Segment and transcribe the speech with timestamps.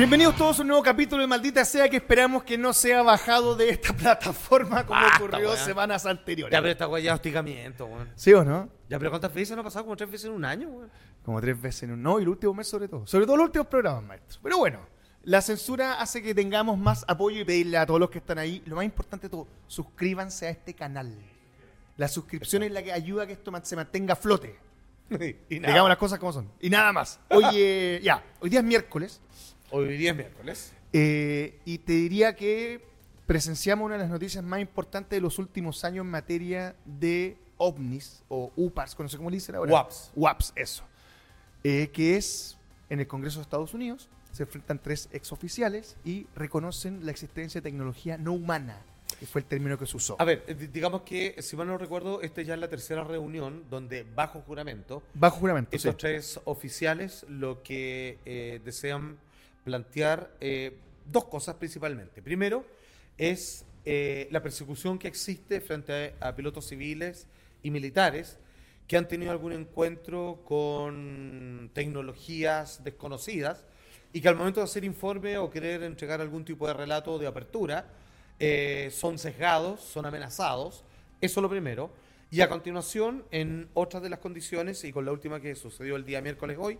[0.00, 3.54] Bienvenidos todos a un nuevo capítulo de Maldita Sea que esperamos que no sea bajado
[3.54, 5.58] de esta plataforma como Basta, ocurrió weón.
[5.58, 6.50] semanas anteriores.
[6.50, 8.08] Ya, pero esta weá ya hostigamiento, weón.
[8.14, 8.70] ¿Sí o no?
[8.88, 9.84] Ya, pero ¿cuántas veces no ha pasado?
[9.84, 10.90] Como tres veces en un año, weón.
[11.22, 12.02] Como tres veces en un...
[12.02, 13.06] No, y el último mes sobre todo.
[13.06, 14.40] Sobre todo los últimos programas, maestro.
[14.42, 14.80] Pero bueno,
[15.24, 18.62] la censura hace que tengamos más apoyo y pedirle a todos los que están ahí,
[18.64, 21.14] lo más importante de todo, suscríbanse a este canal.
[21.98, 24.58] La suscripción es la que ayuda a que esto se mantenga a flote.
[25.10, 26.50] y Digamos las cosas como son.
[26.58, 27.20] Y nada más.
[27.28, 29.20] Oye, ya, hoy día es miércoles.
[29.70, 30.72] Hoy día es miércoles.
[30.92, 32.80] Eh, y te diría que
[33.26, 38.22] presenciamos una de las noticias más importantes de los últimos años en materia de ovnis
[38.28, 39.72] o UPAs, no sé cómo le dicen ahora.
[39.72, 40.10] WAPs.
[40.16, 40.82] WAPs, eso.
[41.62, 42.56] Eh, que es
[42.88, 44.08] en el Congreso de Estados Unidos.
[44.32, 48.80] Se enfrentan tres exoficiales y reconocen la existencia de tecnología no humana,
[49.18, 50.16] que fue el término que se usó.
[50.20, 53.04] A ver, eh, di- digamos que, si mal no recuerdo, esta ya es la tercera
[53.04, 55.70] reunión donde, bajo juramento, Bajo juramento.
[55.76, 55.98] estos sí.
[55.98, 59.18] tres oficiales lo que eh, desean
[59.64, 62.22] plantear eh, dos cosas principalmente.
[62.22, 62.64] Primero,
[63.18, 67.26] es eh, la persecución que existe frente a, pilotos civiles
[67.62, 68.38] y militares
[68.86, 73.64] que han tenido algún encuentro con tecnologías desconocidas
[74.12, 77.28] y que al momento de hacer informe o querer entregar algún tipo de relato de
[77.28, 77.86] apertura,
[78.38, 80.82] eh, son sesgados, son amenazados.
[81.20, 81.90] Eso es lo primero.
[82.32, 86.04] Y a continuación, en otras de las condiciones, y con la última que sucedió el
[86.04, 86.78] día miércoles hoy,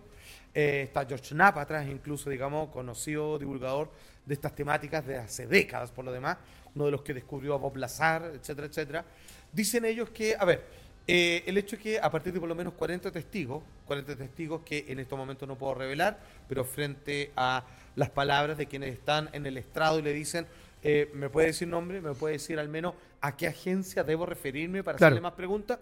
[0.53, 3.91] eh, está George Knapp atrás, incluso, digamos, conocido divulgador
[4.25, 6.37] de estas temáticas de hace décadas, por lo demás,
[6.73, 9.05] uno de los que descubrió a Bob Lazar, etcétera, etcétera.
[9.51, 10.63] Dicen ellos que, a ver,
[11.05, 14.61] eh, el hecho es que a partir de por lo menos 40 testigos, 40 testigos
[14.61, 17.65] que en estos momentos no puedo revelar, pero frente a
[17.97, 20.47] las palabras de quienes están en el estrado y le dicen,
[20.83, 22.01] eh, ¿me puede decir nombre?
[22.01, 25.13] ¿Me puede decir al menos a qué agencia debo referirme para Claro.
[25.13, 25.79] hacerle más preguntas?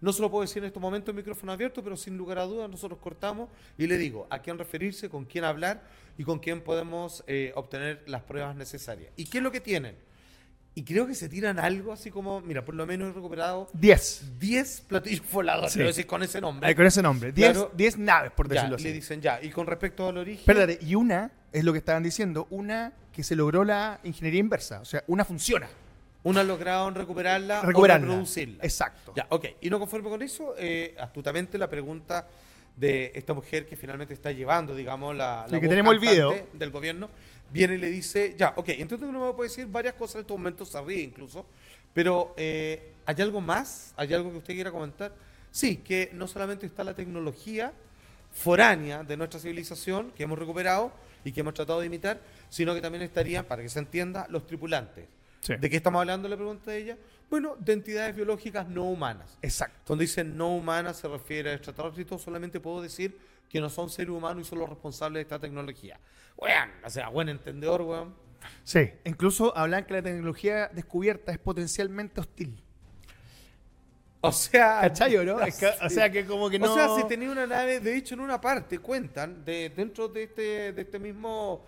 [0.00, 2.44] No se lo puedo decir en estos momentos en micrófono abierto, pero sin lugar a
[2.44, 5.82] dudas nosotros cortamos y le digo a quién referirse, con quién hablar
[6.16, 9.12] y con quién podemos eh, obtener las pruebas necesarias.
[9.16, 9.94] ¿Y qué es lo que tienen?
[10.74, 14.38] Y creo que se tiran algo así como, mira, por lo menos he recuperado 10.
[14.38, 15.80] 10 platillos voladores, Sí.
[15.80, 16.74] decir, con ese nombre.
[16.74, 17.32] Con ese nombre.
[17.32, 17.72] 10 Claro.
[17.76, 18.94] 10 naves, por Ya, decirlo y le así.
[19.00, 19.42] dicen ya.
[19.42, 20.38] Y con respecto al origen...
[20.48, 24.80] Espérate, y una, es lo que estaban diciendo, una que se logró la ingeniería inversa.
[24.80, 25.68] O sea, una funciona.
[26.22, 28.06] Una lograron recuperarla, Recuperarla.
[28.06, 28.62] o reproducirla.
[28.62, 29.12] Exacto.
[29.16, 29.46] Ya, ok.
[29.62, 32.26] Y no conforme con eso, eh, astutamente la pregunta
[32.76, 36.34] de esta mujer que finalmente está llevando, digamos, la, la que tenemos el video.
[36.52, 37.08] del gobierno,
[37.52, 40.38] viene y le dice, ya, ok, entonces uno me puede decir varias cosas en estos
[40.38, 41.46] momentos, se ríe incluso,
[41.92, 43.92] pero eh, ¿hay algo más?
[43.96, 45.12] ¿Hay algo que usted quiera comentar?
[45.50, 47.72] Sí, que no solamente está la tecnología
[48.32, 50.92] foránea de nuestra civilización que hemos recuperado
[51.24, 54.46] y que hemos tratado de imitar, sino que también estarían, para que se entienda, los
[54.46, 55.08] tripulantes.
[55.40, 55.54] Sí.
[55.56, 56.28] ¿De qué estamos hablando?
[56.28, 56.98] La pregunta de ella.
[57.30, 59.38] Bueno, de entidades biológicas no humanas.
[59.40, 59.78] Exacto.
[59.86, 63.16] Cuando dicen no humanas se refiere a extraterrestres, solamente puedo decir
[63.48, 65.98] que no son seres humanos y son los responsables de esta tecnología.
[66.36, 68.14] Weón, o sea, buen entendedor, weón.
[68.64, 68.90] Sí.
[69.04, 72.62] Incluso hablan que la tecnología descubierta es potencialmente hostil.
[74.22, 75.40] O sea, ¿Cachai o no?
[75.40, 77.96] Es que- o sea, que como que no- O sea, si tenía una nave, de
[77.96, 81.64] hecho, en una parte cuentan, de, dentro de este, de este mismo,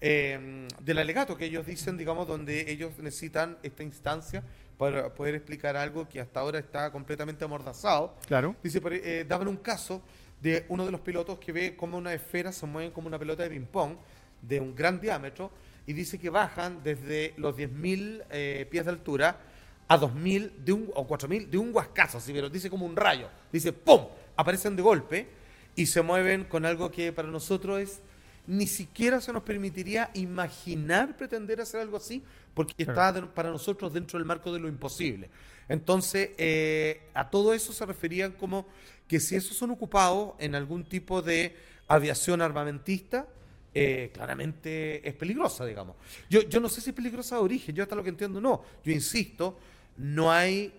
[0.00, 4.44] eh, del alegato que ellos dicen, digamos, donde ellos necesitan esta instancia
[4.78, 8.14] para poder explicar algo que hasta ahora está completamente amordazado.
[8.26, 8.54] Claro.
[8.62, 10.02] Dice, por- eh, daban un caso
[10.40, 13.42] de uno de los pilotos que ve cómo una esfera se mueve como una pelota
[13.42, 13.96] de ping-pong
[14.42, 15.50] de un gran diámetro
[15.86, 19.40] y dice que bajan desde los 10.000 eh, pies de altura
[19.88, 23.28] a 2.000 de un, o 4.000 de un huascazo, así, pero dice como un rayo.
[23.52, 24.06] Dice, ¡pum!
[24.36, 25.28] Aparecen de golpe
[25.76, 28.00] y se mueven con algo que para nosotros es
[28.48, 32.22] ni siquiera se nos permitiría imaginar pretender hacer algo así,
[32.54, 35.28] porque está de- para nosotros dentro del marco de lo imposible.
[35.68, 38.66] Entonces, eh, a todo eso se referían como
[39.08, 41.56] que si esos son ocupados en algún tipo de
[41.88, 43.26] aviación armamentista,
[43.74, 45.96] eh, claramente es peligrosa, digamos.
[46.30, 48.62] Yo, yo no sé si es peligrosa de origen, yo hasta lo que entiendo no.
[48.84, 49.58] Yo insisto,
[49.96, 50.72] no hay,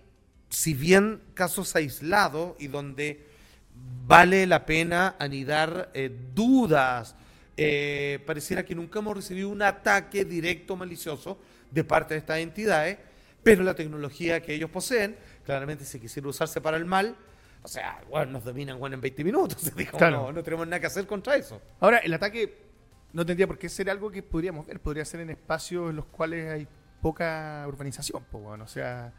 [0.49, 3.25] si bien casos aislados y donde
[4.05, 7.15] vale la pena anidar eh, dudas,
[7.55, 11.37] eh, pareciera que nunca hemos recibido un ataque directo malicioso
[11.71, 12.97] de parte de estas entidades,
[13.43, 15.15] pero la tecnología que ellos poseen,
[15.45, 17.15] claramente si quisiera usarse para el mal,
[17.63, 20.27] o sea, bueno, nos dominan bueno, en 20 minutos, Claro.
[20.27, 21.61] no, no tenemos nada que hacer contra eso.
[21.79, 22.67] Ahora, el ataque
[23.13, 24.79] no tendría por qué ser algo que podríamos ver.
[24.79, 26.67] Podría ser en espacios en los cuales hay
[27.01, 28.61] poca urbanización, weón.
[28.61, 29.13] O sea,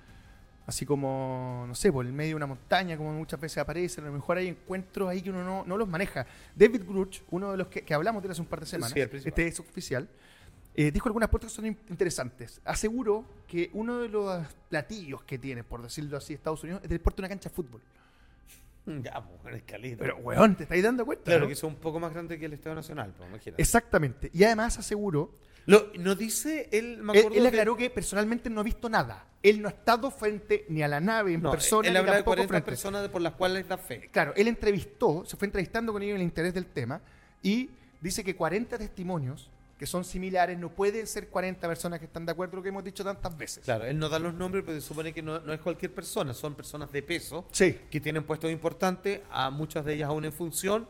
[0.67, 4.05] así como, no sé, por el medio de una montaña, como muchas veces aparecen.
[4.05, 6.27] A lo mejor hay encuentros ahí que uno no, no los maneja.
[6.55, 8.93] David Gruch, uno de los que, que hablamos de él hace un par de semanas,
[8.93, 10.09] Sí, este es oficial,
[10.75, 12.61] eh, dijo algunas puertas que son in- interesantes.
[12.65, 17.01] Aseguró que uno de los platillos que tiene, por decirlo así, Estados Unidos, es el
[17.01, 17.81] puerto de una cancha de fútbol.
[19.03, 19.99] Ya, pues, es caleta.
[19.99, 21.25] Pero, weón, ¿te estáis dando cuenta?
[21.25, 21.47] claro, no?
[21.49, 23.61] que es un poco más grande que el Estadio Nacional, pues, imagínate.
[23.63, 24.31] Exactamente.
[24.33, 25.35] Y además aseguró,
[25.69, 29.27] Lo, no dice él, me él, acuerdo él aclaró que personalmente no ha visto nada.
[29.43, 32.13] Él no ha estado frente ni a la nave en no, persona, él ni habla
[32.13, 32.71] de tampoco 40 frente.
[32.71, 34.09] personas por las cuales da fe.
[34.11, 37.03] Claro, él entrevistó, se fue entrevistando con ellos en el interés del tema
[37.43, 37.69] y
[38.01, 42.33] dice que 40 testimonios que son similares no pueden ser 40 personas que están de
[42.33, 43.63] acuerdo, lo que hemos dicho tantas veces.
[43.65, 46.35] Claro, él no da los nombres, pero se supone que no, no es cualquier persona,
[46.35, 47.79] son personas de peso Sí.
[47.89, 50.89] que tienen puestos importantes, a muchas de ellas aún en función,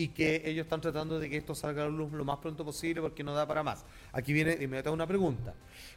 [0.00, 2.64] y que ellos están tratando de que esto salga a la luz lo más pronto
[2.64, 3.84] posible porque no da para más.
[4.12, 5.52] Aquí viene de inmediato una pregunta.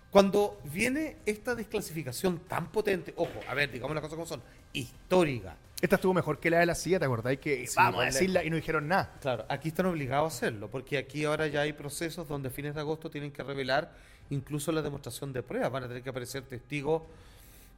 [0.09, 4.41] Cuando viene esta desclasificación tan potente, ojo, a ver, digamos las cosas como son,
[4.73, 7.39] histórica, Esta estuvo mejor que la de la silla, ¿te acordáis?
[7.39, 9.17] Que Sí, vamos a decirla y no dijeron nada.
[9.21, 12.75] Claro, aquí están obligados a hacerlo, porque aquí ahora ya hay procesos donde a fines
[12.75, 13.95] de agosto tienen que revelar
[14.31, 15.71] incluso la demostración de pruebas.
[15.71, 17.03] Van a tener que aparecer testigos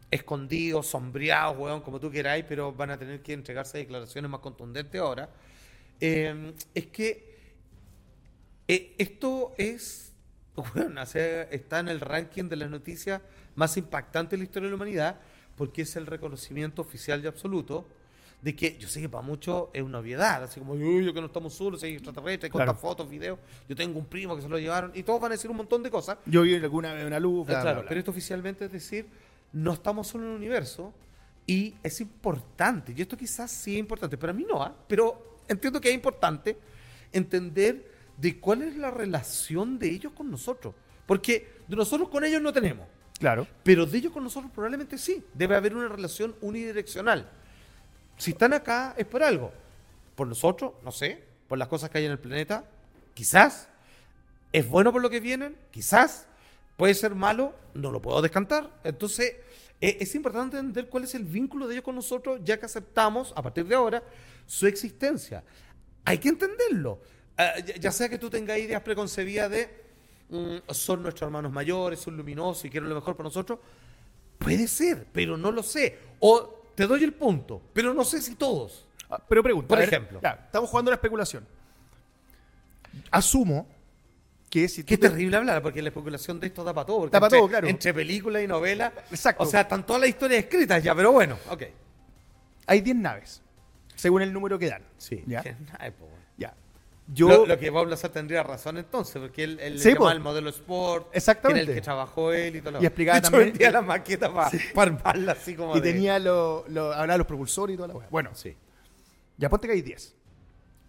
[0.09, 4.99] escondidos, sombreados, weón, como tú queráis, pero van a tener que entregarse declaraciones más contundentes
[4.99, 5.29] ahora.
[6.01, 7.35] Eh, es que
[8.67, 10.11] eh, esto es,
[10.73, 13.21] bueno, o sea, está en el ranking de las noticias
[13.55, 15.19] más impactantes de la historia de la humanidad,
[15.55, 17.85] porque es el reconocimiento oficial y absoluto
[18.41, 21.21] de que yo sé que para muchos es una obviedad, así como, uy, yo que
[21.21, 22.75] no estamos solos, hay extraterrestres, Claro.
[22.75, 25.49] fotos, videos, yo tengo un primo que se lo llevaron, y todos van a decir
[25.49, 26.17] un montón de cosas.
[26.25, 27.89] Yo vi alguna vez una luz, bla, Ah, claro, bla, bla.
[27.89, 29.07] pero esto oficialmente es decir,
[29.53, 30.93] no estamos solo en el universo
[31.47, 34.75] y es importante, y esto quizás sí es importante, para mí no, ¿ah?
[34.87, 36.57] pero entiendo que es importante
[37.11, 40.73] entender de cuál es la relación de ellos con nosotros,
[41.05, 42.87] porque de nosotros con ellos no tenemos,
[43.19, 43.47] Claro.
[43.63, 47.29] pero de ellos con nosotros probablemente sí, debe haber una relación unidireccional.
[48.17, 49.51] Si están acá es por algo,
[50.15, 52.63] por nosotros, no sé, por las cosas que hay en el planeta,
[53.13, 53.67] quizás,
[54.53, 56.27] es bueno por lo que vienen, quizás,
[56.77, 58.69] puede ser malo, no lo puedo descantar.
[58.85, 59.35] Entonces,
[59.81, 63.33] e- es importante entender cuál es el vínculo de ellos con nosotros, ya que aceptamos,
[63.35, 64.01] a partir de ahora,
[64.45, 65.43] su existencia.
[66.03, 67.01] Hay que entenderlo.
[67.37, 69.83] Ah, ya- sea que tú tengas ideas preconcebidas de
[70.29, 73.59] mm, son nuestros hermanos mayores, son luminosos y quieren lo mejor para nosotros,
[74.37, 75.97] puede ser, pero no lo sé.
[76.19, 78.85] O te doy el punto, pero no sé si todos.
[79.09, 79.67] Ah, Pero pregunta.
[79.67, 80.19] Por ver, ejemplo.
[80.21, 81.45] ya, estamos jugando a la especulación.
[83.11, 83.67] Asumo
[84.49, 87.07] que si Qué te- terrible hablar, porque la especulación de esto da para todo.
[87.09, 87.67] Da pa' entre- todo, claro.
[87.67, 88.93] Entre película y novela.
[89.11, 89.43] Exacto.
[89.43, 91.63] O sea, están todas las historias escritas ya, pero bueno, ok.
[92.67, 93.41] hay 10 naves,
[93.95, 94.83] según el número que dan.
[94.97, 95.23] Sí.
[95.27, 95.41] ¿Ya?
[95.41, 95.53] Que-
[95.97, 96.07] po.
[96.37, 96.53] Ya.
[97.07, 100.11] Yo, Lo, lo que Bob Lazar tendría razón entonces, porque él, él Sí, le llamaba
[100.13, 101.59] el modelo Sport, Exactamente.
[101.59, 103.81] que era el que trabajó él y todo lo Y explicaba hecho, también- vendía la
[103.83, 107.77] maqueta para armarla así como y de- tenía lo, lo- hablaba de los propulsores y
[107.77, 108.07] toda la weá.
[108.09, 108.55] Bueno, Sí.
[109.37, 110.15] ya ponte que hay 10.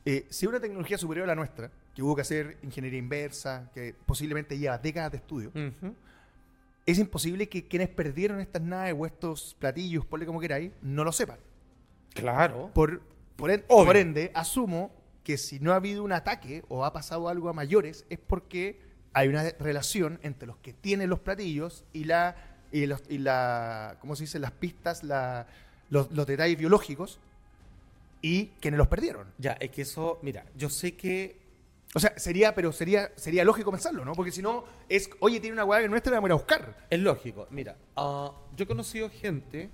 [0.06, 3.94] Eh, si una tecnología superior a la nuestra, que hubo que hacer ingeniería inversa, que
[4.06, 5.50] posiblemente lleva décadas de estudio,
[6.86, 11.12] es imposible que quienes perdieron estas naves o estos platillos, ponle como queráis, no lo
[11.12, 11.38] sepan.
[12.16, 12.70] Claro.
[12.74, 13.00] Por,
[13.36, 13.86] por, en- Obvio.
[13.86, 14.90] por ende, asumo
[15.22, 18.80] que si no ha habido un ataque o ha pasado algo a mayores, es porque
[19.12, 22.36] hay una relación entre los que tienen los platillos y la,
[22.72, 24.38] y los, y la ¿cómo se dice?
[24.38, 25.46] Las pistas, la,
[25.90, 27.18] los, los detalles biológicos
[28.22, 29.28] y quienes los perdieron.
[29.38, 31.38] Ya, es que eso, mira, yo sé que
[31.94, 34.12] O sea, sería, pero sería, sería lógico pensarlo, ¿no?
[34.12, 36.86] Porque si no, es, oye, tiene una hueá que nuestra, la vamos a buscar.
[36.90, 37.46] Es lógico.
[37.50, 39.70] Mira, ah, yo he conocido gente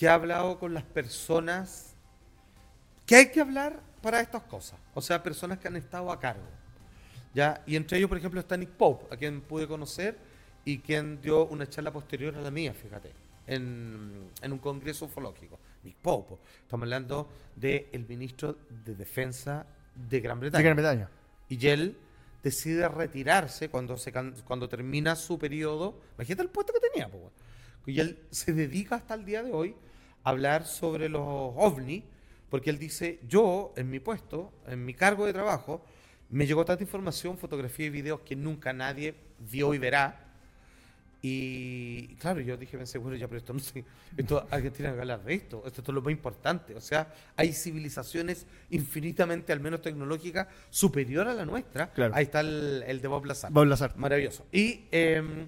[0.00, 1.94] que ha hablado con las personas
[3.04, 4.80] que hay que hablar para estas cosas.
[4.94, 6.48] O sea, personas que han estado a cargo.
[7.34, 7.62] ¿ya?
[7.66, 10.16] Y entre ellos, por ejemplo, está Nick Pope, a quien pude conocer
[10.64, 13.12] y quien dio una charla posterior a la mía, fíjate,
[13.46, 15.58] en, en un congreso ufológico.
[15.84, 16.36] Nick Pope.
[16.62, 20.58] Estamos hablando del ministro de Defensa de Gran Bretaña.
[20.58, 21.10] De Gran Bretaña.
[21.50, 21.94] Y él
[22.42, 24.14] decide retirarse cuando, se,
[24.46, 26.00] cuando termina su periodo.
[26.14, 27.32] Imagínate el puesto que tenía, po, weón.
[27.84, 29.74] Y él se dedica hasta el día de hoy
[30.24, 32.02] hablar sobre los ovnis,
[32.48, 35.84] porque él dice, yo en mi puesto, en mi cargo de trabajo,
[36.30, 39.14] me llegó tanta información, fotografía y videos que nunca nadie
[39.50, 40.26] vio y verá.
[41.22, 43.84] Y claro, yo dije, pensé, bueno, ya, pero esto no sé,
[44.16, 46.74] esto alguien tiene que hablar de esto, esto, es lo más importante.
[46.74, 51.90] O sea, hay civilizaciones infinitamente, al menos tecnológicas, superior a la nuestra.
[51.90, 52.14] Claro.
[52.14, 53.52] Ahí está el, el de Bob Lazar.
[53.52, 53.96] Bob Lazar.
[53.96, 54.46] Maravilloso.
[54.50, 55.46] Y eh,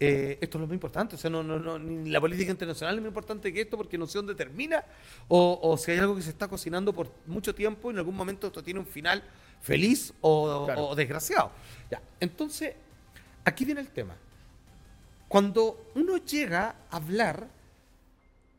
[0.00, 1.14] eh, esto es lo más importante.
[1.14, 3.98] O sea, no, no, no, ni la política internacional es más importante que esto porque
[3.98, 4.84] no sé dónde termina
[5.28, 8.16] o, o si hay algo que se está cocinando por mucho tiempo y en algún
[8.16, 9.22] momento esto tiene un final
[9.60, 10.86] feliz o, Claro.
[10.88, 11.52] o desgraciado.
[11.90, 12.00] Ya.
[12.18, 12.74] Entonces,
[13.44, 14.16] aquí viene el tema.
[15.28, 17.46] Cuando uno llega a hablar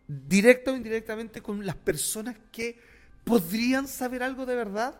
[0.07, 2.79] directa o indirectamente con las personas que
[3.23, 4.99] podrían saber algo de verdad,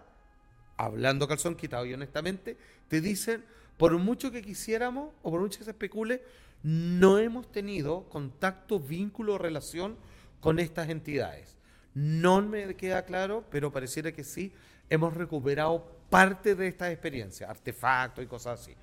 [0.77, 2.57] hablando calzón quitado y honestamente,
[2.88, 3.43] te dicen,
[3.81, 6.21] por mucho que quisiéramos o por mucho que se especule,
[6.61, 9.97] no hemos tenido contacto, vínculo o relación
[10.39, 11.57] con estas entidades.
[11.95, 14.53] No me queda claro, pero pareciera que sí,
[14.88, 18.75] hemos recuperado parte de estas experiencias, artefactos y cosas así.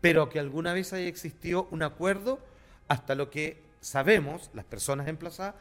[0.00, 2.40] Pero que alguna vez haya existido un acuerdo,
[2.88, 5.54] hasta lo que sabemos, las personas emplazadas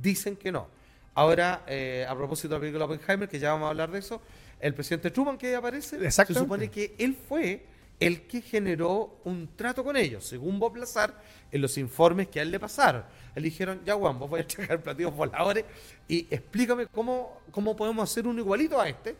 [0.00, 0.68] dicen que no.
[1.14, 4.22] Ahora, eh, a propósito de la película Oppenheimer, que ya vamos a hablar de eso,
[4.60, 9.82] el presidente Truman que aparece, se supone que él fue el que generó un trato
[9.82, 11.14] con ellos, según Bob Lazar,
[11.50, 13.04] en los informes que a él le pasaron.
[13.34, 15.64] Le dijeron, ya Juan, vos voy a checar platillos voladores
[16.08, 19.16] y explícame cómo, cómo podemos hacer uno igualito a este.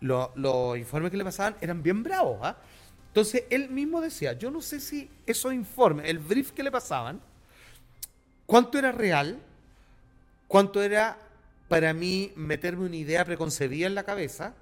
[0.00, 2.56] Lo- los informes que le pasaban eran bien bravos, ¿ah?
[3.08, 7.20] Entonces, él mismo decía, yo no sé si esos informes, el brief que le pasaban,
[8.46, 9.38] cuánto era real,
[10.46, 11.18] cuánto era
[11.68, 14.54] para mí meterme una idea preconcebida en la cabeza,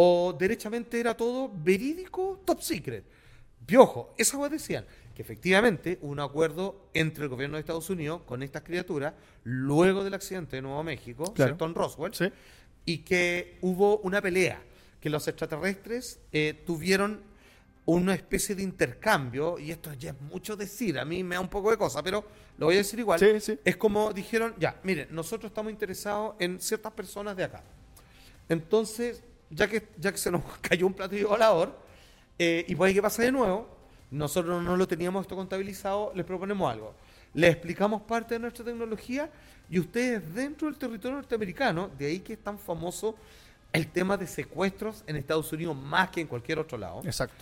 [0.00, 3.04] o derechamente era todo verídico, top secret.
[3.66, 8.22] Piojo, esa cosa decían que efectivamente hubo un acuerdo entre el gobierno de Estados Unidos
[8.24, 11.48] con estas criaturas luego del accidente de Nuevo México, Claro.
[11.50, 11.66] ¿cierto?
[11.66, 12.26] En Roswell, Sí.
[12.84, 14.62] y que hubo una pelea,
[15.00, 17.20] que los extraterrestres eh, tuvieron
[17.84, 21.48] una especie de intercambio, y esto ya es mucho decir, a mí me da un
[21.48, 22.24] poco de cosa, pero
[22.56, 23.18] lo voy a decir igual.
[23.18, 23.58] Sí, sí.
[23.64, 27.64] Es como dijeron, ya, miren, nosotros estamos interesados en ciertas personas de acá.
[28.48, 31.74] Entonces, ya que, ya que se nos cayó un platillo volador,
[32.38, 33.68] eh, y puede que pase de nuevo,
[34.10, 36.94] nosotros no lo teníamos esto contabilizado, les proponemos algo.
[37.34, 39.30] Les explicamos parte de nuestra tecnología
[39.68, 43.14] y ustedes dentro del territorio norteamericano, de ahí que es tan famoso
[43.72, 47.02] el tema de secuestros en Estados Unidos más que en cualquier otro lado.
[47.04, 47.36] Exacto.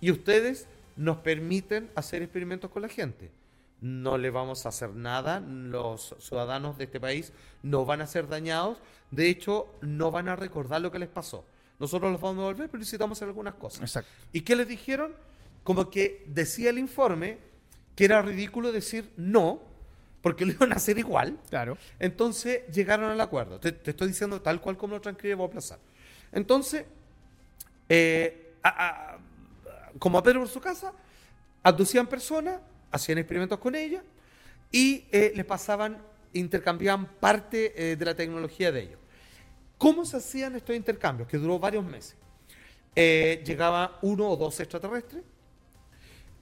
[0.00, 0.66] Y ustedes
[0.96, 3.30] nos permiten hacer experimentos con la gente.
[3.80, 8.28] No le vamos a hacer nada, los ciudadanos de este país no van a ser
[8.28, 8.78] dañados,
[9.10, 11.44] de hecho no van a recordar lo que les pasó.
[11.78, 13.80] Nosotros los vamos a devolver, pero necesitamos hacer algunas cosas.
[13.82, 14.10] Exacto.
[14.32, 15.12] ¿Y qué les dijeron?
[15.64, 17.38] Como que decía el informe
[17.96, 19.60] que era ridículo decir no,
[20.22, 21.38] porque lo iban a hacer igual.
[21.48, 21.76] Claro.
[21.98, 23.58] Entonces llegaron al acuerdo.
[23.60, 25.78] Te, te estoy diciendo tal cual como lo transcribe Bob Lazar.
[26.32, 26.84] Entonces,
[27.88, 28.68] eh, a-
[29.14, 29.18] a-
[29.98, 30.92] como a Pedro por su casa,
[31.62, 34.02] abducían personas, hacían experimentos con ellas
[34.70, 35.98] y eh, les pasaban,
[36.32, 39.00] intercambiaban parte eh, de la tecnología de ellos.
[39.78, 41.28] ¿Cómo se hacían estos intercambios?
[41.28, 42.16] Que duró varios meses.
[42.94, 45.22] Eh, llegaba uno o dos extraterrestres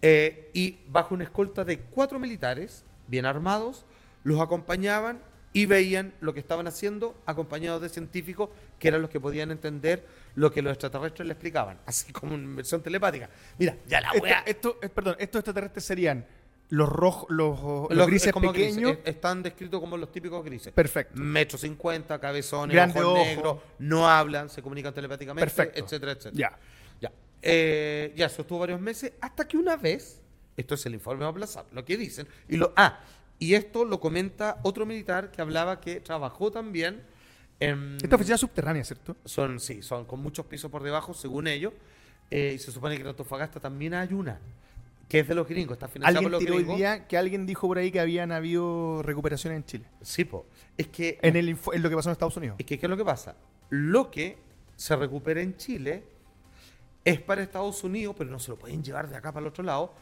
[0.01, 3.85] eh, y bajo una escolta de cuatro militares bien armados,
[4.25, 5.21] los acompañaban
[5.53, 10.07] y veían lo que estaban haciendo acompañados de científicos que eran los que podían entender
[10.35, 13.29] lo que los extraterrestres le explicaban, así como en versión telepática.
[13.59, 14.43] Mira, ya la Este- wea.
[14.47, 16.27] esto, perdón, estos extraterrestres serían
[16.71, 18.99] los rojos, los, los Los grises es como grises, pequeños.
[19.05, 20.73] es- están descritos como los típicos grises.
[20.73, 21.19] Perfecto.
[21.21, 23.25] Metro cincuenta, cabezones, Grande ojos ojo.
[23.25, 25.81] negros, no hablan, se comunican telepáticamente, Perfecto.
[25.85, 26.59] etcétera, etcétera.
[27.01, 27.09] Ya.
[27.09, 27.13] Ya.
[27.41, 30.21] Eh, ya, eso estuvo varios meses, hasta que una vez,
[30.57, 33.01] esto es el informe de lo que dicen, y lo, ah,
[33.39, 37.03] y esto lo comenta otro militar que hablaba que trabajó también
[37.61, 37.97] en...
[38.03, 39.17] Esta oficina subterránea, ¿cierto?
[39.25, 41.73] Son, sí, son con muchos pisos por debajo, según ellos,
[42.31, 44.39] eh, y se supone que en Antofagasta también hay una,
[45.09, 47.67] que es de los gringos, está financiada por los tiró hoy día que alguien dijo
[47.67, 49.85] por ahí que habían habido recuperaciones en Chile.
[50.03, 50.47] Sí, po.
[50.77, 52.57] Es que En, el, en lo que pasó en Estados Unidos.
[52.59, 53.35] Es que, ¿qué es lo que pasa?
[53.71, 54.37] Lo que
[54.77, 56.05] se recupera en Chile
[57.05, 59.65] es para Estados Unidos, pero no se lo pueden llevar de acá para el otro
[59.65, 59.95] lado.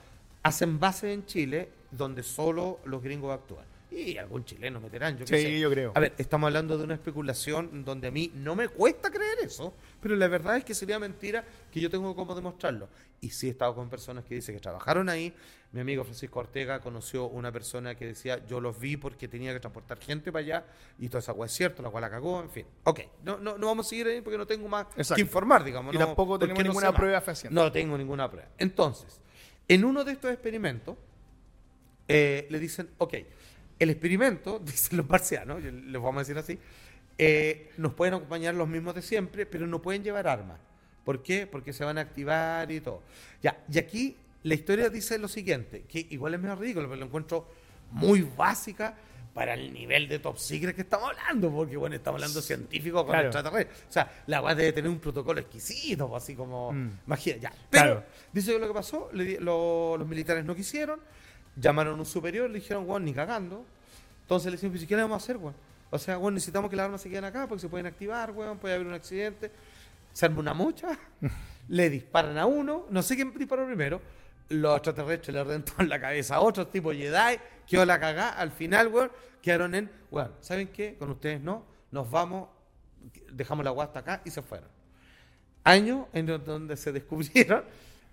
[0.42, 3.64] Hacen base en Chile, donde solo los gringos actúan.
[3.96, 5.58] Y algún chileno meterán, yo qué Sí, sé.
[5.58, 5.92] yo creo.
[5.94, 9.74] A ver, estamos hablando de una especulación donde a mí no me cuesta creer eso,
[10.02, 12.90] pero la verdad es que sería mentira que yo tengo cómo demostrarlo.
[13.22, 15.32] Y sí he estado con personas que dicen que trabajaron ahí.
[15.72, 19.60] Mi amigo Francisco Ortega conoció una persona que decía, yo los vi porque tenía que
[19.60, 20.64] transportar gente para allá
[20.98, 22.66] y toda esa agua es cierto, la cual la cagó, en fin.
[22.84, 25.14] Ok, no, no, no vamos a seguir ahí porque no tengo más Exacto.
[25.14, 25.94] que informar, digamos.
[25.94, 27.54] Y no, tampoco tenemos no ninguna prueba fehaciente.
[27.54, 28.50] No tengo ninguna prueba.
[28.58, 29.20] Entonces,
[29.68, 30.96] en uno de estos experimentos,
[32.08, 33.14] eh, le dicen, ok,
[33.78, 36.58] el experimento, dicen los marcianos, les vamos a decir así,
[37.18, 40.58] eh, nos pueden acompañar los mismos de siempre, pero no pueden llevar armas.
[41.04, 41.46] ¿Por qué?
[41.46, 43.02] Porque se van a activar y todo.
[43.42, 47.06] Ya, y aquí la historia dice lo siguiente, que igual es medio ridículo, pero lo
[47.06, 47.48] encuentro
[47.92, 48.96] muy básica
[49.32, 53.12] para el nivel de top secret que estamos hablando, porque bueno, estamos hablando científicos con
[53.12, 53.28] Claro.
[53.28, 53.78] extraterrestres.
[53.88, 56.90] O sea, la weá debe tener un protocolo exquisito, pues, así como, Mm.
[57.06, 57.52] imagina, ya.
[57.70, 58.04] Pero, Claro.
[58.32, 61.00] dice que lo que pasó, le lo- los militares no quisieron,
[61.56, 63.64] llamaron a un superior, le dijeron, weón, ni cagando.
[64.22, 65.54] Entonces le pues, ¿qué le vamos a hacer, weón?
[65.90, 68.58] O sea, weón, necesitamos que las armas se queden acá porque se pueden activar, weón,
[68.58, 69.50] puede haber un accidente.
[70.12, 70.98] Se arma una mocha,
[71.68, 74.00] le disparan a uno, no sé quién disparó primero,
[74.48, 78.88] los extraterrestres le reventaron la cabeza a otros tipo Jedi, quedó la cagá, al final,
[78.88, 79.10] weón,
[79.42, 80.96] quedaron en, weón, ¿saben qué?
[80.98, 82.48] Con ustedes no, nos vamos,
[83.30, 84.68] dejamos la guasta acá y se fueron.
[85.64, 87.64] Años en donde se descubrieron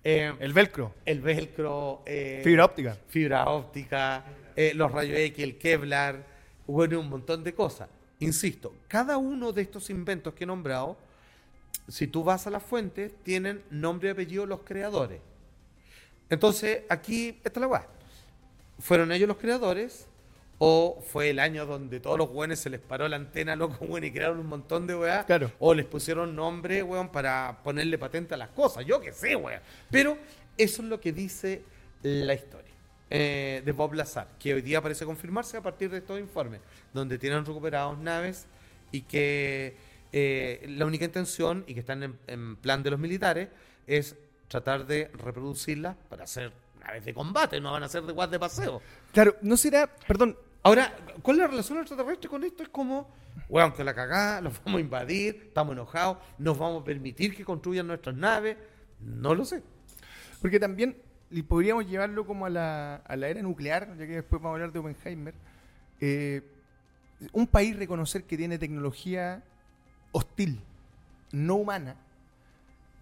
[0.03, 0.93] eh, El velcro.
[1.05, 2.97] el velcro, eh, Fibra óptica.
[3.07, 4.23] fibra óptica,
[4.55, 6.25] eh, los rayos X, el Kevlar,
[6.67, 7.89] bueno, un montón de cosas.
[8.19, 10.97] insisto, cada uno de estos inventos que he nombrado,
[11.87, 15.19] si tú vas a la fuente, tienen nombre y apellido los creadores.
[16.29, 17.87] Entonces, aquí está la weá.
[18.79, 20.07] ¿Fueron ellos los creadores?
[20.65, 24.05] ¿O fue el año donde todos los weones se les paró la antena, loco, weón,
[24.05, 25.25] y crearon un montón de weá?
[25.25, 25.51] Claro.
[25.59, 28.85] O les pusieron nombre, weón, para ponerle patente a las cosas.
[28.85, 29.59] Yo qué sé, weón.
[29.91, 30.17] Pero
[30.57, 31.63] eso es lo que dice
[32.01, 32.71] la historia
[33.09, 36.61] eh, de Bob Lazar, que hoy día parece confirmarse a partir de estos informes,
[36.93, 38.45] donde tienen recuperados naves
[38.93, 39.75] y que
[40.13, 43.49] eh, la única intención, y que están en, en plan de los militares,
[43.85, 44.15] es
[44.47, 48.39] tratar de reproducirlas para hacer naves de combate, no van a ser de guas de
[48.39, 48.81] paseo.
[49.11, 52.63] Claro, no será, perdón, Ahora, ¿cuál es la relación extraterrestre con esto?
[52.63, 53.11] Es como,
[53.49, 57.43] weón, que la cagada, los vamos a invadir, estamos enojados, nos vamos a permitir que
[57.43, 58.57] construyan nuestras naves.
[59.01, 59.61] No lo sé.
[60.41, 60.95] porque también
[61.47, 64.71] podríamos llevarlo como a la, a la era nuclear, ya que después vamos a hablar
[64.71, 65.33] de Oppenheimer.
[65.99, 66.41] Eh,
[67.31, 69.43] un país reconocer que tiene tecnología
[70.11, 70.61] hostil,
[71.31, 71.97] no humana,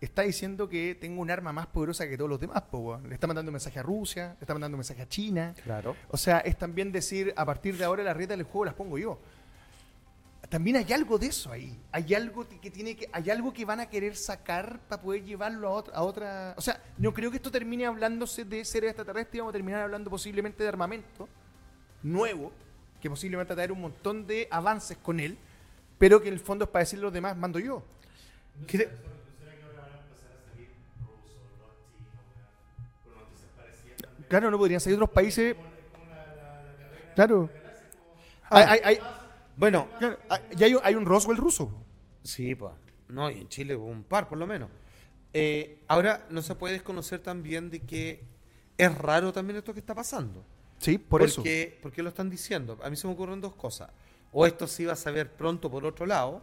[0.06, 2.64] está diciendo que tengo un arma más poderosa que todos los demás.
[2.64, 3.08] po, weón.
[3.08, 5.54] le está mandando un mensaje a Rusia, le está mandando un mensaje a China.
[5.64, 5.96] Claro.
[6.10, 8.98] O sea, es también decir, a partir de ahora las reglas del juego las pongo
[8.98, 9.20] yo.
[10.50, 11.80] También hay algo de eso ahí.
[11.92, 15.68] Hay algo que tiene que, hay algo que van a querer sacar para poder llevarlo
[15.70, 16.56] a otra, a otra.
[16.58, 20.10] O sea, no creo que esto termine hablándose de seres extraterrestres, vamos a terminar hablando
[20.10, 21.30] posiblemente de armamento
[22.04, 22.52] nuevo,
[23.00, 25.38] que posiblemente va a traer un montón de avances con él,
[25.98, 27.84] pero que en el fondo es para decirle a los demás, mando yo.
[34.32, 35.58] Claro, no podrían salir otros países.
[37.16, 37.50] Claro.
[38.50, 39.00] Hay, hay- hay-
[39.58, 41.70] Bueno, claro, hay- y hay, un- hay un Roswell ruso.
[42.24, 42.72] sí, pues.
[43.10, 44.70] No, y en Chile hubo un par, por lo menos.
[45.34, 48.24] Eh, ahora, no se puede desconocer también de que
[48.78, 50.46] es raro también esto que está pasando.
[50.78, 51.42] Sí, por eso.
[51.42, 52.80] porque, ¿Por qué lo están diciendo?
[52.82, 53.90] A mí se me ocurren dos cosas.
[54.32, 56.42] O esto se iba a saber pronto por otro lado,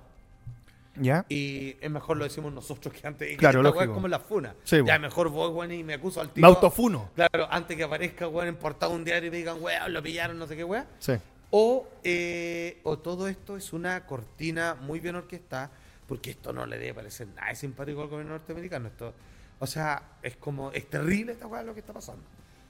[1.01, 1.25] ¿Ya?
[1.29, 3.29] y es mejor lo decimos nosotros que antes.
[3.29, 3.83] que Claro, lógico.
[3.85, 4.55] es como la funa.
[4.65, 6.47] Sí, ya mejor voy, weón, y me acuso al Me tiro.
[6.49, 7.11] autofuno.
[7.15, 10.39] Claro, antes que aparezca, weón, en portada un diario y me digan, weón, lo pillaron,
[10.39, 10.87] no sé qué, weón.
[10.99, 11.15] Sí.
[11.51, 15.71] O, eh, o todo esto es una cortina muy bien orquestada,
[16.07, 18.89] porque esto no le debe parecer nada simpático al gobierno norteamericano.
[18.89, 19.15] Esto,
[19.59, 22.23] o sea, es como, es terrible esta weá lo que está pasando.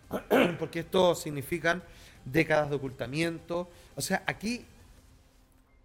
[0.58, 1.82] porque esto significan
[2.24, 3.68] décadas de ocultamiento.
[3.96, 4.64] O sea, aquí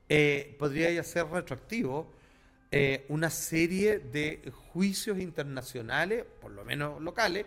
[0.10, 2.08] eh, podría ya ser retroactivo
[2.76, 7.46] eh, una serie de juicios internacionales, por lo menos locales,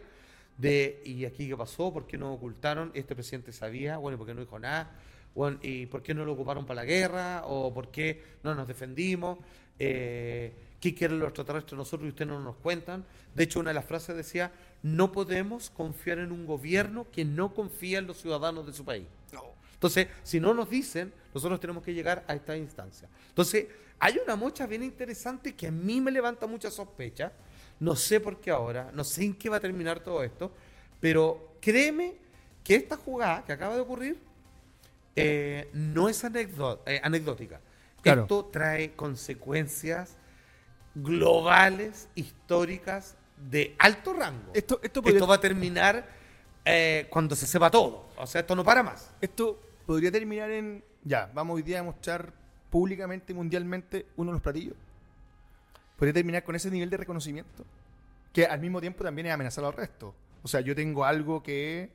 [0.57, 1.93] de ¿y aquí qué pasó?
[1.93, 2.93] ¿Por qué no ocultaron?
[2.95, 3.97] ¿Este presidente sabía?
[3.99, 4.93] Bueno, ¿y por qué no dijo nada?
[5.35, 7.43] Bueno, ¿y por qué no lo ocuparon para la guerra?
[7.45, 9.39] ¿O por qué no nos defendimos?
[9.79, 13.05] Eh, ¿Qué quieren los extraterrestres nosotros y ustedes no nos cuentan?
[13.35, 17.53] De hecho, una de las frases decía, no podemos confiar en un gobierno que no
[17.53, 19.07] confía en los ciudadanos de su país.
[19.75, 23.09] Entonces, si no nos dicen, nosotros tenemos que llegar a esta instancia.
[23.29, 23.67] Entonces,
[23.99, 27.33] hay una mocha bien interesante que a mí me levanta mucha sospecha.
[27.79, 30.51] No sé por qué ahora, no sé en qué va a terminar todo esto,
[31.01, 32.15] pero créeme
[32.65, 34.19] que esta jugada que acaba de ocurrir
[35.15, 37.61] eh, no es eh, anecdótica.
[38.03, 38.23] Claro.
[38.23, 40.17] Esto trae consecuencias
[40.95, 43.17] globales, históricas,
[43.51, 44.53] de alto rango.
[44.55, 46.09] Esto, esto, podría, Esto va a terminar
[46.65, 48.07] eh, cuando se sepa todo.
[48.17, 49.11] O sea, esto no para más.
[49.21, 50.85] esto podría terminar en.
[51.05, 52.33] Ya, vamos hoy día a mostrar
[52.77, 54.75] públicamente, mundialmente, uno de los platillos.
[55.97, 57.65] Podría terminar con ese nivel de reconocimiento.
[58.31, 60.15] Que al mismo tiempo también es amenazar al resto.
[60.43, 61.89] O sea, yo tengo algo que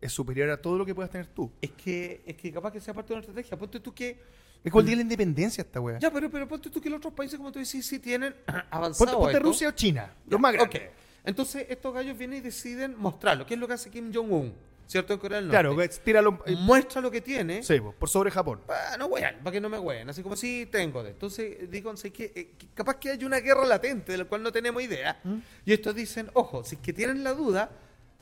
[0.00, 1.50] es superior a todo lo que puedas tener tú.
[1.60, 3.58] Es que, es que capaz que sea parte de una estrategia.
[3.58, 4.20] Ponte tú que.
[4.62, 5.98] Es como el día de la independencia esta wea.
[5.98, 8.62] Ya, pero, pero ponte tú que los otros países, como tú decís, sí tienen Ponte,
[8.70, 9.18] avanzado.
[9.18, 9.42] ponte esto.
[9.48, 10.80] Rusia o China, los más grandes.
[10.80, 10.88] ok.
[11.24, 13.44] Entonces, estos gallos vienen y deciden mostrarlo.
[13.46, 14.54] ¿Qué es lo que hace Kim Jong-un?
[14.90, 15.12] ¿Cierto?
[15.12, 15.76] En Corea del Norte.
[15.76, 16.42] Claro, tíralo.
[16.46, 17.62] eh, Muestra lo que tiene.
[17.62, 18.60] sí, por sobre Japón.
[18.66, 20.10] Para no wean, para que no me wean.
[20.10, 21.10] Así como, sí, tengo de.
[21.10, 24.42] Entonces, digo, sé que, eh, que capaz que hay una guerra latente de la cual
[24.42, 25.20] no tenemos idea.
[25.22, 25.36] ¿Mm?
[25.64, 27.70] Y estos dicen, ojo, si es que tienen la duda,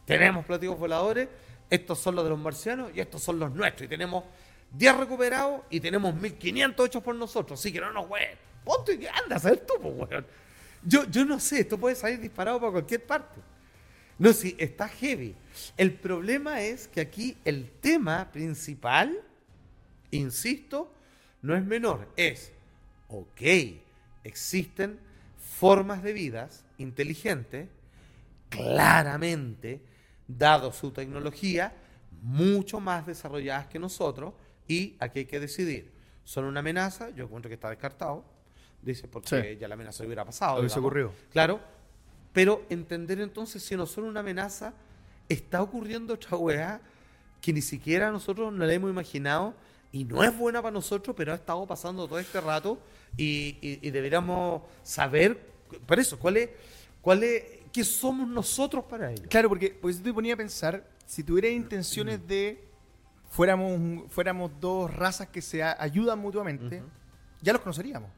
[0.04, 1.28] tenemos platillos voladores,
[1.70, 3.86] estos son los de los marcianos y estos son los nuestros.
[3.86, 4.24] Y tenemos
[4.72, 7.58] 10 recuperados y tenemos 1500 hechos por nosotros.
[7.58, 8.36] Así que no nos ween.
[8.62, 10.26] Ponte y anda a hacer tú, pues, weón.
[10.82, 13.40] Yo, yo no sé, esto puede salir disparado para cualquier parte.
[14.18, 15.34] No, sí, está heavy.
[15.76, 19.16] El problema es que aquí el tema principal,
[20.10, 20.92] insisto,
[21.42, 22.08] no es menor.
[22.16, 22.52] Es,
[23.08, 23.40] ok,
[24.24, 24.98] existen
[25.38, 27.68] formas de vidas inteligentes,
[28.48, 29.80] claramente,
[30.26, 31.72] dado su tecnología,
[32.22, 34.34] mucho más desarrolladas que nosotros,
[34.66, 35.92] y aquí hay que decidir.
[36.24, 37.10] ¿Son una amenaza?
[37.10, 38.24] Yo encuentro que está descartado.
[38.82, 39.58] Dice, porque Sí.
[39.58, 40.60] ya la amenaza hubiera pasado.
[40.60, 41.12] Hubiese ocurrido.
[41.30, 41.60] Claro,
[42.32, 44.72] pero entender entonces si no son una amenaza,
[45.28, 46.80] está ocurriendo otra weá
[47.40, 49.54] que ni siquiera nosotros no la hemos imaginado
[49.92, 52.78] y no es buena para nosotros, pero ha estado pasando todo este rato
[53.16, 55.40] y, y- y deberíamos saber,
[55.86, 56.50] por eso, cuál es,
[57.00, 59.26] cuál es, qué somos nosotros para ellos.
[59.28, 62.64] Claro, porque, porque si te ponía a pensar, si tuvieras intenciones de
[63.30, 66.82] fuéramos, fuéramos dos razas que se ayudan mutuamente,
[67.40, 68.10] ya los conoceríamos.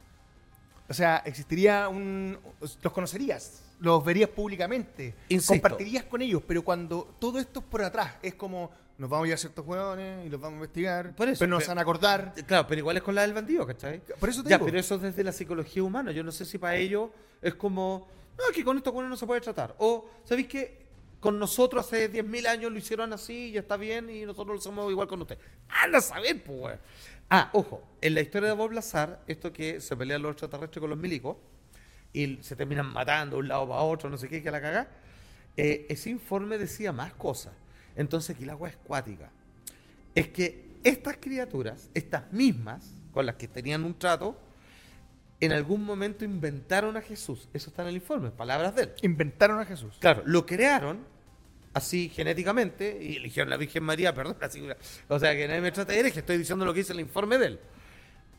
[0.90, 2.37] O sea, existiría un...
[2.61, 5.55] Los conocerías, los verías públicamente, Insisto.
[5.55, 9.29] compartirías con ellos, pero cuando todo esto es por atrás, es como nos vamos a
[9.29, 11.79] ir a ciertos hueones y los vamos a investigar, Por eso, pero nos pero- van
[11.79, 12.35] a acordar.
[12.46, 14.03] Claro, pero igual es con la del bandido, ¿cachai?
[14.18, 14.66] Por eso te Ya, digo.
[14.66, 16.11] pero eso es desde la psicología humana.
[16.12, 17.09] Yo no sé si para ellos
[17.40, 19.74] es como, no, que con esto con no se puede tratar.
[19.79, 20.81] O, ¿sabéis qué?
[21.20, 24.90] Con nosotros hace 10.000 años lo hicieron así y está bien y nosotros lo hacemos
[24.90, 25.38] igual con usted.
[25.68, 26.79] Anda a saber, pues.
[27.30, 30.90] Ah, ojo, en la historia de Bob Lazar, esto que se pelean los extraterrestres con
[30.90, 31.36] los milicos
[32.12, 34.88] y se terminan matando de un lado para otro, no sé qué, que la caga,
[35.56, 37.52] eh, ese informe decía más cosas.
[37.94, 39.30] Entonces aquí la agua es cuática.
[40.12, 44.36] Es que estas criaturas, estas mismas, con las que tenían un trato,
[45.38, 47.48] en algún momento inventaron a Jesús.
[47.54, 48.92] Eso está en el informe, palabras de él.
[49.02, 49.96] Inventaron a Jesús.
[50.00, 51.04] Claro, lo crearon
[51.72, 54.66] así genéticamente y eligieron la Virgen María, perdón, así,
[55.09, 57.38] o sea que nadie me trate de hereje, estoy diciendo lo que dice el informe
[57.38, 57.61] de él.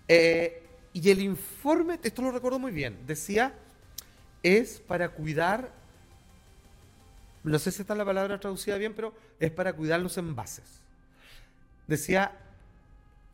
[0.08, 0.63] Eh,
[0.94, 3.54] y el informe, esto lo recuerdo muy bien, decía,
[4.44, 5.72] es para cuidar,
[7.44, 10.82] no sé si está la palabra traducida bien, pero es para cuidar los envases.
[11.88, 12.38] Decía,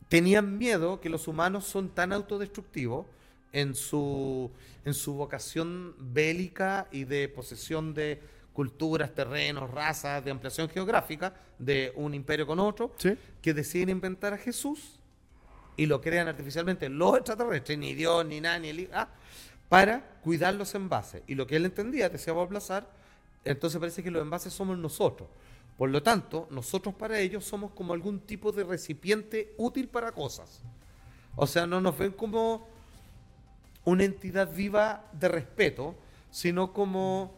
[0.08, 3.06] tenían miedo que los humanos son tan autodestructivos
[3.52, 4.50] en su,
[4.84, 8.20] en su vocación bélica y de posesión de
[8.58, 13.16] culturas, terrenos, razas, de ampliación geográfica de un imperio con otro, Sí.
[13.40, 14.98] que deciden inventar a Jesús
[15.76, 19.10] y lo crean artificialmente los extraterrestres, ni Dios, ni nada, ni el ah,
[19.68, 21.22] para cuidar los envases.
[21.28, 22.90] Y lo que él entendía, decía Bob Lazar,
[23.44, 25.28] entonces parece que los envases somos nosotros.
[25.76, 30.64] Por lo tanto, nosotros para ellos somos como algún tipo de recipiente útil para cosas.
[31.36, 32.66] O sea, no nos ven como
[33.84, 35.94] una entidad viva de respeto,
[36.32, 37.37] sino como,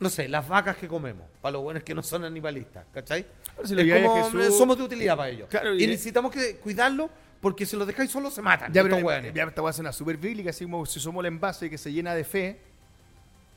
[0.00, 3.24] no sé, las vacas que comemos, para los buenos que no son animalistas, ¿cachai?
[3.64, 5.48] Si Es a como, Jesús- somos de utilidad para ellos.
[5.48, 7.08] Claro, y y- necesitamos que cuidarlo
[7.40, 8.72] porque si los dejáis solos se matan.
[8.72, 9.32] Ya, pero hueones.
[9.34, 11.78] ya esta va a ser una super bíblica, así como si somos el envase que
[11.78, 12.60] se llena de fe,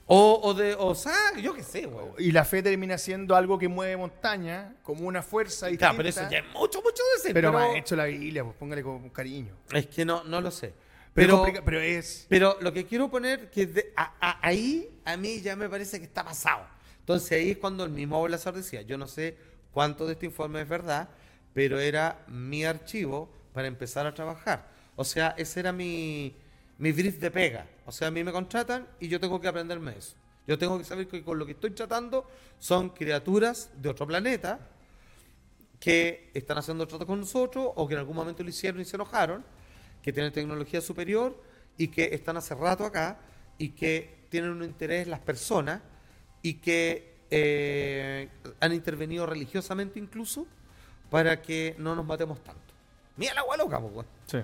[0.09, 2.11] O, o de, o sea, yo qué sé, weón.
[2.17, 5.87] y la fe termina siendo algo que mueve montaña, como una fuerza distinta.
[5.87, 7.33] Claro, pero eso ya es mucho, mucho decir.
[7.33, 9.53] Pero Pero, me ha hecho la Biblia, pues póngale con cariño.
[9.73, 10.73] es que no, no lo sé.
[11.17, 12.25] Pero, Pero, es.
[12.29, 15.97] pero lo que quiero poner, que de- a- a- ahí a mí ya me parece
[15.99, 16.65] que está pasado.
[16.99, 19.35] Entonces ahí es cuando el mismo Bolazar decía, yo no sé
[19.71, 21.09] cuánto de este informe es verdad,
[21.53, 24.67] pero era mi archivo para empezar a trabajar.
[24.95, 26.35] O sea, ese era mi,
[26.77, 27.65] mi brief de pega.
[27.87, 30.15] O sea, a mí me contratan y yo tengo que aprenderme eso.
[30.45, 34.59] Yo tengo que saber que con lo que estoy tratando son criaturas de otro planeta
[35.79, 38.95] que están haciendo trato con nosotros o que en algún momento lo hicieron y se
[38.97, 39.43] enojaron,
[40.07, 41.37] que tienen tecnología superior
[41.77, 43.19] y que están hace rato acá
[43.57, 45.81] y que tienen un interés las personas
[46.41, 48.29] y que eh,
[48.61, 50.47] han intervenido religiosamente incluso
[51.09, 52.61] para que no nos matemos tanto.
[53.17, 54.05] Mira la agua loca, weón.
[54.27, 54.37] Sí.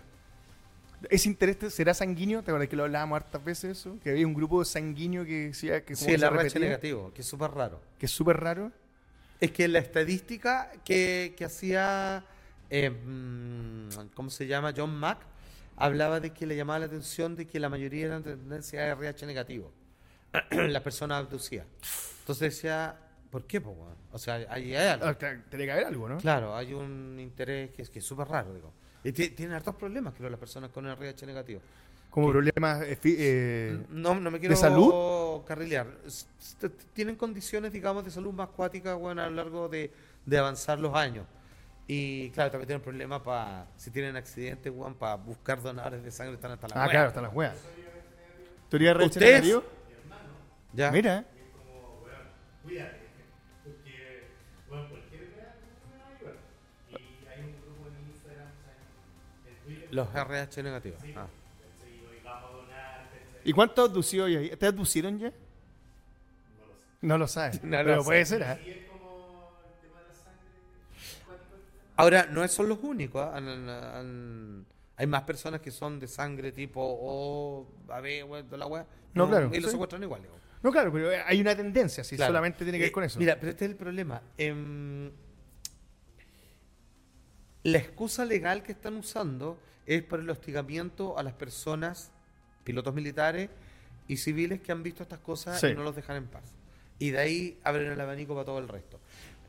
[1.09, 2.43] ¿Ese interés te- será sanguíneo?
[2.43, 3.97] ¿Te acuerdas que lo hablábamos hartas veces eso?
[4.03, 7.51] Que había un grupo sanguíneo que decía que, Sí, RH repetía, negativo, que es súper
[7.51, 7.79] raro.
[7.97, 8.69] que es súper raro.
[9.39, 12.25] Es que la estadística que, que hacía,
[12.69, 14.73] eh, mm, ¿cómo se llama?
[14.75, 15.19] John Mack,
[15.77, 18.87] hablaba de que le llamaba la atención de que la mayoría eran de tendencia a
[18.87, 19.71] RH negativo,
[20.51, 21.65] las personas abducidas.
[22.19, 22.95] Entonces decía,
[23.29, 23.59] ¿por qué?
[23.61, 23.75] po?
[24.11, 25.05] O sea, hay, hay algo.
[25.07, 26.17] Ah, Tiene que haber algo, ¿no?
[26.17, 28.71] Claro, hay un interés que es que es súper raro, digo.
[29.03, 31.59] Y ti- tienen hartos problemas, creo, las personas con RH negativo.
[32.09, 32.83] Como problemas.
[32.83, 35.43] eh, eh, No, no me quiero salud?
[35.45, 35.87] carrilear.
[36.93, 39.91] Tienen condiciones, digamos, de salud más cuáticas bueno, a lo largo de,
[40.25, 41.25] de avanzar los años.
[41.87, 46.35] Y claro, también tienen problemas para, si tienen accidentes, weón, para buscar donadores de sangre,
[46.35, 47.57] están hasta la ah, claro, están las weas.
[48.69, 49.61] ¿Teoría de RH ¿Ustedes?
[50.73, 50.91] Ya.
[50.91, 51.25] Mira, ¿eh?
[52.63, 52.97] Cuídate,
[53.63, 54.29] porque,
[54.69, 55.55] bueno, cualquier idea
[55.91, 56.35] me va a ayudar.
[56.89, 59.57] Y hay un grupo en Instagram, ¿sabes?
[59.57, 60.99] en Twitter, Los RH negativos.
[61.03, 61.03] Ah.
[61.05, 61.93] ¿cachai?
[61.93, 63.41] y vamos a donar, ¿cachai?
[63.43, 64.49] ¿Y cuántos abducidos hay ahí?
[64.55, 65.31] ¿Te abducieron ya?
[65.31, 67.01] no lo sé.
[67.01, 67.63] No lo sabes.
[67.63, 68.05] No lo pero sé.
[68.05, 68.61] puede ser, ¿eh?
[68.65, 68.92] Y es como
[71.95, 73.21] Ahora, no son los únicos.
[73.21, 73.35] ¿ah?
[73.37, 78.67] Han- han- hay más personas que son de sangre tipo O, AB, weón, de la
[78.67, 78.85] wea.
[79.13, 79.71] No, claro, Y los sí.
[79.71, 80.21] secuestran igual.
[80.61, 82.29] No, claro, pero hay una tendencia, si Claro.
[82.29, 83.19] solamente tiene que ver Eh, con eso.
[83.19, 84.21] Mira, pero este es el problema.
[84.37, 85.11] Em,
[87.63, 92.11] la excusa legal que están usando es por el hostigamiento a las personas,
[92.63, 93.49] pilotos militares
[94.07, 95.67] y civiles que han visto estas cosas Sí.
[95.67, 96.43] y no los dejan en paz.
[96.99, 98.99] Y de ahí abren el abanico para todo el resto.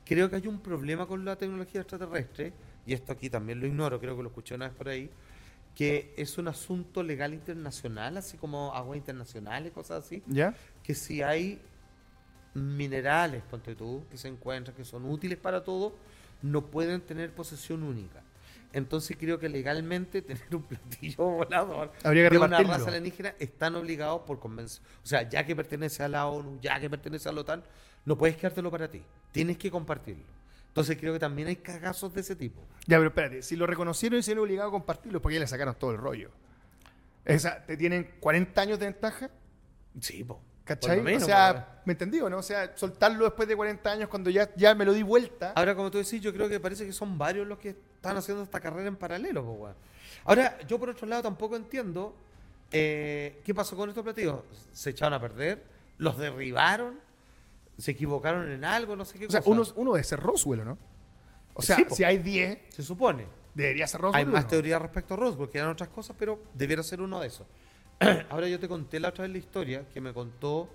[0.05, 2.53] Creo que hay un problema con la tecnología extraterrestre
[2.87, 5.11] y esto aquí también lo ignoro, creo que lo escuché una vez por ahí,
[5.75, 10.55] que es un asunto legal internacional, así como aguas internacionales, cosas así, ¿Ya?
[10.83, 11.61] que si hay
[12.55, 15.95] minerales, ponte tú, que se encuentran, que son útiles para todo,
[16.43, 18.23] no pueden tener posesión única.
[18.73, 23.75] Entonces creo que legalmente tener un platillo volador Habría que de una raza alienígena están
[23.77, 24.85] obligados por convención.
[25.03, 27.62] O sea, ya que pertenece a la ONU, ya que pertenece a la OTAN,
[28.05, 29.03] no puedes quedártelo para ti.
[29.33, 30.25] Tienes que compartirlo.
[30.69, 32.61] Entonces creo que también hay cagazos de ese tipo.
[32.87, 35.47] Ya, pero espérate, si lo reconocieron y se han obligado a compartirlo, ¿por qué le
[35.47, 36.31] sacaron todo el rollo?
[37.25, 39.31] Esa, ¿Te tienen 40 años de ventaja?
[40.01, 40.40] Sí, po.
[40.64, 41.01] ¿Cachai?
[41.03, 42.38] Menos, o sea, ¿me entendí o no?
[42.38, 45.53] O sea, soltarlo después de 40 años cuando ya, ya me lo di vuelta.
[45.55, 48.43] Ahora, como tú decís, yo creo que parece que son varios los que están haciendo
[48.43, 49.75] esta carrera en paralelo, po, weón.
[50.25, 52.17] Ahora, yo por otro lado tampoco entiendo
[52.73, 54.40] eh, qué pasó con estos platillos.
[54.73, 55.62] ¿Se echaron a perder?
[55.99, 56.99] ¿Los derribaron?
[57.79, 58.95] ¿Se equivocaron en algo?
[58.97, 59.51] No sé qué o sea, cosa.
[59.51, 60.79] uno, uno debe ser Roswell, ¿o ¿no?
[61.55, 63.27] O sea, Sí, si hay 10, Se supone.
[63.55, 64.19] debería ser Roswell.
[64.21, 64.51] Hay más uno.
[64.51, 67.47] teorías respecto a Roswell, que eran otras cosas, pero debiera ser uno de esos.
[68.31, 70.69] Ahora yo te conté la otra vez la historia que me contó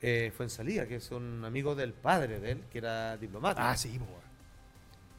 [0.00, 3.66] eh, Fuensalía, que es un amigo del padre de él, que era diplomático.
[3.66, 4.22] Ah, sí, weón.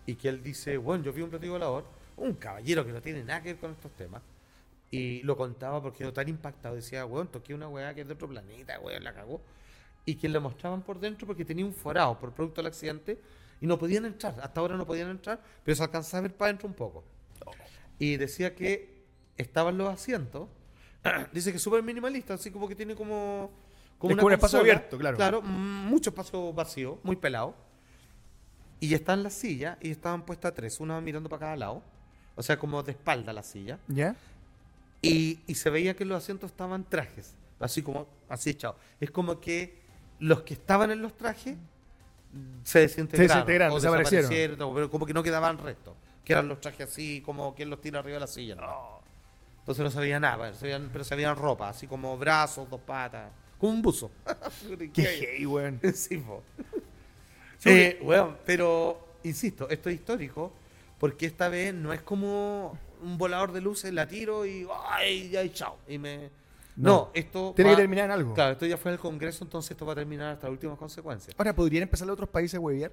[0.06, 1.86] y que él dice, bueno, yo vi un platillo volador,
[2.18, 4.22] un caballero que no tiene nada que ver con estos temas,
[4.92, 8.14] y lo contaba porque quedó tan impactado, decía, weón, toqué una weá que es de
[8.14, 9.42] otro planeta, weón, la cagó,
[10.06, 13.20] y que le mostraban por dentro porque tenía un forado por producto del accidente,
[13.64, 16.50] y no podían entrar, hasta ahora no podían entrar, pero se alcanzaba a ver para
[16.50, 17.06] adentro un poco.
[17.98, 19.06] Y decía que
[19.38, 20.50] estaban los asientos,
[21.32, 23.52] dice que es súper minimalista, así como que tiene como...
[23.98, 25.16] Como un espacio abierto, claro.
[25.16, 27.56] Claro, mm, mucho espacio vacío, muy pelado.
[28.82, 31.84] Y están las sillas y estaban puestas tres, una mirando para cada lado.
[32.36, 33.80] O sea, como de espalda la silla.
[33.88, 34.18] ¿Ya?
[35.02, 38.76] Y, y se veía que los asientos estaban trajes, así como, así echados.
[39.00, 39.83] Es como que
[40.24, 41.58] los que estaban en los trajes
[42.64, 43.28] se desintegraron.
[43.28, 44.30] desintegraron, o desaparecieron.
[44.30, 45.94] desaparecieron, pero como que no quedaban restos.
[46.24, 48.56] Que eran los trajes así, como quien los tira arriba de la silla.
[48.56, 49.02] ¿no?
[49.60, 53.32] Entonces no se veía nada, se pero se veían ropa, así como brazos, dos patas,
[53.60, 54.12] como un buzo.
[54.94, 55.80] Qué hey, weón.
[55.94, 56.42] Sí, po.
[57.66, 60.54] Eh, weón, pero, insisto, esto es histórico
[61.00, 65.30] porque esta vez no es como un volador de luces, la tiro y ¡ay!
[65.30, 65.78] Ya, chao.
[65.88, 66.30] Y me...
[66.76, 67.12] No, No.
[67.14, 67.54] esto.
[67.56, 68.34] Tiene va- que terminar en algo.
[68.34, 70.78] Claro, esto ya fue en el Congreso, entonces esto va a terminar hasta las últimas
[70.78, 71.36] consecuencias.
[71.38, 72.92] Ahora, ¿podrían empezar los otros países a huevear?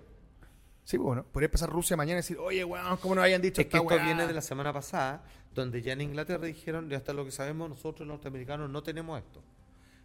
[0.85, 1.25] Sí, pues, bueno.
[1.25, 3.89] Podría empezar Rusia mañana y decir, oye, weón, ¿cómo nos habían dicho Es que esto
[3.89, 4.05] weá?
[4.05, 5.23] viene de la semana pasada,
[5.55, 9.19] donde ya en Inglaterra dijeron, ya hasta lo que sabemos, nosotros los norteamericanos no tenemos
[9.19, 9.41] esto.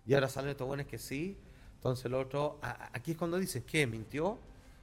[0.06, 1.38] Y ahora salen estos buenos que sí.
[1.76, 3.86] Entonces lo otro, a- aquí es cuando dicen, ¿qué?
[3.88, 4.38] ¿Mintió?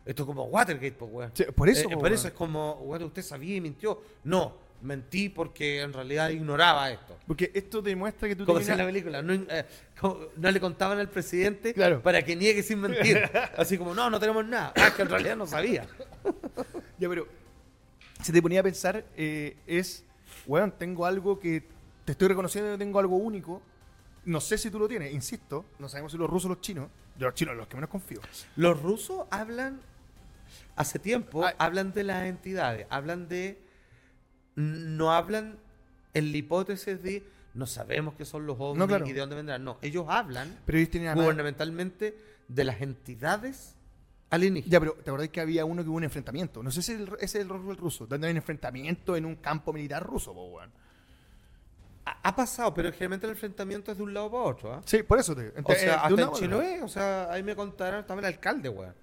[0.05, 1.31] Esto es como Watergate, pues, weón.
[1.35, 4.03] Sí, por eso, Eh, po, por eso es como, weón, usted sabía y mintió.
[4.25, 7.17] No, mentí porque en realidad ignoraba esto.
[7.27, 9.65] Porque esto demuestra que tú Como decía en la película, no, eh,
[10.01, 12.03] como- no le contaban al presidente Claro.
[12.03, 13.19] para que niegue sin mentir.
[13.57, 14.73] Así como, no, no tenemos nada.
[14.77, 15.87] Ah, que en realidad no sabía.
[16.99, 17.27] Ya, pero
[18.23, 20.05] si te ponía a pensar, eh, es,
[20.47, 21.65] weón, tengo algo que
[22.05, 23.61] te estoy reconociendo que tengo algo único.
[24.25, 25.65] No sé si tú lo tienes, insisto.
[25.81, 26.89] No sabemos si los rusos o los chinos.
[27.19, 28.21] Yo los chinos, los que menos confío.
[28.55, 29.81] Los rusos hablan,
[30.77, 33.61] hace tiempo, hablan de las entidades, hablan de,
[34.57, 35.59] no hablan
[36.15, 39.07] en la hipótesis de, no sabemos qué son los ovnis No, claro.
[39.07, 39.65] y de dónde vendrán.
[39.65, 42.17] No, ellos hablan Pero ellos gubernamentalmente
[42.49, 43.77] de las entidades
[44.31, 44.71] alienígenas.
[44.71, 46.63] Ya, pero ¿te acordás que había uno que hubo un enfrentamiento?
[46.63, 48.07] No sé si ese es el Roswell ruso.
[48.07, 50.71] Donde hay un enfrentamiento en un campo militar ruso, po, weón.
[52.05, 54.75] Ha, ha pasado, pero generalmente el enfrentamiento es de un lado para otro.
[54.75, 54.83] ¿ah?
[54.85, 55.53] Sí, por eso te.
[55.63, 58.95] O sea, hasta en Chile Chiloé, o sea, ahí me contaron, estaba el alcalde, weón.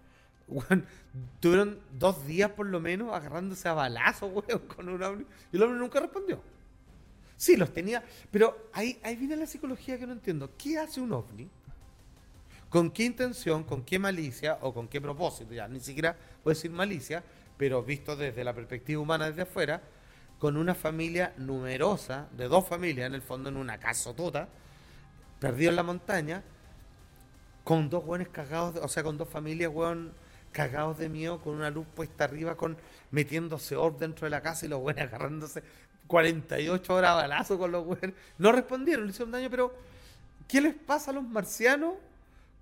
[1.40, 5.26] Tuvieron dos días por lo menos agarrándose a balazos, weón, con un ovni.
[5.52, 6.42] Y el hombre nunca respondió.
[7.38, 8.04] Sí, los tenía.
[8.32, 10.52] Pero ahí, ahí viene la psicología que no entiendo.
[10.58, 11.50] ¿Qué hace un ovni?
[12.70, 15.54] ¿Con qué intención, con qué malicia o con qué propósito?
[15.54, 17.24] Ya, ni siquiera puedo decir malicia,
[17.58, 19.82] pero visto desde la perspectiva humana desde afuera,
[20.38, 24.48] con una familia numerosa, de dos familias en el fondo, en una casotota,
[25.40, 26.44] perdido en la montaña,
[27.64, 30.14] con dos hueones cagados, o sea, con dos familias, hueón,
[30.52, 32.78] cagados de miedo, con una luz puesta arriba, con
[33.12, 35.64] metiéndose or dentro de la casa y los hueones agarrándose
[36.08, 38.14] 48 horas a balazo con los hueones.
[38.38, 39.74] No respondieron, le hicieron daño, pero
[40.48, 41.94] ¿qué les pasa a los marcianos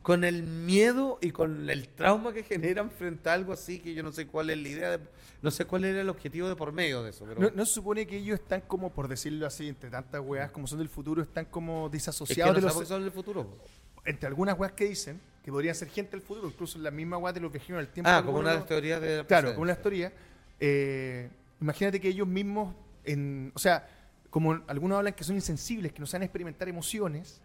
[0.02, 4.04] con el miedo y con el trauma que generan frente a algo así que yo
[4.04, 5.08] no sé cuál es la idea, de-
[5.42, 7.26] no sé cuál era el objetivo de por medio de eso?
[7.28, 10.52] Pero No, no se supone que ellos están como, por decirlo así, entre tantas weas
[10.52, 12.88] como son del futuro, están como es que disasociados no de los.
[12.88, 13.58] son en el futuro.
[14.06, 17.34] Entre algunas weas que dicen, que podrían ser gente del futuro, incluso la misma weas
[17.34, 18.10] de los viajeros del tiempo.
[18.12, 19.24] Ah, como una de las teorías de...
[19.26, 20.12] Claro, como una historia.
[20.60, 21.30] eh,
[21.62, 23.88] imagínate que ellos mismos, en, o sea,
[24.30, 27.40] como algunos hablan que son insensibles, que no saben experimentar emociones,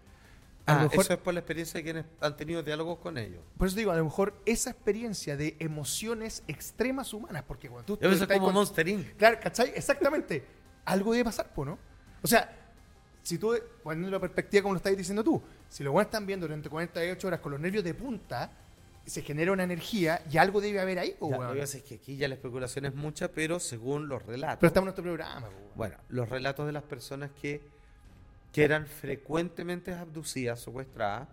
[0.66, 3.16] a lo Ah, mejor, eso es por la experiencia de quienes han tenido diálogos con
[3.18, 3.40] ellos.
[3.56, 8.02] por eso digo, a lo mejor esa experiencia de emociones extremas humanas, porque cuando tú
[8.02, 9.16] ser estás como con- Monster Inc.
[9.16, 9.70] Claro, ¿cachai?
[9.76, 10.44] Exactamente.
[10.86, 11.78] Algo debe pasar, ¿no?
[12.20, 12.61] O sea,
[13.22, 16.46] si tú, poniendo la perspectiva como lo estás diciendo tú, si los buenos están viendo
[16.46, 18.50] durante 48 horas con los nervios de punta,
[19.04, 21.84] se genera una energía y algo debe haber ahí, po, Ya, lo que pasa es
[21.84, 24.58] que aquí ya la especulación es mucha, pero según los relatos.
[24.60, 25.72] Pero estamos en nuestro programa, po, weón.
[25.74, 27.60] Bueno, los relatos de las personas que,
[28.52, 31.28] que eran frecuentemente abducidas, secuestradas,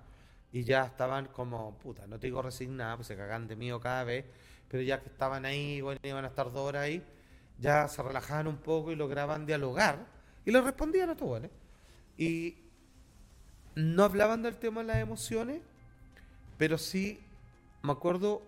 [0.51, 4.03] y ya estaban como, puta, no te digo resignadas, pues se cagan de miedo cada
[4.03, 4.25] vez,
[4.67, 7.03] pero ya que estaban ahí, bueno, iban a estar dos horas ahí,
[7.59, 10.07] ya se relajaban un poco y lograban dialogar,
[10.43, 11.51] y les respondían a todo, ¿vale?
[12.19, 12.57] Y
[13.75, 15.61] no hablaban del tema de las emociones,
[16.57, 17.21] pero sí,
[17.81, 18.41] me acuerdo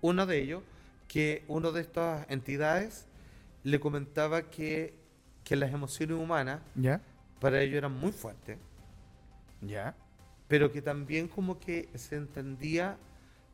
[0.00, 0.62] uno de ellos,
[1.06, 3.04] que uno de estas entidades
[3.62, 4.94] le comentaba que,
[5.44, 7.02] que las emociones humanas ¿Ya?
[7.40, 8.56] para ellos eran muy fuertes,
[9.60, 9.94] ¿Ya?
[10.48, 12.96] pero que también como que se entendía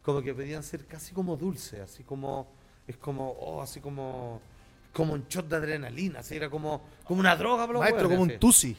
[0.02, 2.46] como que podían ser casi como dulces, así como,
[2.87, 4.40] es como, oh, así como,
[4.92, 8.33] como un shot de adrenalina, así era como, como una droga Maestro, como así.
[8.35, 8.76] un tusi.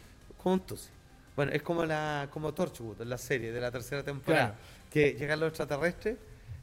[1.36, 4.50] Bueno, es como la como Torchwood la serie de la tercera temporada.
[4.56, 4.62] Claro.
[4.90, 6.18] Que llegan los extraterrestres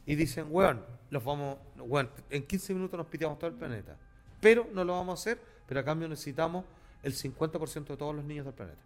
[0.06, 3.96] y dicen, weón, los vamos, weón, en 15 minutos nos piteamos todo el planeta.
[4.40, 6.64] Pero no lo vamos a hacer, pero a cambio necesitamos
[7.02, 8.80] el 50% de todos los niños del planeta.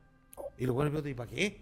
[0.58, 1.60] Y los buenos preguntan, ¿y para qué?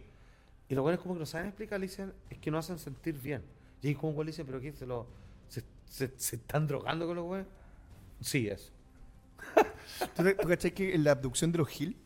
[0.68, 3.18] Y los buenos como que no saben explicar, le dicen, es que nos hacen sentir
[3.20, 3.42] bien.
[3.82, 4.72] Y ahí como igual dicen, ¿pero qué?
[4.72, 5.06] ¿Se, lo,
[5.48, 7.46] se, se- se están drogando con los buenos?
[8.20, 8.72] Sí, eso.
[10.16, 11.96] ¿Tú, tú cachai que en la abducción de los Hill,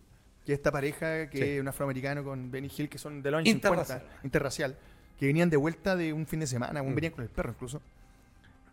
[0.47, 1.45] que esta pareja que Sí.
[1.45, 4.03] es un afroamericano con Benny Hill, que son de los años 50, Interracial.
[4.25, 4.77] interracial,
[5.19, 6.95] que venían de vuelta de un fin de semana, Mm.
[6.95, 7.81] venían con el perro incluso,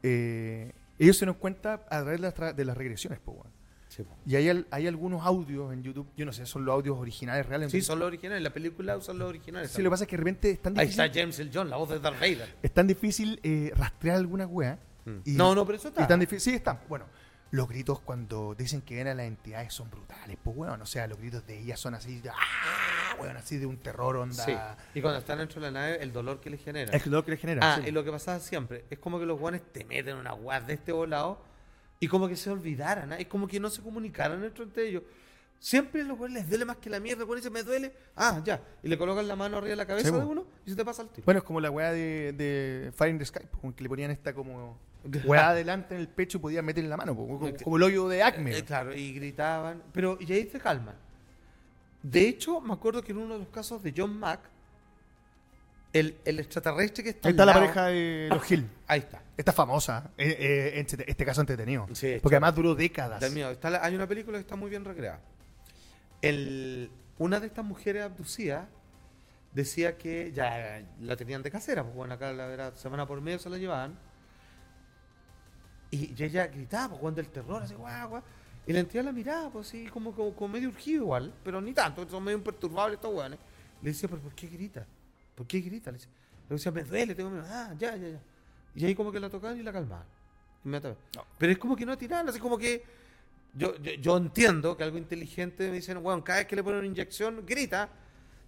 [0.03, 3.45] eh, ellos se nos cuenta a través de las, de las regresiones, po.
[3.89, 4.15] Sí, po.
[4.25, 7.71] Y hay, hay algunos audios en YouTube, yo no sé, son los audios originales reales.
[7.71, 8.43] Sí, son los originales.
[8.43, 9.71] La película usan los originales.
[9.71, 11.51] Sí, lo que pasa es que de repente es tan Ahí difícil, está James L.
[11.53, 12.55] John, la voz de Darth Vader.
[12.61, 14.77] es tan difícil eh, rastrear alguna wea.
[15.23, 16.03] Y- no, no, pero eso está.
[16.03, 16.79] Y tan difícil, sí, están.
[16.89, 17.05] Bueno,
[17.51, 21.07] los gritos cuando dicen que ven a las entidades son brutales, pues weón, o sea,
[21.07, 23.15] los gritos de ellas son así, de, ¡ah!
[23.19, 24.43] weón, así de un terror onda.
[24.43, 24.53] Sí.
[24.93, 26.91] Y cuando están dentro de la nave, el dolor que les genera.
[26.95, 27.73] Es lo que les genera.
[27.73, 27.89] ah, sí.
[27.89, 30.73] y lo que pasaba siempre, es como que los guanes te meten una guas de
[30.73, 31.41] este volado
[31.99, 33.17] y como que se olvidaran, ¿ah?
[33.17, 35.03] es como que no se comunicaran dentro entre ellos.
[35.59, 38.61] Siempre los guanes les duele más que la mierda, el dice, me duele, ah, ya.
[38.83, 40.85] Y le colocan la mano arriba de la cabeza Sí, de uno y se te
[40.85, 41.25] pasa el tiro.
[41.25, 43.39] Bueno, es como la weá de, de Fire in the Sky,
[43.75, 44.77] que le ponían esta como
[45.25, 48.23] weá adelante en el pecho y podían meterle la mano, como, como el hoyo de
[48.23, 48.57] Acme.
[48.57, 50.95] Eh, claro, y gritaban, pero y ahí se calman.
[52.03, 54.39] De hecho, me acuerdo que en uno de los casos de John Mack,
[55.93, 58.69] el, el extraterrestre que está Ahí al está la pareja de los Hill.
[58.87, 59.21] Ahí está.
[59.35, 61.87] Esta famosa, eh, eh, este, caso entretenido.
[61.93, 63.21] Sí, porque además duró décadas.
[63.23, 65.19] Está la- hay una película que está muy bien recreada.
[66.21, 68.67] El, una de estas mujeres abducidas
[69.53, 73.39] decía que ya la tenían de casera, pues bueno, acá la verdad, semana por medio
[73.39, 73.97] se la llevaban.
[75.91, 78.23] Y, ella gritaba, pues, cuando el terror, así, guau, guau.
[78.65, 81.71] Y la entidad la miraba, pues así, como, como, como medio urgido igual, pero ni
[81.73, 83.39] tanto, son medio imperturbables estos weones.
[83.81, 84.85] Le decía, pero ¿por qué grita?
[85.35, 85.91] ¿Por qué grita?
[85.91, 86.11] Le decía,
[86.49, 87.45] le decía, me duele, tengo miedo.
[87.47, 88.19] Ah, ya, ya, ya.
[88.75, 90.05] Y ahí como que la tocaban y la calmaban.
[90.65, 91.01] Inmediatamente.
[91.37, 92.83] Pero es como que no tiraban, así como que
[93.53, 96.79] yo, yo, yo entiendo que algo inteligente me dicen, bueno, cada vez que le ponen
[96.79, 97.89] una inyección, grita.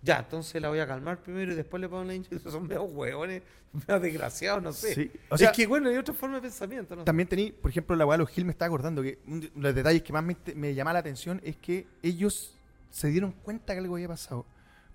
[0.01, 2.41] Ya, entonces la voy a calmar primero y después le ponen la inyección.
[2.51, 3.41] Son medio hueones,
[3.73, 4.95] medio desgraciados, no sé.
[4.95, 7.03] Sí, o sea- es que bueno, hay otra forma de pensamiento, ¿no?
[7.03, 9.51] También tení, por ejemplo, la weá de los Hill me está acordando que uno de
[9.55, 12.55] los detalles que más me, me llama la atención es que ellos
[12.89, 14.45] se dieron cuenta que algo había pasado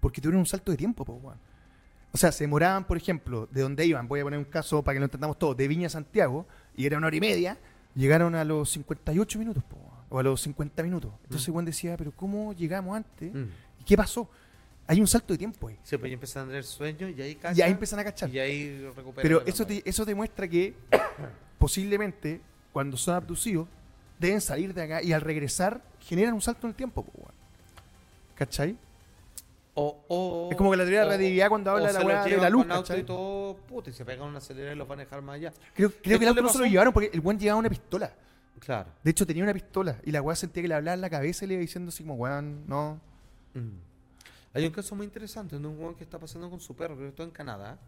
[0.00, 1.38] porque tuvieron un salto de tiempo, po, weón.
[2.12, 4.94] O sea, se demoraban, por ejemplo, de donde iban, voy a poner un caso para
[4.94, 7.58] que lo entendamos todo, de Viña a Santiago, y era una hora y media,
[7.94, 9.76] llegaron a los 58 minutos, po,
[10.10, 11.10] o a los 50 minutos.
[11.24, 13.34] Entonces, Juan decía, pero ¿cómo llegamos antes?
[13.34, 13.46] Mm.
[13.80, 14.28] ¿Y qué pasó?
[14.86, 15.78] Hay un salto de tiempo ahí.
[15.82, 18.28] Sí, pues ya empiezan a tener sueños y ahí Y cachan, ahí empiezan a cachar.
[18.30, 19.22] Y ahí recuperan.
[19.22, 20.74] Pero la eso, te- eso demuestra que
[21.58, 22.40] posiblemente
[22.72, 23.66] cuando son abducidos
[24.18, 27.04] deben salir de acá y al regresar generan un salto en el tiempo.
[28.34, 28.76] ¿Cachai?
[29.76, 32.24] O, o- Es como que la teoría de o- relatividad cuando habla de la weá
[32.24, 35.00] de la luz, auto y todo, puta, y se pegan una acelerada y los van
[35.00, 35.52] a dejar más allá.
[35.74, 38.12] Creo, creo que el auto no se lo llevaron porque el buen llevaba una pistola.
[38.60, 38.88] Claro.
[39.02, 41.44] De hecho, tenía una pistola y la weá sentía que le hablaba en la cabeza
[41.44, 43.00] y le iba diciendo así como, weón, no.
[43.54, 43.93] Mm.
[44.54, 47.08] Hay un caso muy interesante de un weón que está pasando con su perro, creo
[47.08, 47.78] que está en Canadá.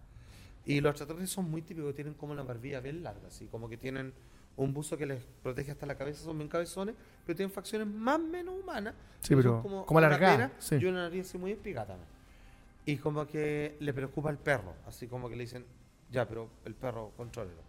[0.64, 3.76] Y los extraterrestres son muy típicos, tienen como la barbilla bien larga, así como que
[3.76, 4.12] tienen
[4.56, 8.16] un buzo que les protege hasta la cabeza, son bien cabezones, pero tienen facciones más
[8.16, 8.94] o menos humanas.
[9.20, 10.76] Sí, pero como, como una alargada, pera sí.
[10.80, 12.08] Y una nariz así muy espigada también.
[12.84, 15.64] Y como que le preocupa al perro, así como que le dicen,
[16.10, 17.62] ya, pero el perro, contrólelo.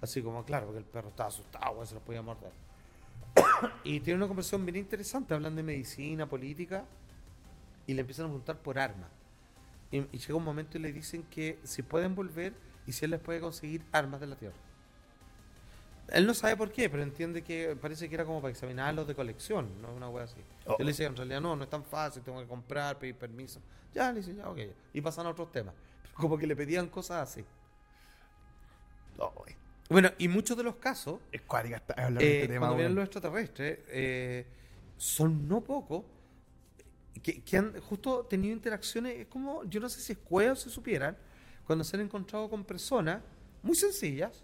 [0.00, 2.52] Así como, claro, porque el perro estaba asustado, se los podía morder.
[3.84, 6.84] y tiene una conversación bien interesante, hablan de medicina, política,
[7.86, 9.10] y le empiezan a preguntar por armas.
[9.90, 12.54] Y, y llega un momento y le dicen que si pueden volver
[12.86, 14.56] y si él les puede conseguir armas de la tierra.
[16.08, 19.14] Él no sabe por qué, pero entiende que parece que era como para examinarlos de
[19.14, 20.40] colección, no una wea así.
[20.66, 20.76] Oh.
[20.78, 23.60] Él dice, en realidad no, no es tan fácil, tengo que comprar, pedir permiso.
[23.94, 24.58] Ya, le dice, ya, ok.
[24.92, 25.74] Y pasan a otros temas.
[26.14, 27.44] Como que le pedían cosas así.
[29.18, 29.32] Oh,
[29.88, 33.04] Bueno, y muchos de los casos, es cuática de eh, este tema, cuando vienen los
[33.04, 34.46] extraterrestres, eh,
[34.96, 36.04] son no pocos
[37.20, 40.56] que, que han justo tenido interacciones, es como, yo no sé si es cueva o
[40.56, 41.16] si supieran,
[41.66, 43.20] cuando se han encontrado con personas
[43.62, 44.42] muy sencillas,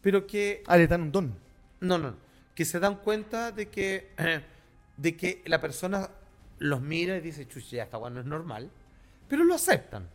[0.00, 1.38] pero que Ah, le dan un don.
[1.80, 2.16] no, no, no.
[2.54, 4.12] Que se dan cuenta de que,
[4.96, 6.10] de que la persona
[6.58, 8.70] los mira y dice, chucha, esta weá no es normal,
[9.28, 10.08] pero lo aceptan.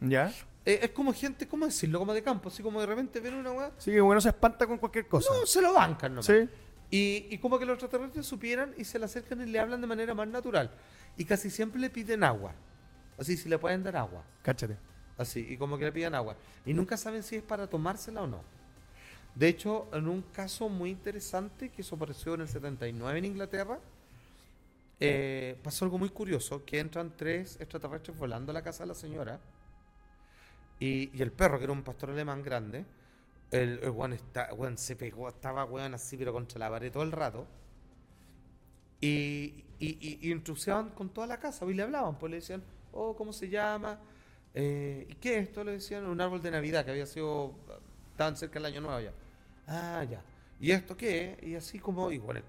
[0.00, 0.32] ¿Ya?
[0.66, 1.98] Eh, es como gente, ¿cómo decirlo?
[1.98, 3.72] Como de campo, así como de repente ven una weá.
[3.78, 5.32] Sí, que bueno, se espanta con cualquier cosa.
[5.32, 6.26] No, se lo bancan nomás.
[6.26, 6.48] sí.
[6.90, 9.86] Y, y como que los extraterrestres supieran y se le acercan y le hablan de
[9.86, 10.70] manera más natural.
[11.16, 12.52] Y casi siempre le piden agua.
[13.18, 14.22] Así, si le pueden dar agua.
[14.42, 14.76] Cáchate.
[15.16, 16.36] Así, y como que le piden agua.
[16.66, 18.42] Y nunca saben si es para tomársela o no.
[19.34, 23.78] De hecho, en un caso muy interesante que eso apareció en el 79 en Inglaterra,
[25.00, 28.94] eh, pasó algo muy curioso, que entran tres extraterrestres volando a la casa de la
[28.94, 29.40] señora
[30.78, 32.84] y, y el perro, que era un pastor alemán grande,
[33.54, 37.46] el, el está, se pegó, estaba weón así, pero contra la pared todo el rato.
[39.00, 42.62] Y, y, y, y intrusiaban con toda la casa, y le hablaban, pues le decían,
[42.92, 43.98] oh, ¿cómo se llama?
[44.54, 45.62] Eh, ¿Y qué es esto?
[45.64, 47.54] Le decían, un árbol de Navidad que había sido
[48.16, 49.12] tan cerca del año nuevo ya.
[49.66, 50.22] Ah, ya.
[50.60, 51.36] ¿Y esto qué?
[51.42, 52.40] Y así como, y bueno,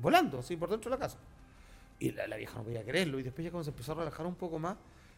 [0.00, 1.18] volando, así por dentro de la casa.
[1.98, 3.20] Y la, la vieja no podía creerlo.
[3.20, 4.76] Y después ya cuando se empezó a relajar un poco más,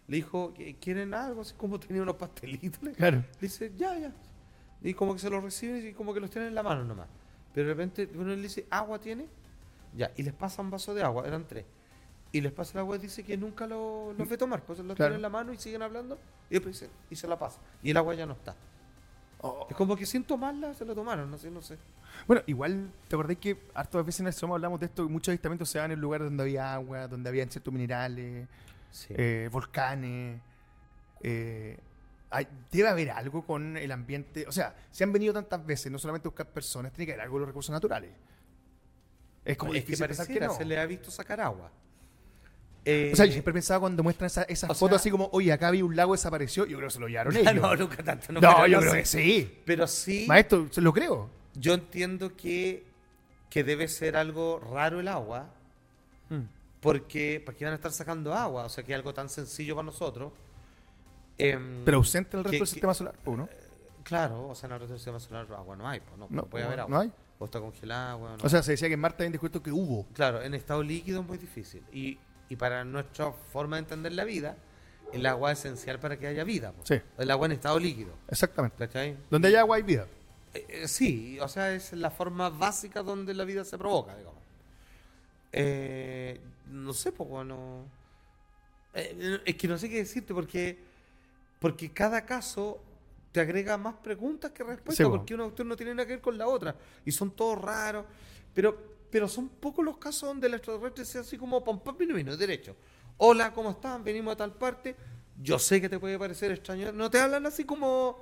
[0.08, 1.42] le dijo, "¿Qu- ¿quieren algo?
[1.42, 2.82] Así como tenía unos pastelitos.
[2.82, 3.24] Le Claro.
[3.40, 4.12] dice, ya, ya.
[4.84, 7.06] Y como que se los reciben y como que los tienen en la mano nomás.
[7.54, 9.26] Pero de repente uno le dice, ¿agua tiene?
[9.96, 11.64] Ya, y les pasa un vaso de agua, eran tres.
[12.32, 14.86] Y les pasa el agua y dice que nunca lo, los ve tomar, pues los
[14.96, 14.96] Claro.
[14.96, 16.18] tienen en la mano y siguen hablando
[16.48, 17.60] y después dice, y se la pasa.
[17.82, 18.56] Y el agua ya no está.
[19.42, 19.66] Oh.
[19.68, 21.76] Es como que sin tomarla se lo tomaron, no sé, no sé.
[22.26, 25.08] Bueno, igual, ¿te acordás que hartas veces en el Soma hablamos de esto?
[25.08, 28.48] Muchos avistamientos se dan en lugares donde había agua, donde había ciertos minerales,
[28.90, 29.12] Sí.
[29.16, 30.40] eh, volcanes.
[31.24, 31.78] eh,
[32.32, 34.44] hay- debe haber algo con el ambiente.
[34.48, 37.22] O sea, se han venido tantas veces, no solamente a buscar personas, tiene que haber
[37.22, 38.10] algo con los recursos naturales.
[39.44, 40.54] Es como es que difícil pensar que pareciera, no.
[40.58, 41.70] se le ha visto sacar agua.
[42.84, 45.52] Eh, O sea, yo siempre pensaba cuando muestran esa- esas fotos sea- así como, oye,
[45.52, 47.54] acá había un lago desapareció, yo creo que se lo llevaron ellos.
[47.54, 48.32] no, nunca tanto.
[48.32, 49.58] No, pero yo no creo que sí.
[49.64, 51.30] Pero sí, Maestro, lo creo.
[51.54, 52.84] yo entiendo que,
[53.50, 55.50] que debe ser algo raro el agua,
[56.80, 58.64] porque ¿para qué van a estar sacando agua?
[58.64, 60.32] O sea, que es algo tan sencillo para nosotros.
[61.44, 63.48] Em, Pero ausente del resto que- del que- sistema solar, pues, ¿no?
[64.04, 66.36] Claro, o sea, en el resto del sistema solar agua no hay, pues, no, No,
[66.42, 67.00] no puede haber no agua.
[67.02, 67.12] hay.
[67.38, 68.44] O está congelada, agua, no.
[68.44, 70.06] O sea, se decía que en Marte habían descubierto que hubo.
[70.14, 71.82] Claro, en estado líquido es muy difícil.
[71.92, 72.18] Y,
[72.48, 74.56] y para nuestra forma de entender la vida,
[75.12, 76.72] el agua es esencial para que haya vida.
[76.72, 76.82] po.
[76.84, 77.00] Sí.
[77.18, 78.12] El agua en estado líquido.
[78.28, 78.76] Exactamente.
[78.78, 79.16] ¿Cachai?
[79.30, 80.06] Donde hay agua hay vida.
[80.54, 84.40] Eh, eh, sí, o sea, es la forma básica donde la vida se provoca, digamos.
[85.52, 86.40] Eh,
[86.70, 87.84] no sé, pues bueno.
[88.94, 90.78] eh, es que no sé qué decirte porque,
[91.62, 92.82] porque cada caso
[93.30, 95.12] te agrega más preguntas que respuestas, Sí, po.
[95.16, 96.76] porque una cuestión no tiene nada que ver con la otra.
[97.06, 98.04] Y son todos raros.
[98.52, 98.76] Pero,
[99.10, 102.36] pero son pocos los casos donde el extraterrestre sea así como pam, pam, vino, vino,
[102.36, 102.76] derecho.
[103.16, 104.04] Hola, ¿cómo están?
[104.04, 104.94] Venimos a tal parte.
[105.42, 106.92] Yo sé que te puede parecer extraño.
[106.92, 108.18] No te hablan así como,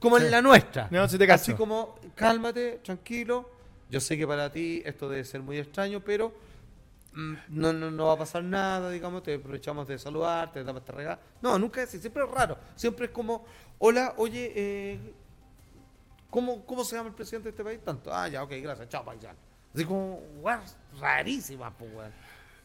[0.00, 0.24] como Sí.
[0.24, 0.88] en la nuestra.
[0.90, 1.42] No, sí te cacho.
[1.42, 3.48] Así como, cálmate, tranquilo.
[3.90, 6.32] Yo sé que para ti esto debe ser muy extraño, pero
[7.48, 10.92] no, no, no va a pasar nada, digamos, te aprovechamos de saludarte, te damos este
[10.92, 11.20] regalo.
[11.42, 12.56] No, nunca es así, siempre es raro.
[12.76, 13.44] Siempre es como,
[13.78, 15.14] hola, oye, eh,
[16.30, 17.80] ¿cómo, ¿cómo se llama el presidente de este país?
[17.84, 18.14] Tanto.
[18.14, 19.36] Ah, ya, ok, gracias, chao, paisano.
[19.74, 22.12] Así como, weas rarísimas, pues, weón.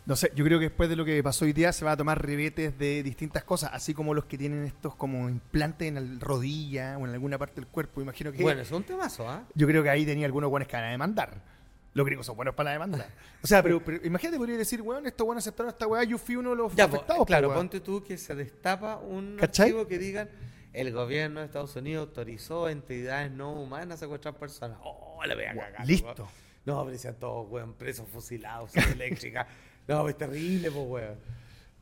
[0.06, 1.98] No sé, yo creo que después de lo que pasó hoy día se va a
[1.98, 6.20] tomar rebetes de distintas cosas, así como los que tienen estos como implantes en la
[6.20, 8.02] rodilla o en alguna parte del cuerpo.
[8.02, 9.46] Imagino que Bueno, es un temazo, ¿ah?
[9.56, 11.53] yo creo que ahí tenía algunos buenos que van a demandar.
[11.94, 13.08] Los gringos son buenos para la demanda.
[13.44, 16.36] O sea, pero, pero imagínate, podría decir, weón, estos buenos aceptaron esta weá, yo fui
[16.36, 17.20] uno de los Ya, po, afectados.
[17.20, 17.60] po, claro, weón.
[17.60, 19.68] ponte tú que se destapa un ¿Cachai?
[19.68, 20.30] archivo que digan
[20.74, 24.80] el gobierno de Estados Unidos autorizó a entidades no humanas a secuestrar personas.
[24.84, 25.86] Oh, la voy a cagar.
[25.86, 26.08] Listo.
[26.08, 26.30] weón.
[26.66, 29.46] No, pero decían todos, weón, presos fusilados, sin eléctrica.
[29.88, 31.20] No, es terrible, pues, weón.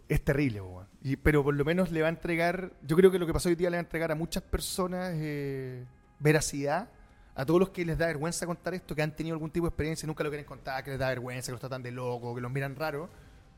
[0.10, 0.88] Es terrible, po, weón.
[1.04, 3.48] Y, pero por lo menos le va a entregar, yo creo que lo que pasó
[3.48, 5.86] hoy día le va a entregar a muchas personas eh,
[6.20, 6.90] veracidad,
[7.36, 9.70] a todos los que les da vergüenza contar esto, que han tenido algún tipo de
[9.70, 12.36] experiencia y nunca lo quieren contar, que les da vergüenza, que los tratan de loco,
[12.36, 13.10] que los miran raro.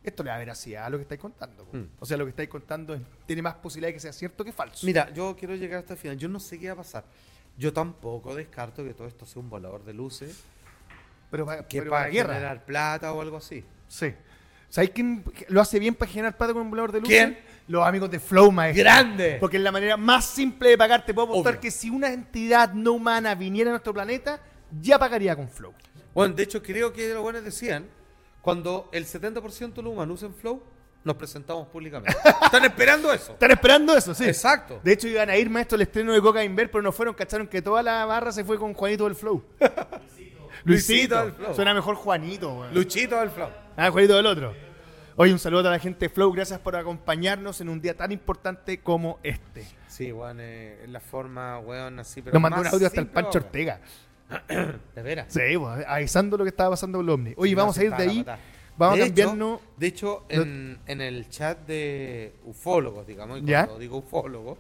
[0.04, 1.66] Esto le da veracidad a lo que estáis contando.
[1.72, 1.84] Mm.
[2.00, 4.52] O sea, lo que estáis contando es- tiene más posibilidad de que sea cierto que
[4.52, 4.86] falso.
[4.86, 6.18] Mira, yo quiero llegar hasta el final.
[6.18, 7.06] Yo no sé qué va a pasar.
[7.58, 10.44] Yo tampoco descarto que todo esto sea un volador de luces
[11.32, 12.34] pero para, que pero para para guerra.
[12.36, 13.64] generar plata o algo así.
[13.88, 14.14] Sí.
[14.70, 17.16] ¿Sabéis quién lo hace bien para generar plata con un volador de luces?
[17.16, 17.40] ¿Quién?
[17.68, 18.84] Los amigos de Flow, maestro.
[18.84, 19.38] ¡Grande!
[19.40, 21.06] Porque es la manera más simple de pagar.
[21.06, 21.62] Te puedo apostar Obvio.
[21.62, 24.40] que si una entidad no humana viniera a nuestro planeta,
[24.82, 25.74] ya pagaría con Flow.
[26.14, 27.88] Bueno, de hecho, creo que los buenos decían,
[28.42, 30.62] cuando el 70% de los humanos usen Flow,
[31.04, 32.16] nos presentamos públicamente.
[32.44, 33.34] Están esperando eso.
[33.34, 34.26] Están esperando eso, sí.
[34.26, 34.80] Exacto.
[34.84, 37.48] De hecho, iban a ir, maestro, al estreno de Coca Inver, pero no fueron, cacharon
[37.48, 39.44] que toda la barra se fue con Juanito del Flow.
[40.66, 41.54] Luisito del Flow.
[41.56, 42.74] Suena mejor Juanito, weón.
[42.74, 43.50] Luchito del Flow.
[43.76, 44.54] Ah, Juanito del otro.
[45.16, 46.32] Oye, un saludo a la gente de Flow.
[46.32, 49.66] Gracias por acompañarnos en un día tan importante como este.
[49.88, 53.38] Sí, weón, eh, la forma, weón, así, pero Nos mandó un audio hasta el Pancho
[53.38, 53.46] weón.
[53.46, 53.80] Ortega.
[54.96, 55.28] De veras.
[55.32, 57.34] Sí, pues, avisando lo que estaba pasando con el OVNI.
[57.38, 58.26] Oye, Sí, vamos a ir de ahí.
[58.76, 59.62] Vamos de a hecho- cambiarnos.
[59.78, 63.66] de hecho, en, en el chat de ufólogos, digamos, y ¿Ya?
[63.66, 64.58] cuando digo ufólogos,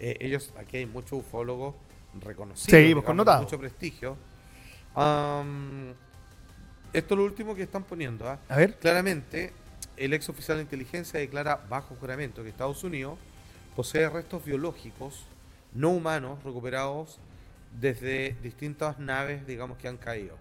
[0.00, 1.76] eh, ellos, aquí hay muchos ufólogos
[2.20, 2.64] reconocidos.
[2.64, 3.44] Sí, pues, digamos, connotados.
[3.44, 4.16] Mucho prestigio.
[6.92, 8.28] Esto es lo último que están poniendo.
[8.28, 8.40] ¿ah?
[8.48, 8.74] A ver.
[8.80, 9.52] Claramente,
[10.04, 13.18] el ex oficial de inteligencia declara bajo juramento que Estados Unidos
[13.76, 15.24] posee restos biológicos
[15.74, 17.18] no humanos recuperados
[17.80, 20.36] desde distintas naves, digamos, que han caído.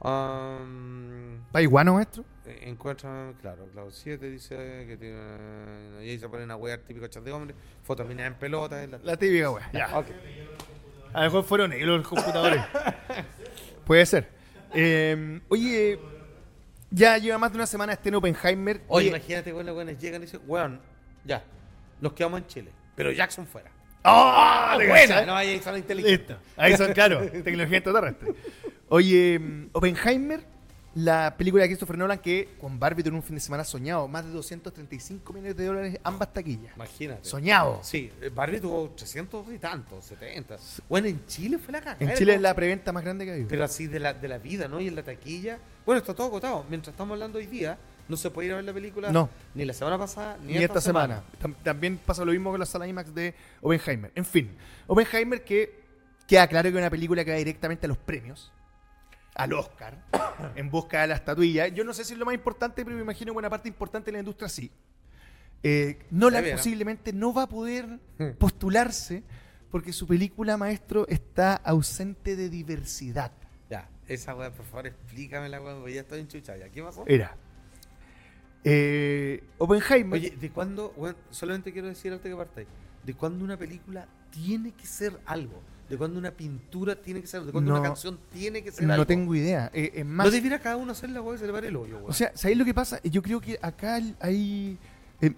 [0.00, 2.24] Am, ¿Va iguano, maestro?
[2.44, 5.16] eh, encuentran, claro, Cloud 7 dice que tiene.
[6.04, 8.86] Y ahí se ponen a wear típico chat de hombre, fotos en pelota.
[8.86, 9.70] la- La típica, weá.
[9.72, 9.98] Ya.
[9.98, 10.06] Ok.
[11.12, 12.60] A lo mejor fueron ellos los computadores.
[13.86, 14.28] Puede ser.
[14.74, 15.98] Eh, oye,
[16.96, 18.80] ya lleva más de una semana este en Oppenheimer.
[18.88, 20.80] Oye, Oye, imagínate cuando los buenos llegan y dicen, weón,
[21.24, 21.44] ya,
[22.00, 23.70] nos quedamos en Chile, pero Jackson fuera.
[24.02, 24.76] ¡Ah!
[24.78, 26.36] ¿te buena, no, ahí son inteligentes.
[26.36, 26.36] Listo.
[26.56, 28.34] Ahí son, claro, tecnología extraterrestre.
[28.88, 30.46] Oye, mm, Oppenheimer,
[30.96, 34.24] la película de Christopher Nolan que con Barbie tuvo un fin de semana soñado, más
[34.24, 36.74] de 235 millones de dólares ambas taquillas.
[36.74, 37.22] Imagínate.
[37.28, 37.80] Soñado.
[37.82, 40.56] Sí, eh, Barbie tuvo 300 y tantos, 70.
[40.88, 41.98] Bueno, en Chile fue la cagada.
[42.00, 43.44] En Chile es la preventa más grande que hay.
[43.44, 44.80] Pero así de la, de la vida, ¿no?
[44.80, 45.58] Y en la taquilla.
[45.84, 46.64] Bueno, está todo agotado.
[46.70, 47.76] Mientras estamos hablando hoy día,
[48.08, 49.28] no se puede ir a ver la película No.
[49.54, 51.22] ni la semana pasada ni, Ni esta semana.
[51.42, 54.12] Tam- También pasa lo mismo con la sala IMAX de Oppenheimer.
[54.14, 54.50] En fin,
[54.86, 55.84] Oppenheimer que
[56.26, 58.50] queda claro que es una película que va directamente a los premios,
[59.36, 60.02] al Oscar,
[60.56, 61.68] en busca de la estatuilla.
[61.68, 64.06] Yo no sé si es lo más importante, pero me imagino que una parte importante
[64.06, 64.70] de la industria sí.
[65.62, 66.60] Eh, De veras.
[66.60, 67.86] posiblemente no va a poder
[68.18, 68.30] Hmm.
[68.38, 69.22] postularse
[69.70, 73.32] porque su película, maestro, está ausente de diversidad.
[73.68, 76.58] Ya, esa weá, por favor, explícamela, porque ya estoy enchuchada.
[76.58, 76.68] ¿Ya?
[76.70, 77.04] ¿Qué pasó?
[77.06, 77.36] Era.
[78.64, 80.18] Eh, Oppenheimer.
[80.20, 80.94] Oye, ¿de cuándo,
[81.30, 82.66] solamente quiero decir antes que partáis,
[83.04, 85.62] de cuándo una película tiene que ser algo?
[85.88, 87.42] ¿De cuándo una pintura tiene que ser?
[87.42, 87.78] ¿De cuándo No.
[87.80, 89.06] una canción tiene que ser no algo?
[89.06, 89.70] tengo idea.
[89.72, 92.00] Eh, es más, No debiera cada uno hacer la weá y se le el hoyo.
[92.04, 93.00] O sea, ¿sabéis lo que pasa?
[93.04, 94.78] Yo creo que acá hay...
[95.20, 95.32] eh,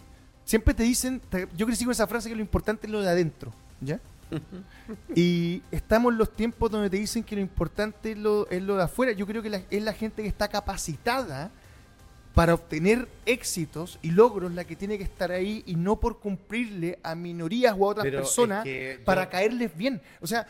[0.44, 1.20] siempre te dicen,
[1.57, 4.01] yo crecí con esa frase que lo importante es lo de adentro, ¿ya?
[5.14, 8.76] y estamos en los tiempos donde te dicen que lo importante es lo, es lo
[8.76, 9.12] de afuera.
[9.12, 11.51] Yo creo que la- es la gente que está capacitada
[12.39, 17.01] para obtener éxitos y logros la que tiene que estar ahí y no por cumplirle
[17.03, 20.01] a minorías o a otras Pero es personas yo- para caerles bien.
[20.20, 20.47] O sea,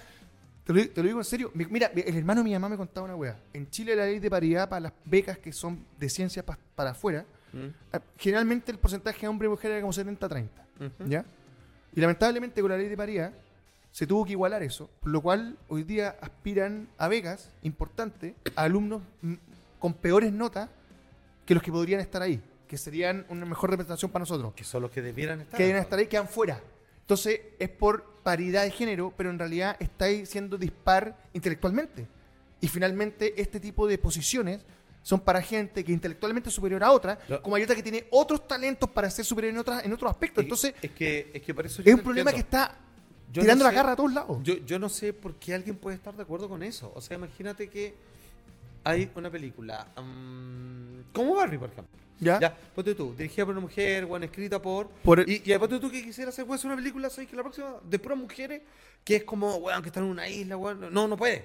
[0.65, 1.51] te lo, te lo digo en serio.
[1.55, 3.39] Mi- Mira, el hermano de mi mamá me contaba una weá.
[3.55, 6.91] En Chile la ley de paridad para las becas que son de ciencia pa- para
[6.91, 7.25] afuera,
[7.55, 7.69] ¿Mm?
[7.95, 10.47] ah, generalmente el porcentaje de hombre y mujer era como 70-30.
[10.79, 11.09] Ujú.
[11.09, 11.25] ¿Ya?
[11.97, 13.33] Y lamentablemente con la ley de paridad
[13.93, 18.65] se tuvo que igualar eso, por lo cual hoy día aspiran a becas importantes a
[18.65, 19.35] alumnos mm,
[19.79, 20.69] con peores notas
[21.49, 24.53] que los que podrían estar ahí, que serían una mejor representación para nosotros.
[24.55, 25.57] Que son los que debieran estar.
[25.57, 26.61] Que deben estar ahí, quedan fuera.
[27.01, 32.07] Entonces es por paridad de género, pero en realidad estáis siendo dispar intelectualmente.
[32.61, 34.61] Y finalmente este tipo de posiciones
[35.03, 38.47] son para gente que intelectualmente es superior a otra, como hay otra que tiene otros
[38.47, 40.43] talentos para ser superior en, otras, en otros aspectos.
[40.43, 42.77] Es- Entonces es que, es que por eso yo es un problema que está
[43.33, 44.39] Yo tirando no la garra a todos lados.
[44.43, 46.93] Yo, yo no sé por qué alguien puede estar de acuerdo con eso.
[46.95, 47.95] O sea, imagínate que
[48.89, 51.99] hay una película mm, como Barbie, por ejemplo.
[52.21, 52.41] ¿Ya?
[52.41, 54.89] Ya, ponte tú, dirigida por una mujer, bueno, escrita por.
[54.89, 57.31] Por- y, y ponte tú que quisiera hacer pues, una película, ¿sabes?
[57.31, 58.63] Que la próxima, de puras mujeres,
[59.05, 60.93] que es como, weón, que están en una isla, weón.
[60.93, 61.45] No, no puede.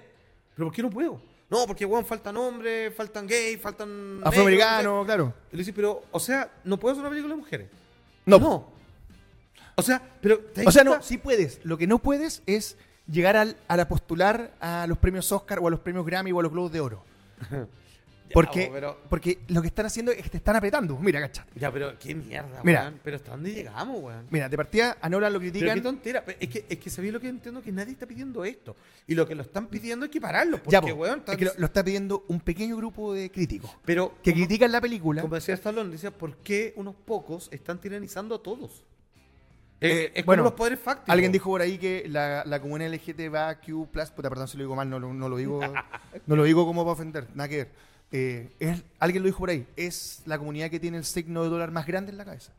[0.56, 1.22] ¿Pero por qué no puedo?
[1.50, 4.16] No, porque, weón, faltan hombres, faltan gays, faltan.
[4.16, 5.34] negros, Afroamericano, no claro.
[5.52, 7.70] Y le dice, pero, o sea, ¿no puedo hacer una película de mujeres?
[8.26, 8.40] No.
[8.40, 8.74] No.
[9.76, 10.40] O sea, pero.
[10.40, 11.60] ¿te das O sea, no, sí puedes.
[11.64, 12.78] Lo que no puedes es
[13.08, 16.40] llegar al, a la postular a los premios Oscar o a los premios Grammy o
[16.40, 17.04] a los Globos de Oro.
[18.30, 20.98] Ya, Porque, pero- porque lo que están haciendo es que te están apretando.
[20.98, 21.52] Mira, cachate.
[21.60, 22.84] Ya, pero qué mierda, Mira.
[22.84, 23.00] weón.
[23.04, 24.26] Pero ¿hasta dónde llegamos, weón?
[24.32, 25.76] Mira, de partida a Nolan lo Pero critican.
[25.76, 26.24] qué tontera.
[26.26, 28.76] Pero Es que, es que sabía lo que entiendo que nadie está pidiendo esto.
[29.08, 30.58] Y lo que lo están pidiendo hay que pararlo.
[30.58, 33.30] Porque, ya, po, weón, es tan- que lo, lo está pidiendo un pequeño grupo de
[33.30, 35.22] críticos Pero, que como, critican la película.
[35.22, 38.84] como decía Stallone, decía, ¿por qué unos pocos están tiranizando a todos?
[39.86, 41.10] Eh, es bueno, como los poderes fácticos.
[41.10, 44.90] Alguien dijo por ahí que la, la comunidad LGTBQ+, puta, perdón si lo digo mal,
[44.90, 45.60] no, lo- no lo digo
[46.28, 47.70] no lo digo como para ofender, nada que ver.
[48.12, 51.50] eh, es, alguien lo dijo por ahí, es la comunidad que tiene el signo de
[51.50, 52.52] dólar más grande en la cabeza.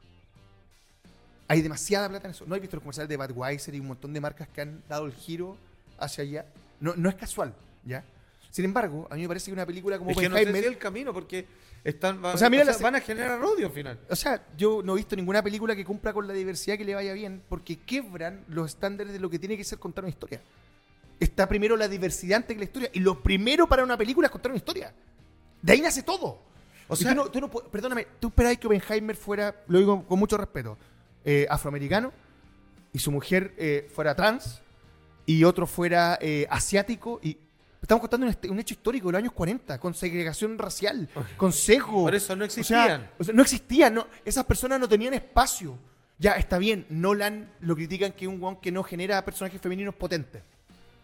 [1.46, 2.44] Hay demasiada plata en eso.
[2.46, 5.04] ¿No hay visto los comerciales de Budweiser y un montón de marcas que han dado
[5.06, 5.56] el giro
[5.98, 6.46] hacia allá?
[6.80, 7.54] No, no es casual,
[7.84, 8.02] ¿ya?
[8.50, 10.64] Sin embargo, a mí me parece que una película como Es que no sé si
[10.66, 11.46] el camino, porque
[11.84, 14.00] están, van, O sea, mira la- van a generar odio al final.
[14.10, 16.94] O sea, yo no he visto ninguna película que cumpla con la diversidad que le
[16.94, 20.40] vaya bien, porque quebran los estándares de lo que tiene que ser contar una historia.
[21.20, 24.32] Está primero la diversidad antes que la historia, y lo primero para una película es
[24.32, 24.92] contar una historia.
[25.62, 26.40] De ahí nace todo.
[26.88, 30.18] O sea- tú no, tú no perdóname, tú esperabas que Oppenheimer fuera, lo digo con
[30.18, 30.76] mucho respeto,
[31.24, 32.12] eh, afroamericano,
[32.92, 34.60] y su mujer eh, fuera trans,
[35.26, 37.38] y otro fuera eh, asiático, y
[37.84, 42.02] estamos contando un, un hecho histórico de los años 40, con segregación racial, con sesgo.
[42.04, 43.10] Por eso no O sea, existían.
[43.18, 45.78] o sea, no existían, no, esas personas no tenían espacio.
[46.18, 49.94] Ya, está bien, Nolan lo critican que es un guan que no genera personajes femeninos
[49.94, 50.42] potentes.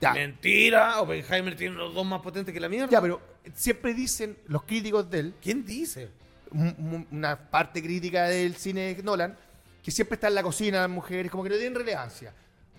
[0.01, 2.89] Ya, Mentira, Oppenheimer tiene los dos más potentes que la mierda.
[2.91, 3.20] ya, pero
[3.55, 6.09] siempre dicen los críticos de él, ¿Quién dice?
[6.53, 9.37] un- un- una parte crítica del cine de Nolan,
[9.83, 12.33] que siempre está en la cocina las mujeres, como que no tienen relevancia.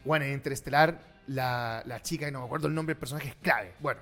[0.04, 0.99] Bueno, en Interestelar,
[1.34, 3.73] la, la chica, que no me acuerdo el nombre del personaje, es clave.
[3.79, 3.99] Bueno,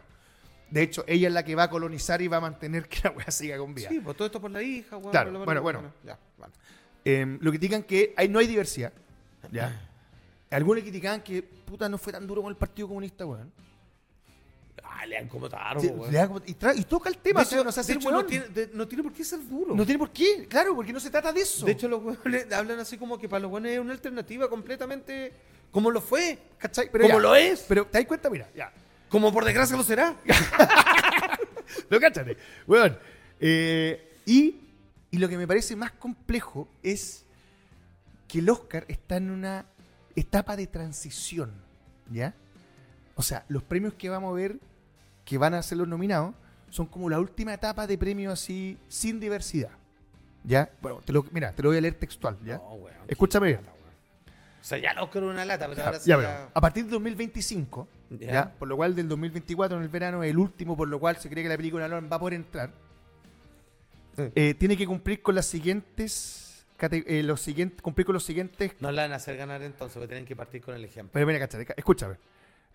[0.69, 3.11] de hecho, ella es la que va a colonizar y va a mantener que la
[3.11, 3.89] weá siga con vida.
[3.89, 5.93] Sí, pues todo esto por la hija, weón, Claro, por la- bueno, bueno.
[6.03, 6.53] Ya, bueno.
[7.05, 8.91] Eh, lo critican que hay, no hay diversidad.
[9.51, 9.87] ¿ya?
[10.51, 13.51] Algunos criticaban que puta no fue tan duro con el Partido Comunista, weón.
[14.83, 16.11] Ah, le han como tarro, Sí, weón.
[16.11, 18.25] le da como- y, tra- y toca el De tema, hecho, no de hecho, no,
[18.25, 19.75] tiene, de- no tiene por qué ser duro.
[19.75, 21.65] No tiene por qué, claro, porque no se trata de eso.
[21.65, 25.31] De hecho, los weones hablan así como que para los weones es una alternativa completamente
[25.71, 26.39] como lo fue.
[26.59, 26.89] ¿cachai?
[26.91, 27.65] Pero como ya, lo es.
[27.67, 28.71] Pero te das cuenta, mira, ya.
[29.09, 30.15] Como por desgracia lo será.
[31.89, 32.35] Lo cáchate.
[32.67, 32.97] Weón.
[33.39, 34.59] Eh, y,
[35.11, 37.25] y lo que me parece más complejo es
[38.27, 39.65] que el Oscar está en una
[40.15, 41.53] etapa de transición.
[42.11, 42.33] ¿Ya?
[43.15, 44.57] O sea, los premios que vamos a ver,
[45.25, 46.33] que van a ser los nominados,
[46.69, 49.71] son como la última etapa de premios así, sin diversidad.
[50.43, 50.71] ¿Ya?
[50.81, 52.57] Bueno, te lo, mira, te lo voy a leer textual, ¿ya?
[52.57, 52.97] No, weón.
[53.07, 53.78] Escúchame bien.
[54.61, 58.31] O sea, ya el Oscar una lata, pero ahora Ya, a partir del 2025, Ya.
[58.31, 58.51] ¿ya?
[58.57, 61.29] por lo cual del 2024 en el verano es el último, por lo cual se
[61.29, 62.71] cree que la película Nolan va a poder entrar,
[64.35, 68.91] eh, tiene que cumplir con las siguientes, eh, los siguientes, cumplir con los siguientes, No
[68.91, 71.11] la van a hacer ganar entonces, porque tienen que partir con el ejemplo.
[71.13, 72.15] pero mira, cáchate, ca- escúchame,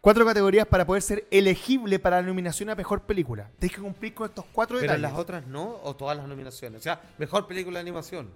[0.00, 3.50] cuatro categorías para poder ser elegible para la nominación a mejor película.
[3.58, 5.02] Tienes que cumplir con estos cuatro Pero detalles.
[5.12, 6.80] las otras no, o todas las nominaciones.
[6.80, 8.30] O sea, mejor película de animación.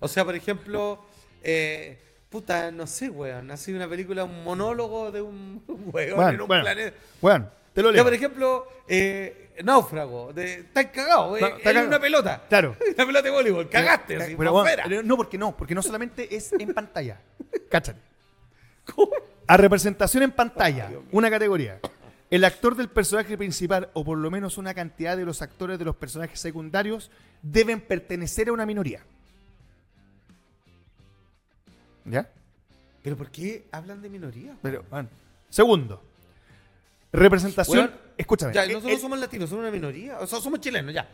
[0.00, 1.04] O sea, por ejemplo,
[1.42, 2.00] eh,
[2.30, 3.50] puta, no sé, weón.
[3.50, 5.62] Ha sido una película, un monólogo de un
[5.92, 6.62] weón Bueno, en un bueno.
[6.64, 6.96] planeta.
[7.20, 8.04] Bueno, te lo Ya, leo.
[8.04, 10.30] por ejemplo, eh, Náufrago.
[10.36, 11.86] Estás cagado, eh, No, cagado.
[11.88, 12.42] una pelota.
[12.48, 12.76] Claro.
[12.94, 13.68] Una pelota de voleibol.
[13.68, 17.20] Cagaste, Pero, así, pero, bueno, no, porque no, porque no solamente es en pantalla.
[17.70, 18.00] Cáchate.
[18.94, 19.10] ¿Cómo?
[19.46, 21.80] A representación en pantalla, una categoría.
[22.30, 25.86] El actor del personaje principal, o por lo menos una cantidad de los actores de
[25.86, 27.10] los personajes secundarios,
[27.40, 29.02] deben pertenecer a una minoría.
[32.10, 32.30] ¿Ya?
[33.02, 34.56] ¿Pero por qué hablan de minoría?
[34.62, 35.08] Pero, bueno.
[35.48, 36.02] Segundo.
[37.12, 37.90] Representación.
[38.16, 38.52] Escúchame.
[38.52, 40.18] Ya, el- nosotros el- somos latinos, somos una minoría.
[40.20, 41.08] O sea, somos chilenos, ya.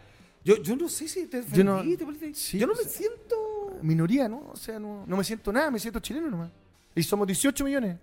[0.45, 2.83] Yo, yo no sé si te Yo no- ofendí, te parece- sí, yo no me
[2.83, 3.79] sea, siento...
[3.83, 4.51] minoría, ¿no?
[4.53, 6.51] O sea, no, no me siento nada, me siento chileno nomás.
[6.95, 7.97] Y somos 18 millones.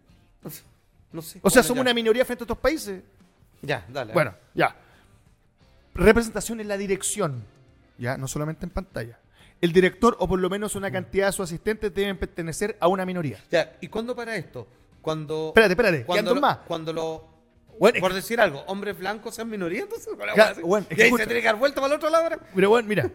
[0.43, 1.39] No sé.
[1.43, 1.81] O sea, Bueno, somos ya.
[1.81, 3.03] una minoría frente a otros países.
[3.61, 4.13] Ya, dale.
[4.13, 4.75] Bueno, ya.
[5.93, 7.43] Representación en la dirección.
[7.97, 9.19] Ya, no solamente en pantalla.
[9.62, 13.05] El director o por lo menos una cantidad de sus asistentes deben pertenecer a una
[13.05, 13.38] minoría.
[13.51, 14.68] Ya, ¿y cuándo para esto?
[15.01, 15.49] Cuando.
[15.49, 16.57] Espérate, espérate, Cuando lo, más.
[16.68, 17.28] Cuando lo.
[17.80, 20.09] Bueno, por decir algo, hombres blancos sean minoría, entonces.
[20.16, 20.66] ¿cuál es la Claro, weá?
[20.68, 22.30] bueno, y ahí se tiene que dar vuelta para el otro lado.
[22.53, 23.09] Pero bueno, mira.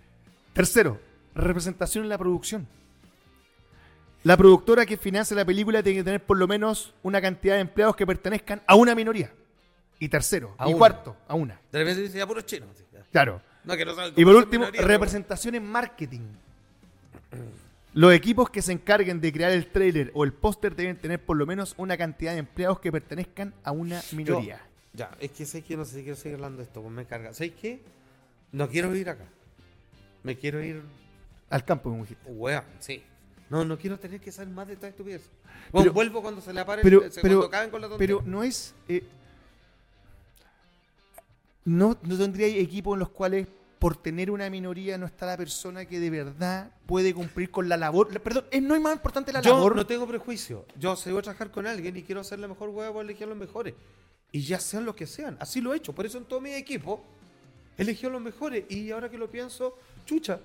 [0.52, 1.00] Tercero,
[1.34, 2.66] representación en la producción.
[4.22, 7.60] La productora que financia la película tiene que tener por lo menos una cantidad de
[7.60, 9.32] empleados que pertenezcan a una minoría.
[9.98, 10.78] Y tercero, A y una.
[10.78, 11.60] cuarto, a una.
[11.72, 12.68] De repente dice ya puros chinos.
[12.92, 13.00] ya.
[13.12, 13.40] Claro.
[13.64, 16.20] No, que no saben Y por último, pero- representación en marketing.
[17.92, 21.36] Los equipos que se encarguen de crear el trailer o el póster deben tener por
[21.36, 24.56] lo menos una cantidad de empleados que pertenezcan a una minoría.
[24.58, 26.92] Yo- ya, es que sé que no sé si quiero seguir hablando de esto, pues
[26.92, 27.32] me carga.
[27.34, 27.80] ¿Sabes qué?
[28.52, 29.24] No quiero ir acá.
[30.22, 30.82] Me quiero ir.
[31.48, 32.30] Al campo, como dijiste.
[32.30, 33.02] Weón, sí.
[33.48, 35.22] No, no quiero tener que saber más de esta estupidez.
[35.72, 38.16] Bueno, Pero- vuelvo cuando se le apare, Pero, pero, cuando acaben con la tontería.
[38.18, 38.74] pero no es.
[38.88, 39.02] eh,
[41.64, 43.46] no, no tendría equipos en los cuales,
[43.78, 47.76] por tener una minoría, no está la persona que de verdad puede cumplir con la
[47.76, 48.12] labor.
[48.12, 49.74] la- perdón, es no es más importante la Yo labor.
[49.76, 50.66] no tengo prejuicio.
[50.78, 53.24] Yo sé voy a trabajar con alguien y quiero hacer la mejor hueá para elegir
[53.24, 53.74] a los mejores.
[54.32, 55.36] Y ya sean los que sean.
[55.40, 55.92] Así lo he hecho.
[55.94, 57.02] Por eso en todo mi equipo
[57.78, 58.64] elegí a los mejores.
[58.70, 60.40] Y ahora que lo pienso, chucha.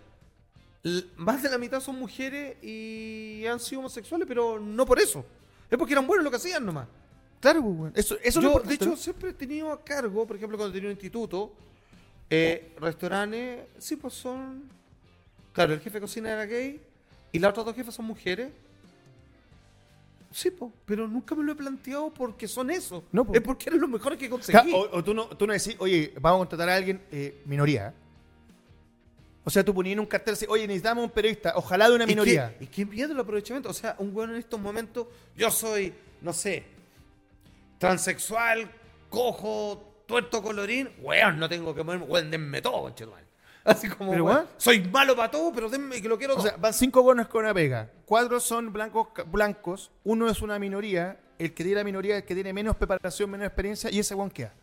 [1.17, 5.25] Más de la mitad son mujeres y han sido homosexuales, pero no por eso.
[5.69, 6.87] Es porque eran buenos lo que hacían nomás.
[7.45, 10.57] Claro, bueno, eso, eso es Yo, de hecho, siempre he tenido a cargo, por ejemplo,
[10.57, 11.53] cuando tenía un instituto,
[12.27, 14.63] Eh, restaurantes, sí, pues son.
[15.53, 16.81] Claro, el jefe de cocina era gay
[17.31, 18.51] y las otras dos jefas son mujeres.
[20.31, 23.03] Sí, pues, pero nunca me lo he planteado porque son eso.
[23.11, 23.35] No, po.
[23.35, 24.73] Es porque eran los mejores que conseguí.
[24.73, 27.93] O, o tú, no, tú no decís, oye, vamos a contratar a alguien eh, minoría.
[29.43, 32.05] O sea, tú ponías en un cartel así, oye, necesitamos un periodista, ojalá de una
[32.05, 32.57] ¿Y minoría.
[32.59, 33.69] ¿Y qué miedo el aprovechamiento?
[33.69, 35.05] O sea, un weón en estos momentos,
[35.37, 35.93] yo soy,
[36.23, 36.73] no sé,
[37.87, 38.69] transexual,
[39.09, 43.23] cojo, tuerto colorín, weón, no tengo que moverme, weón, denme todo, conchetumal.
[43.65, 44.47] Así como, Pero, weón, weón.
[44.57, 46.47] soy malo para todo, pero denme que lo quiero O todo.
[46.47, 47.89] sea, van cinco bonos con una pega.
[48.05, 49.91] Cuatro son blancos, blancos.
[50.03, 51.17] Uno es una minoría.
[51.39, 53.89] El que tiene la minoría es el que tiene menos preparación, menos experiencia.
[53.91, 54.53] Y ese guan queda.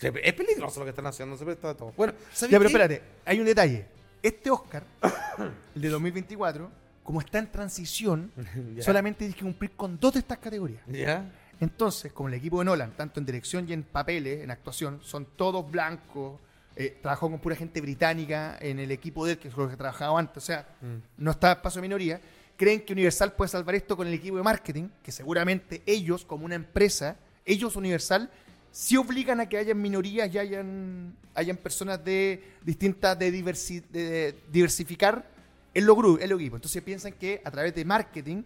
[0.00, 1.92] es peligroso lo que están haciendo, se presta a todo.
[1.96, 2.76] Bueno, ¿sabes Ya, pero qué?
[2.76, 3.02] espérate.
[3.26, 3.86] Hay un detalle.
[4.22, 4.82] Este Oscar,
[5.76, 6.70] el de 2024,
[7.04, 8.32] como está en transición,
[8.74, 8.82] Ya.
[8.82, 10.80] solamente tiene que cumplir con dos de estas categorías.
[10.86, 11.30] Ya.
[11.60, 15.26] Entonces, como el equipo de Nolan, tanto en dirección y en papeles, en actuación, son
[15.36, 16.40] todos blancos.
[16.80, 19.74] eh, trabajó con pura gente británica en el equipo de él, que es lo que
[19.76, 20.36] trabajaba antes.
[20.36, 20.96] O sea, Mm.
[21.24, 22.20] no está paso de minoría.
[22.56, 26.44] Creen que Universal puede salvar esto con el equipo de marketing, que seguramente ellos, como
[26.44, 28.30] una empresa, ellos Universal,
[28.70, 34.36] sí obligan a que hayan minorías y hayan, hayan personas de distintas, de, diversi- de
[34.52, 35.28] diversificar
[35.74, 36.58] en los grupos, en los equipos.
[36.58, 38.44] Entonces piensan que a través de marketing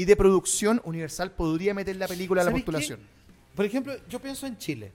[0.00, 3.00] y de producción, Universal podría meter la película a la ¿Sabes postulación.
[3.00, 3.54] qué?
[3.54, 4.92] Por ejemplo, yo pienso en Chile.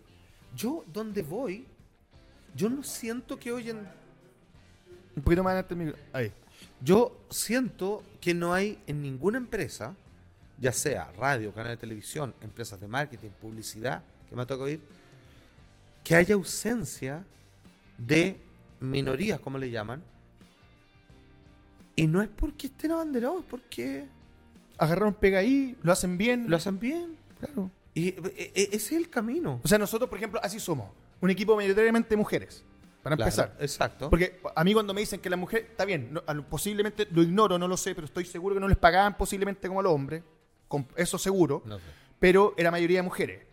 [0.55, 1.67] Yo, donde voy,
[2.55, 3.87] yo no siento que hoy en...
[5.15, 6.01] Un poquito más adelante el micro.
[6.11, 6.31] Ahí.
[6.81, 9.95] Yo siento que no hay en ninguna empresa,
[10.59, 14.81] ya sea radio, canal de televisión, empresas de marketing, publicidad, que me ha tocado oír,
[16.03, 17.23] que haya ausencia
[17.95, 18.41] de
[18.79, 20.01] minorías, como le llaman.
[21.95, 24.14] Y no es porque estén abanderados, es porque
[24.77, 26.45] Agarraron pega ahí, lo hacen bien.
[26.49, 27.15] lo hacen bien.
[27.39, 27.71] Claro.
[27.93, 29.59] Y e- e- ese es el camino.
[29.63, 30.89] O sea, nosotros, por ejemplo, así somos.
[31.21, 32.63] Un equipo mayoritariamente mujeres.
[33.01, 33.55] Para Claro, empezar.
[33.59, 34.09] exacto.
[34.09, 37.59] Porque a mí cuando me dicen que las mujeres, está bien, no- posiblemente lo ignoro,
[37.59, 40.23] no lo sé, pero estoy seguro que no les pagaban posiblemente como a los hombres,
[40.67, 41.83] con eso seguro, No sé.
[42.19, 43.43] pero era mayoría de mujeres.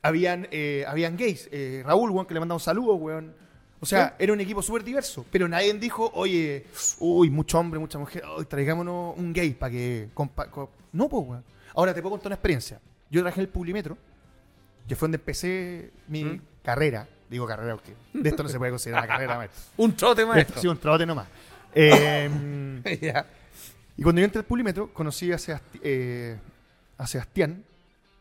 [0.00, 3.34] Habían, eh, habían gays, eh, Raúl, weón, que le mandaba un saludo, weón.
[3.84, 6.66] O sea, era un equipo súper diverso, pero nadie dijo, oye,
[6.98, 10.08] uy, mucho hombre, mucha mujer, uy, traigámonos un gay para que...
[10.14, 10.70] compa- co-".
[10.92, 11.44] No, pues, weón.
[11.74, 12.80] Ahora te puedo contar una experiencia.
[13.10, 13.96] Yo trabajé el Publimetro,
[14.88, 16.40] que fue donde empecé mi ¿Mm?
[16.62, 17.08] carrera.
[17.30, 19.62] Digo carrera porque de esto no se puede considerar una carrera, maestro.
[19.78, 20.60] Un trote, maestro.
[20.60, 21.26] Sí, un trote nomás.
[21.76, 22.30] Eh,
[23.96, 26.36] y cuando yo entré al Pulímetro, conocí a, Sebasti- eh,
[26.98, 27.64] a Sebastián,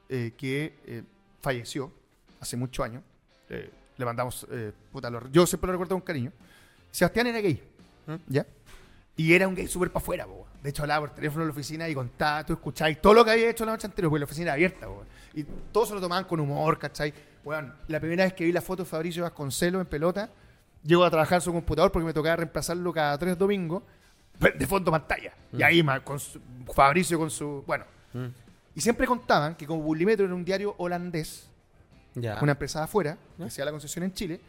[0.09, 1.03] eh, que eh,
[1.41, 1.91] falleció
[2.39, 3.03] hace muchos años.
[3.97, 6.31] Le mandamos, eh, puta, lo- yo siempre lo recuerdo con cariño.
[6.91, 7.61] Sebastián era gay,
[8.07, 8.13] ¿Mm?
[8.27, 8.45] ¿ya?
[9.15, 10.47] Y era un gay súper para afuera, po.
[10.63, 13.31] De hecho, hablaba por teléfono en la oficina y contaba, tú escuchabas todo lo que
[13.31, 15.03] había hecho la noche anterior, porque la oficina era abierta, po.
[15.33, 17.13] Y todos se lo tomaban con humor, ¿cachai?
[17.43, 20.29] Bueno, la primera vez que vi la foto de Fabricio Vasconcelos en pelota,
[20.83, 23.83] llego a trabajar su computador porque me tocaba reemplazarlo cada tres domingos,
[24.39, 25.33] de fondo pantalla.
[25.51, 26.39] Y ahí ma- con su-
[26.73, 27.63] Fabricio con su.
[27.67, 27.85] Bueno.
[28.13, 28.25] Mm.
[28.75, 31.47] Y siempre contaban que como Bulimetro era un diario holandés,
[32.15, 32.37] Ya.
[32.41, 34.39] una empresa de afuera, que hacía la concesión en Chile,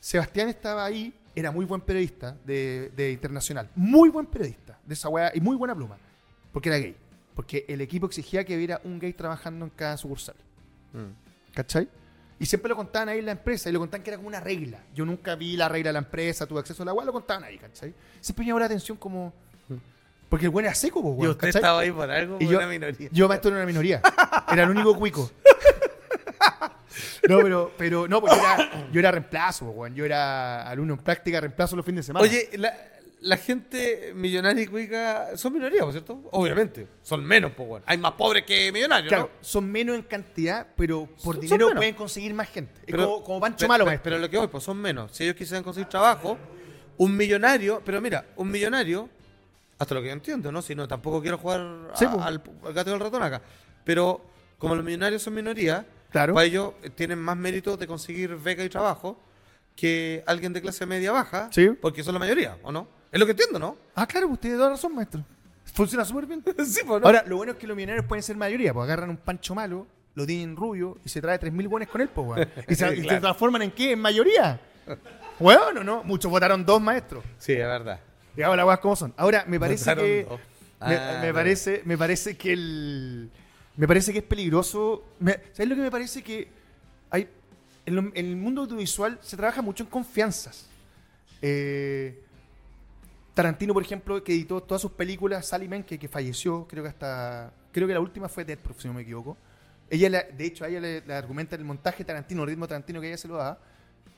[0.00, 3.68] Sebastián estaba ahí, era muy buen periodista de, de internacional.
[3.74, 5.96] Muy buen periodista de esa weá y muy buena pluma.
[6.52, 6.96] Porque era gay.
[7.34, 10.34] Porque el equipo exigía que hubiera un gay trabajando en cada sucursal.
[10.92, 11.54] Mm.
[11.54, 11.88] ¿Cachai?
[12.40, 14.40] Y siempre lo contaban ahí en la empresa y lo contaban que era como una
[14.40, 14.80] regla.
[14.94, 17.44] Yo nunca vi la regla de la empresa, tuve acceso a la weá, lo contaban
[17.44, 17.92] ahí, ¿cachai?
[18.20, 19.32] Siempre me llamó la atención como.
[20.28, 21.60] Porque el weón era seco, Y usted ¿cachai?
[21.60, 23.08] estaba ahí por algo, Y por yo, una minoría.
[23.10, 24.02] yo maestro era una minoría.
[24.52, 25.30] Era el único cuico.
[27.28, 29.94] No, pero, pero no, porque yo era, yo era reemplazo, po, weón.
[29.94, 32.22] Yo era alumno en práctica, reemplazo los fines de semana.
[32.24, 32.72] Oye, la,
[33.20, 36.20] la gente millonaria y cuica son minorías, ¿por cierto?
[36.32, 36.86] Obviamente.
[37.02, 37.82] Son menos, pues.
[37.86, 39.38] Hay más pobres que millonarios, claro, ¿no?
[39.44, 41.80] son menos en cantidad, pero por Son- dinero menos.
[41.80, 42.72] pueden conseguir más gente.
[42.80, 44.04] Es Pero- como, como Pancho Pe- Malo, pe- maestro.
[44.10, 45.10] Pero lo que voy, pues son menos.
[45.16, 46.38] Si ellos quisieran conseguir trabajo,
[46.96, 49.08] un millonario, pero mira, un millonario,
[49.78, 50.62] hasta lo que yo entiendo, ¿no?
[50.62, 51.60] Si no, tampoco quiero jugar
[51.92, 52.24] a- Sí, pues.
[52.24, 53.40] al, al gato y al ratón acá.
[53.84, 54.24] Pero
[54.58, 56.34] como los millonarios son minoría, Claro.
[56.34, 59.20] para ellos eh, tienen más mérito de conseguir beca y trabajo
[59.76, 61.68] que alguien de clase media baja, Sí.
[61.80, 62.88] porque son la mayoría, ¿o no?
[63.12, 63.76] Es lo que entiendo, ¿no?
[63.94, 65.24] Ah, claro, pues tiene toda razón, maestro.
[65.72, 66.42] Funciona súper bien.
[66.66, 67.06] sí, pues, ¿no?
[67.06, 69.86] Ahora, lo bueno es que los millonarios pueden ser mayoría, pues agarran un Pancho Malo,
[70.14, 72.48] lo tienen rubio y se trae 3.000 buenos con él, pues, weón.
[72.68, 73.20] Y se, y se Claro.
[73.20, 73.92] transforman en qué?
[73.92, 74.60] En mayoría.
[75.38, 77.22] Bueno, no, muchos votaron dos maestros.
[77.38, 78.00] sí, es verdad.
[78.34, 79.14] Digamos las cosas como son.
[79.16, 80.26] Ahora, me parece Votaron que.
[80.28, 80.40] dos.
[80.80, 81.34] Me, Ah, me no.
[81.34, 83.30] parece, me parece que el.
[83.78, 85.04] Me parece que es peligroso.
[85.20, 86.48] me- ¿Sabes lo que me parece que
[87.10, 87.26] hay.
[87.86, 90.66] En, lo- en el mundo audiovisual se trabaja mucho en confianzas.
[91.40, 92.20] Eh,
[93.34, 97.52] Tarantino, por ejemplo, que editó todas sus películas, Sally Menke, que falleció, creo que hasta.
[97.72, 99.36] Creo que la última fue Dead Proof, si no me equivoco.
[99.88, 103.06] Ella, de hecho, a ella le, le argumenta el montaje Tarantino, el ritmo Tarantino que
[103.08, 103.58] ella se lo da.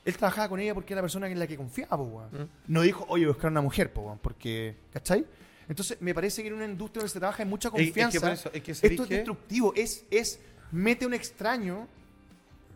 [0.06, 2.22] él trabajaba con ella porque era la persona en la que confiaba, po.
[2.32, 2.72] Mm.
[2.72, 5.26] No dijo, oye, buscar una mujer, po, porque, ¿cachai?
[5.70, 7.84] Entonces, me parece que en una industria donde se trabaja en mucha Es- es que
[8.02, 10.38] confianza, eso- es que ¿sabéis esto es destructivo, es, es
[10.72, 11.86] mete un extraño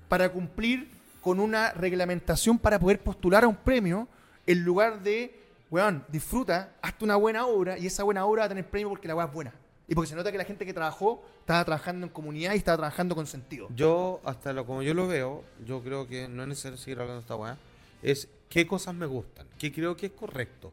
[0.08, 0.88] para cumplir
[1.20, 4.06] con una reglamentación para poder postular a un premio
[4.46, 5.34] en lugar de,
[5.70, 9.08] weón, disfruta, hazte una buena obra y esa buena obra va a tener premio porque
[9.08, 9.52] la weá es buena.
[9.88, 12.76] Y porque se nota que la gente que trabajó estaba trabajando en comunidad y estaba
[12.78, 13.68] trabajando con sentido.
[13.74, 17.16] Yo, hasta lo como yo lo veo, yo creo que no es necesario seguir hablando
[17.16, 17.56] de esta weá,
[18.02, 20.72] es qué cosas me gustan, qué creo que es correcto.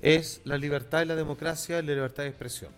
[0.00, 2.72] Es la libertad y la democracia y la libertad de expresión.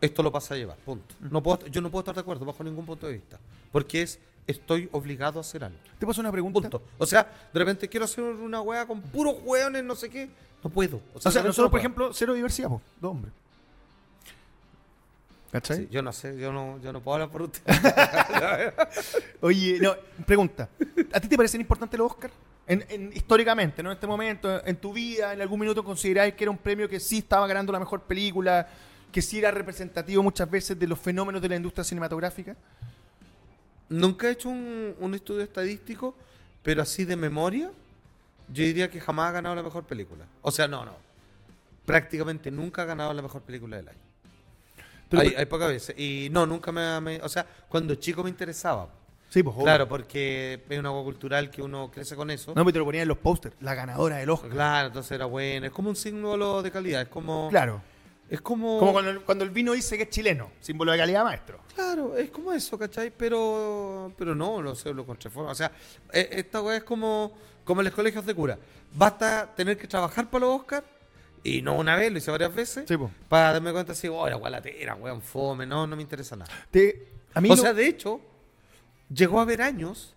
[0.00, 1.14] Esto lo pasa a llevar, punto.
[1.20, 3.38] No puedo, yo no puedo estar de acuerdo bajo ningún punto de vista,
[3.70, 5.78] porque es estoy obligado a hacer algo.
[5.98, 6.60] ¿Te paso una pregunta?
[6.60, 6.82] Punto.
[6.98, 10.28] O sea, de repente quiero hacer una weá con puros weones, no sé qué,
[10.62, 11.00] no puedo.
[11.14, 13.32] O sea, nosotros, no por ejemplo, cero diversidad, po, dos hombres.
[15.52, 15.76] ¿Cachai?
[15.76, 17.62] Sí, yo no sé, yo no, yo no puedo hablar por usted.
[19.42, 19.94] Oye, no,
[20.26, 20.68] pregunta.
[21.12, 22.32] ¿A ti te parecen importantes los Oscars?
[22.66, 23.90] En, en- históricamente, ¿no?
[23.90, 27.00] En este momento, en tu vida, en algún minuto consideráis que era un premio que
[27.00, 28.68] sí estaba ganando la mejor película,
[29.10, 32.56] que sí era representativo muchas veces de los fenómenos de la industria cinematográfica.
[33.88, 36.14] Nunca he hecho un, un estudio estadístico,
[36.62, 37.70] pero así de memoria,
[38.48, 40.24] yo diría que jamás ha ganado la mejor película.
[40.40, 40.94] O sea, no, no.
[41.84, 43.98] Prácticamente nunca ha ganado la mejor película del año.
[45.10, 45.98] Pero- hay, hay pocas veces.
[45.98, 48.88] Y no, nunca me, me- O sea, cuando chico me interesaba.
[49.32, 49.56] Sí, pues.
[49.56, 52.50] Claro, porque es una agua cultural que uno crece con eso.
[52.54, 54.50] No, pero te lo ponían en los pósters, la ganadora del Oscar.
[54.50, 55.64] Claro, entonces era bueno.
[55.66, 57.00] Es como un símbolo de calidad.
[57.02, 57.48] Es como.
[57.48, 57.80] Claro.
[58.28, 58.78] Es como.
[58.78, 61.60] Como cuando, el- cuando el vino dice que es chileno, símbolo de calidad maestro.
[61.74, 63.10] Claro, es como eso, ¿cachai?
[63.10, 65.50] Pero, pero no, no sé, lo contraforma.
[65.50, 65.72] O sea,
[66.12, 67.32] e- esta weá es como,
[67.64, 68.58] como en los colegios de cura.
[68.94, 70.84] Basta tener que trabajar para los Oscar
[71.42, 73.10] y no una vez, lo hice varias veces, Sí, pues.
[73.28, 76.50] para darme cuenta así, oh, la weá latera, weón, fome, no, no me interesa nada.
[76.70, 78.20] Te, a mí o lo- sea, de hecho,
[79.14, 80.14] llegó a haber años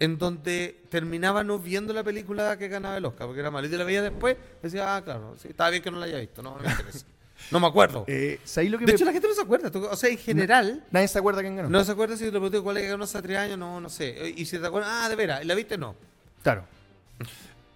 [0.00, 3.66] en donde terminaba no viendo la película que ganaba el Oscar, porque era malo.
[3.66, 6.42] Y la veía después, decía, ah, claro, sí, estaba bien que no la haya visto,
[6.42, 7.04] no, no me interesa.
[7.52, 8.04] No me acuerdo.
[8.08, 9.70] eh, ¿sabéis lo que De me- hecho, la gente no se acuerda.
[9.92, 10.84] O sea, en general...
[10.90, 11.68] Nadie se acuerda quién ganó.
[11.68, 13.88] No se acuerda si te pregunté cuál es que ganó hace tres años, no, no
[13.88, 14.34] sé.
[14.36, 15.78] Y si te acuerdas, ah, de veras, ¿la viste?
[15.78, 15.94] No.
[16.42, 16.64] Claro.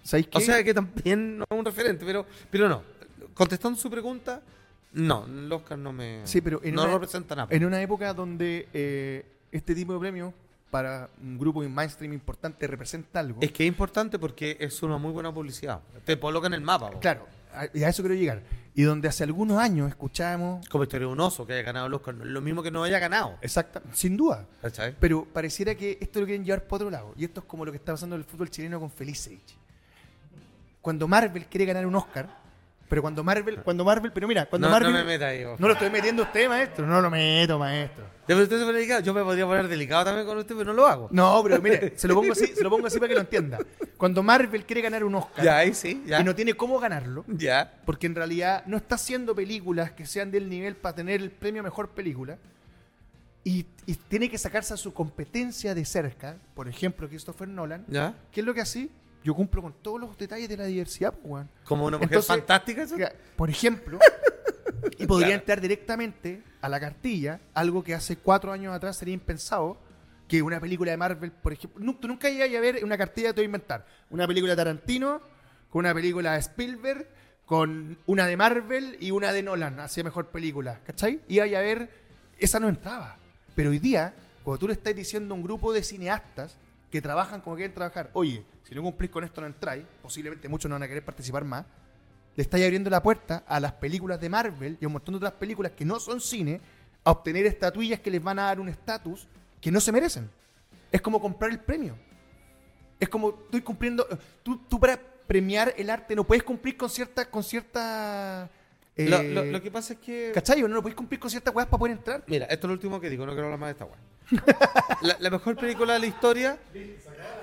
[0.02, 0.38] ¿Sabéis qué?
[0.38, 2.82] O sea que también no es un referente, pero, pero no.
[3.34, 4.42] Contestando su pregunta,
[4.94, 6.22] no, el Oscar no me.
[6.24, 7.48] Sí, pero en no una- representa nada.
[7.50, 10.34] En una época donde eh, este tipo de premios
[10.72, 13.42] para un grupo mainstream importante representa algo.
[13.42, 15.80] Es que es importante porque es una muy buena publicidad.
[16.06, 16.98] Te coloca en el mapa.
[16.98, 18.40] Claro, a- y a eso quiero llegar.
[18.74, 21.92] Y donde hace algunos años escuchábamos, Como historia de un oso que haya ganado el
[21.92, 23.36] Oscar, lo mismo que no haya ganado.
[23.42, 24.96] exacta, sin duda, ¿Cachai?
[24.98, 27.12] pero pareciera que esto lo quieren llevar por otro lado.
[27.18, 29.58] Y esto es como lo que está pasando en el fútbol chileno con Felicevich.
[30.80, 32.28] Cuando Marvel quiere ganar un Oscar,
[32.92, 34.92] pero cuando Marvel, cuando Marvel, pero mira, cuando no, Marvel...
[34.92, 35.46] no me meta ahí.
[35.58, 36.86] No lo estoy metiendo a usted, maestro.
[36.86, 38.04] No lo meto, maestro.
[38.28, 39.00] Usted delicado.
[39.00, 41.08] Yo me podría poner delicado también con usted, pero no lo hago.
[41.10, 43.60] No, pero mire, se lo pongo así, se lo pongo así para que lo entienda.
[43.96, 46.20] Cuando Marvel quiere ganar un Oscar Ya, ahí sí, ya.
[46.20, 47.80] y no tiene cómo ganarlo, Ya.
[47.86, 51.62] porque en realidad no está haciendo películas que sean del nivel para tener el premio
[51.62, 52.36] mejor película,
[53.42, 58.14] y, y tiene que sacarse a su competencia de cerca, por ejemplo, Christopher Nolan, Ya.
[58.30, 58.90] ¿qué es lo que hace?
[59.24, 61.48] Yo cumplo con todos los detalles de la diversidad, pues, weón.
[61.64, 62.86] Como una mujer Entonces, fantástica.
[63.36, 63.98] Por ejemplo,
[64.98, 65.40] y podría Claro.
[65.40, 69.76] entrar directamente a la cartilla, algo que hace cuatro años atrás sería impensado,
[70.28, 73.34] que una película de Marvel, por ejemplo, tú nunca llegas a ver una cartilla que
[73.34, 75.20] te voy a inventar, una película de Tarantino,
[75.70, 77.06] con una película de Spielberg,
[77.44, 81.20] con una de Marvel y una de Nolan, hacía mejor película, ¿cachai?
[81.28, 81.90] Iba a ver,
[82.38, 83.18] esa no entraba.
[83.54, 86.56] Pero hoy día, cuando tú le estás diciendo a un grupo de cineastas
[86.92, 90.68] que trabajan como quieren trabajar, oye, si no cumplís con esto no entráis, posiblemente muchos
[90.68, 91.64] no van a querer participar más,
[92.36, 95.16] le estáis abriendo la puerta a las películas de Marvel y a un montón de
[95.16, 96.60] otras películas que no son cine
[97.02, 99.26] a obtener estatuillas que les van a dar un estatus
[99.60, 100.30] que no se merecen.
[100.92, 101.96] Es como comprar el premio.
[103.00, 104.06] Es como estoy cumpliendo.
[104.42, 107.28] Tú, tú para premiar el arte no puedes cumplir con cierta.
[107.28, 108.48] Con cierta
[108.96, 110.30] eh, Lo, lo- lo que pasa es que.
[110.32, 110.60] ¿Cachai?
[110.62, 112.22] No, no puedes cumplir con ciertas weas para poder entrar.
[112.26, 113.96] Mira, esto es lo último que digo, no quiero hablar más de esta weá.
[115.00, 116.58] La, la mejor película de la historia,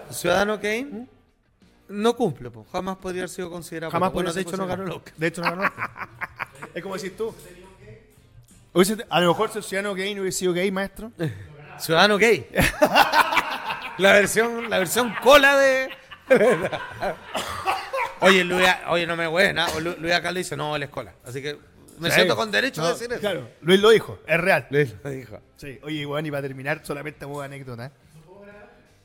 [0.10, 1.08] Ciudadano Kane,
[1.90, 2.66] no cumple, po.
[2.72, 3.92] jamás podría haber sido considerado.
[3.92, 5.14] Jamás bueno, de hecho no ganó Oscar.
[5.18, 5.72] De hecho no ganó
[6.74, 7.34] es como decís tú.
[9.10, 11.12] A lo mejor si ciudadano gay no hubiese sido gay, maestro.
[11.80, 12.46] Ciudadano Gay.
[13.98, 15.90] la versión, la versión cola de.
[18.20, 19.68] oye, Luis, oye, no me buena.
[19.80, 21.14] Luis acá le dice, no, él es cola.
[21.26, 21.58] Así que
[22.00, 22.16] me Sí.
[22.16, 23.20] siento con derecho a No, decir eso.
[23.22, 24.68] Claro, Luis lo dijo, es real.
[24.70, 25.40] Luis lo dijo.
[25.58, 27.92] Sí, oye, bueno, y para terminar, solamente una anécdota.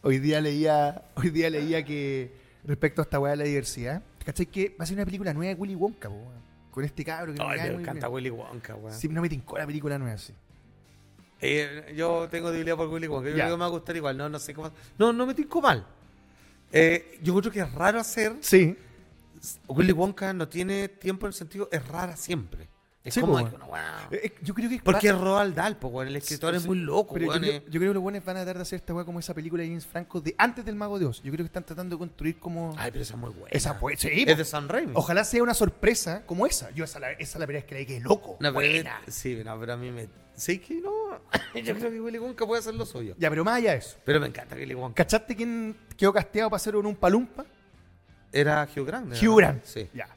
[0.03, 2.31] Hoy día leía, hoy día leía que
[2.65, 4.47] respecto a esta weá de la diversidad, ¿cachai?
[4.47, 6.45] Que va a ser una película nueva de Willy Wonka, weón.
[6.71, 8.09] Con este cabro que Ay, me encanta.
[8.09, 8.93] Willy Wonka, weón.
[8.93, 10.35] Sí, no me tincó la película nueva, sí.
[11.41, 13.29] Eh, yo tengo debilidad por Willy Wonka.
[13.31, 14.17] Yo creo que me va a gustar igual.
[14.17, 14.71] No, no sé cómo.
[14.99, 15.87] No, no me tinco mal.
[16.73, 18.35] Eh, yo creo que es raro hacer.
[18.41, 18.77] Sí.
[19.69, 22.69] Willy Wonka no tiene tiempo en el sentido, es rara siempre.
[23.05, 23.77] Es Sí, como po, wow.
[24.13, 26.03] Eh, eh, Yo creo que es Porque es Roald Dahl, po.
[26.03, 27.63] El escritor es muy loco, pero yo, creo, eh.
[27.67, 29.63] yo creo que los buenos van a tratar de hacer esta weá como esa película
[29.63, 31.23] de James Franco de antes del Mago de Oz.
[31.23, 32.75] Yo creo que están tratando de construir como.
[32.79, 33.49] Ay, pero esa es muy buena.
[33.51, 34.93] esa fue, sí, Es de San Raimi.
[34.95, 36.71] Ojalá sea una sorpresa como esa.
[36.71, 38.39] Yo esa, la, esa la primera vez que la que loco.
[38.41, 38.99] No, pero, Buena.
[39.07, 40.09] sí, no, pero a mí me.
[40.35, 41.21] Sí, que no.
[41.63, 43.15] Yo creo que Willy Wonka puede hacer lo suyo.
[43.19, 43.99] Ya, pero más allá de eso.
[44.05, 45.05] Pero me encanta Willy Wonka.
[45.05, 47.45] ¿Cachaste quién quedó casteado para hacer un Umpalumpa?
[48.33, 49.13] Era Hugh Grant.
[49.23, 49.63] Hugh Grant.
[49.63, 49.89] Sí.
[49.93, 50.09] Ya.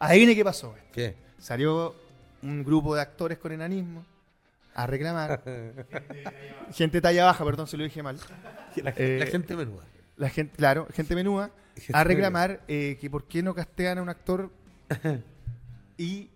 [0.00, 0.74] Adivine qué pasó.
[0.92, 1.14] ¿Qué?
[1.38, 1.94] Salió
[2.44, 4.04] un grupo de actores con enanismo
[4.74, 5.42] a reclamar.
[6.72, 8.18] gente talla baja, perdón, se lo dije mal.
[8.76, 9.84] La, Eh, la gente menuda.
[10.16, 14.02] La gente, claro, gente menuda, Gente a reclamar eh, que por qué no castean a
[14.02, 14.50] un actor.
[15.98, 16.30] y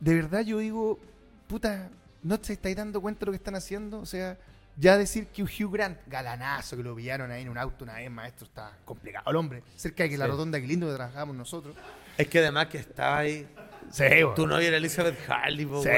[0.00, 0.98] de verdad yo digo,
[1.46, 1.88] puta,
[2.22, 4.00] ¿no te estáis dando cuenta de lo que están haciendo?
[4.00, 4.36] O sea,
[4.76, 8.10] ya decir que Hugh Grant, galanazo, que lo pillaron ahí en un auto una vez,
[8.10, 9.62] maestro, está complicado el hombre.
[9.76, 11.74] Cerca de que la rotonda que lindo que trabajamos nosotros.
[12.18, 13.46] Es que además que estaba ahí.
[13.90, 14.34] Sí, weón.
[14.34, 15.88] Tu novia era Elizabeth Harley, Sí,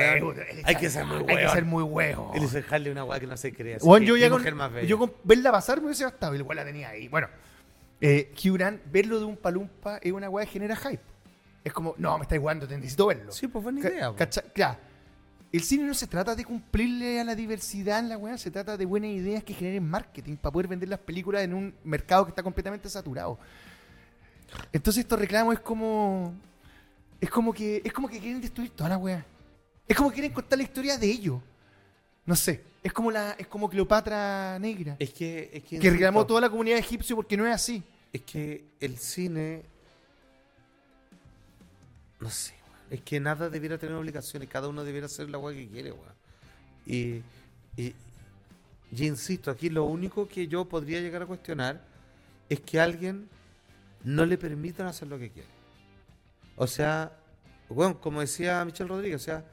[0.64, 2.32] Hay que ser muy Hay que ser muy huevo.
[2.34, 4.42] Elizabeth Harley es una weá que no se que yo ya con,
[4.86, 7.08] yo con verla pasar me hubiese bastado, igual la tenía ahí.
[7.08, 7.28] Bueno,
[8.00, 11.02] eh, Hugh Grant, verlo de un palumpa es una weá que genera hype.
[11.64, 13.32] Es como, no, me estáis jugando, te necesito verlo.
[13.32, 14.12] Sí, pues buena idea.
[14.14, 14.78] cacha- claro.
[15.50, 18.76] El cine no se trata de cumplirle a la diversidad en la weá, se trata
[18.76, 22.30] de buenas ideas que generen marketing para poder vender las películas en un mercado que
[22.30, 23.38] está completamente saturado.
[24.72, 26.34] Entonces estos reclamos es como.
[27.20, 27.82] Es como que.
[27.84, 29.24] Es como que quieren destruir toda la weá.
[29.86, 31.40] Es como que quieren contar la historia de ellos.
[32.26, 32.62] No sé.
[32.82, 33.32] Es como la.
[33.32, 34.96] Es como Cleopatra negra.
[34.98, 35.50] Es que.
[35.52, 37.82] Es que, que reclamó toda la comunidad egipcia porque no es así.
[38.12, 39.62] Es que el cine.
[42.20, 42.54] No sé.
[42.90, 44.48] Es que nada debiera tener obligaciones.
[44.48, 46.18] Cada uno debiera hacer la weá que quiere, weón.
[46.86, 47.22] Y,
[47.76, 47.94] y,
[48.90, 51.84] y insisto, aquí lo único que yo podría llegar a cuestionar
[52.48, 53.28] es que a alguien
[54.04, 55.57] no le permitan hacer lo que quiere.
[56.58, 57.12] O sea,
[57.68, 59.44] bueno, como decía Michelle Rodríguez, o sea,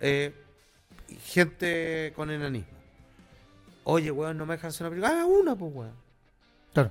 [0.00, 0.34] eh,
[1.24, 2.76] gente con enanismo.
[3.84, 5.14] Oye, weón, no me dejan hacer una película.
[5.14, 5.94] Haga una, pues, weón.
[6.74, 6.90] Claro.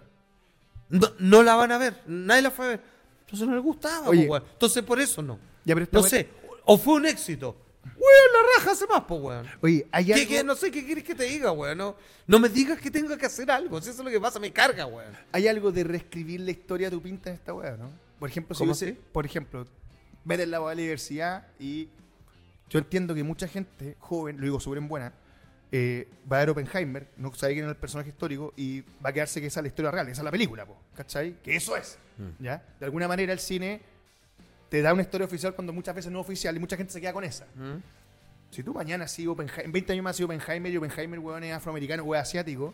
[0.89, 2.81] No, no la van a ver, nadie la fue a ver.
[3.25, 4.25] Entonces no les gustaba, Oye.
[4.25, 4.43] po, weón.
[4.53, 5.37] Entonces por eso no.
[5.65, 6.29] Ya, pero No sé,
[6.63, 7.55] o fue un éxito.
[7.83, 9.47] Weón, la raja hace más, pues, weón.
[9.61, 11.77] Oye, hay ¿Qué, algo, no sé qué quieres que te diga, weón.
[11.77, 11.95] No,
[12.25, 13.81] no me digas que tengo que hacer algo.
[13.81, 15.11] Si eso es lo que pasa, me carga, weón.
[15.33, 18.06] hay algo de reescribir la historia de tu pinta en esta weá, ¿no?
[18.19, 19.65] Por ejemplo, si ¿Cómo hubiese- por ejemplo,
[20.25, 21.89] vete en la weá de la diversidad y
[22.69, 25.13] yo entiendo que mucha gente joven, lo digo súper en buena,
[25.71, 29.13] eh, va a ver Oppenheimer, no sabe quién es el personaje histórico y va a
[29.13, 31.35] quedarse que esa es la historia real, esa es la película, po, ¿cachai?
[31.43, 32.43] Que eso es, Mm.
[32.43, 32.63] ¿ya?
[32.79, 33.81] De alguna manera el cine
[34.69, 36.99] te da una historia oficial cuando muchas veces no es oficial y mucha gente se
[37.01, 37.45] queda con esa.
[37.55, 37.77] ¿Mm?
[38.49, 41.53] Si tú mañana sí Oppenheimer, en 20 años más sí Oppenheimer y Oppenheimer, weón, es
[41.53, 42.73] afroamericano o es asiático,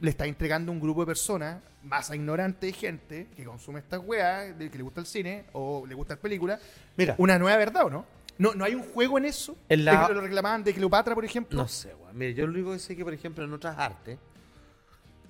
[0.00, 4.56] le está entregando un grupo de personas, masa ignorante de gente, que consume estas weas,
[4.58, 6.60] de que le gusta el cine o le gusta las películas,
[6.96, 8.06] Mira, una nueva verdad, ¿o no?
[8.38, 9.56] No, no hay un juego en eso.
[9.68, 11.60] En la- Es que lo reclamaban de Cleopatra, por ejemplo.
[11.60, 12.16] no sé, weón.
[12.16, 14.18] Mire, yo lo único que sé que, por ejemplo, en otras artes,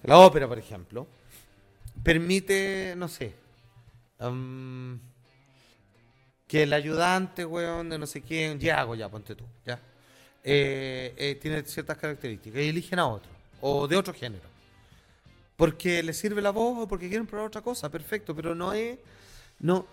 [0.02, 1.06] la ópera, por ejemplo,
[2.02, 3.34] permite, no sé,
[4.18, 5.00] am,
[6.46, 9.80] que el ayudante, weón, de no sé quién, Yago, ya, ponte tú, ya,
[10.44, 14.47] eh, eh, tiene ciertas características y eligen a otro, o de otro género.
[15.58, 18.96] Porque le sirve la voz o porque quieren probar otra cosa, perfecto, pero no es,
[19.58, 19.86] no,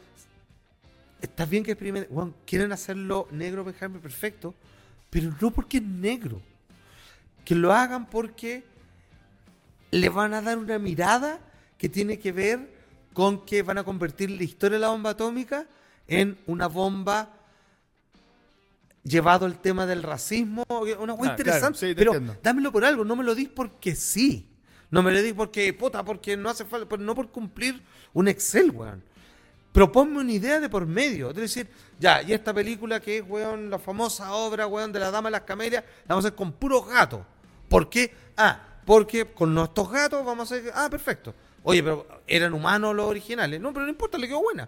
[1.19, 4.53] está bien que experimenten, weón, quieren hacerlo negro, por ejemplo, perfecto,
[5.09, 6.39] pero no porque es negro.
[7.43, 8.63] Que lo hagan porque
[9.89, 11.39] le van a dar una mirada
[11.79, 12.69] que tiene que ver
[13.13, 15.65] con que van a convertir la historia de la bomba atómica
[16.07, 17.33] en una bomba
[19.03, 22.37] llevado el tema del racismo, una cosa Ah, claro, interesante, sí, te pero entiendo.
[22.43, 24.51] dámelo por algo, no me lo dis porque sí.
[24.95, 27.81] No me lo dis porque, puta, porque no hace falta, no por cumplir
[28.13, 29.03] un Excel, weón.
[29.73, 31.31] Proponme una idea de por medio.
[31.31, 31.67] Es decir,
[31.99, 35.33] ya, y esta película que es, weón, la famosa obra, weón, de la Dama de
[35.33, 37.19] las Camelias, la vamos a hacer con puros gatos.
[37.67, 38.15] ¿Por qué?
[38.37, 40.71] Ah, porque con nuestros gatos vamos a hacer...
[40.73, 41.35] Ah, perfecto.
[41.63, 43.59] Oye, pero eran humanos los originales.
[43.59, 44.65] No, pero no importa, le quedó buena.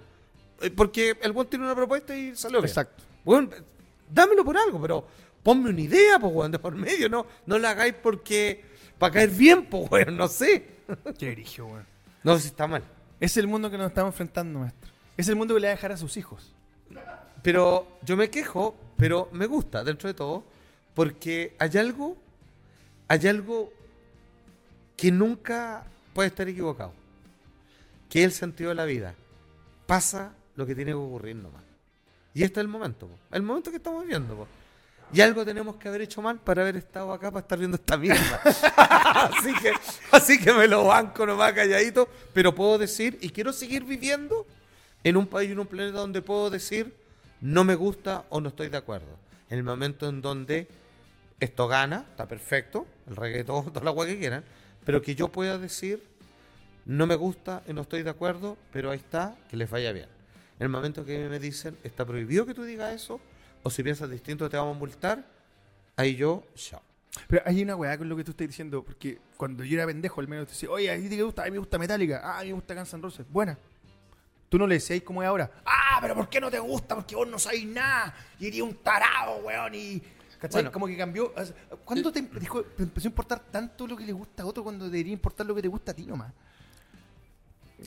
[0.59, 2.67] Eh, Porque el weón tiene una propuesta y salió bien.
[2.67, 3.01] Exacto.
[3.23, 3.49] Weón,
[4.11, 5.07] dámelo por algo, pero
[5.41, 7.07] ponme una idea, pues, weón, de por medio.
[7.07, 8.75] No, no la hagáis porque...
[8.97, 10.77] Para caer bien, pues, weón, no sé.
[11.17, 11.85] Qué brillo, weón.
[12.23, 12.83] No sé si está mal.
[13.19, 14.91] Es el mundo que nos estamos enfrentando, maestro.
[15.15, 16.53] Es el mundo que le va a dejar a sus hijos.
[17.41, 20.43] Pero yo me quejo, pero me gusta dentro de todo,
[20.93, 22.17] porque hay algo,
[23.07, 23.71] hay algo
[24.95, 26.91] que nunca puede estar equivocado,
[28.09, 29.15] que es el sentido de la vida.
[29.85, 31.63] Pasa lo que tiene que ocurrir nomás.
[32.33, 33.17] Y este es el momento, po.
[33.31, 34.35] el momento que estamos viviendo.
[34.35, 34.47] po.
[35.13, 37.97] Y algo tenemos que haber hecho mal para haber estado acá para estar viendo esta
[37.97, 38.41] mierda.
[38.43, 39.71] así, que,
[40.11, 42.09] así que me lo banco nomás calladito.
[42.33, 44.45] Pero puedo decir, y quiero seguir viviendo
[45.03, 46.93] en un país y en un planeta donde puedo decir,
[47.39, 49.17] no me gusta o no estoy de acuerdo.
[49.49, 50.67] En el momento en donde
[51.39, 54.43] esto gana, está perfecto, el reggaetón, toda la agua que quieran,
[54.85, 56.03] pero que yo pueda decir,
[56.85, 60.07] no me gusta y no estoy de acuerdo, pero ahí está, que les vaya bien.
[60.59, 63.19] En el momento que me dicen, está prohibido que tú digas eso,
[63.63, 65.25] o si piensas distinto te vamos a multar,
[65.95, 66.81] ahí yo, chao.
[67.27, 70.21] Pero hay una weá con lo que tú estás diciendo, porque cuando yo era pendejo,
[70.21, 71.41] al menos te decía, oye, ¿a ti te gusta?
[71.41, 73.25] A mí me gusta Metallica, ah, a mí me gusta Guns N' Roses.
[73.29, 73.57] Buena.
[74.49, 76.95] Tú no le decías como es ahora, ah, pero ¿por qué no te gusta?
[76.95, 80.01] Porque vos no sabés nada, y eres un tarado, weón, y...
[80.39, 80.61] ¿Cachai?
[80.61, 80.71] Bueno.
[80.71, 81.33] como que cambió.
[81.83, 84.85] ¿Cuándo te, dijo- te empezó a importar tanto lo que le gusta a otro cuando
[84.85, 86.31] debería importar lo que te gusta a ti nomás?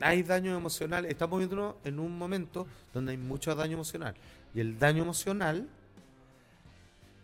[0.02, 4.14] Hay daño emocional, estamos viendo en un momento donde hay mucho daño emocional.
[4.54, 5.68] Y el daño emocional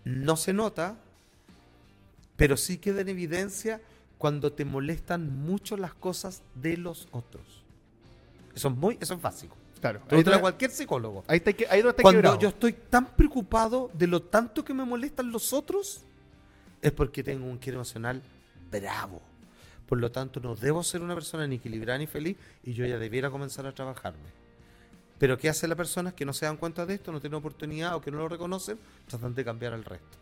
[0.04, 0.96] no se nota,
[2.36, 3.80] pero sí queda en evidencia
[4.18, 7.44] cuando te molestan mucho las cosas de los otros.
[8.54, 9.56] Eso es muy, eso es básico.
[9.80, 10.00] Claro.
[10.10, 11.24] Ahí, está- cualquier psicólogo.
[11.28, 12.38] ahí está, ahí está Cuando quebrado.
[12.38, 16.02] yo estoy tan preocupado de lo tanto que me molestan los otros,
[16.80, 18.22] es porque tengo un quiero emocional
[18.70, 19.20] bravo.
[19.86, 22.98] Por lo tanto, no debo ser una persona ni equilibrada ni feliz y yo ya
[22.98, 24.35] debiera comenzar a trabajarme.
[25.18, 27.94] Pero ¿qué hacen las personas que no se dan cuenta de esto, no tienen oportunidad
[27.94, 28.78] o que no lo reconocen?
[29.08, 30.18] Tratan de cambiar al resto.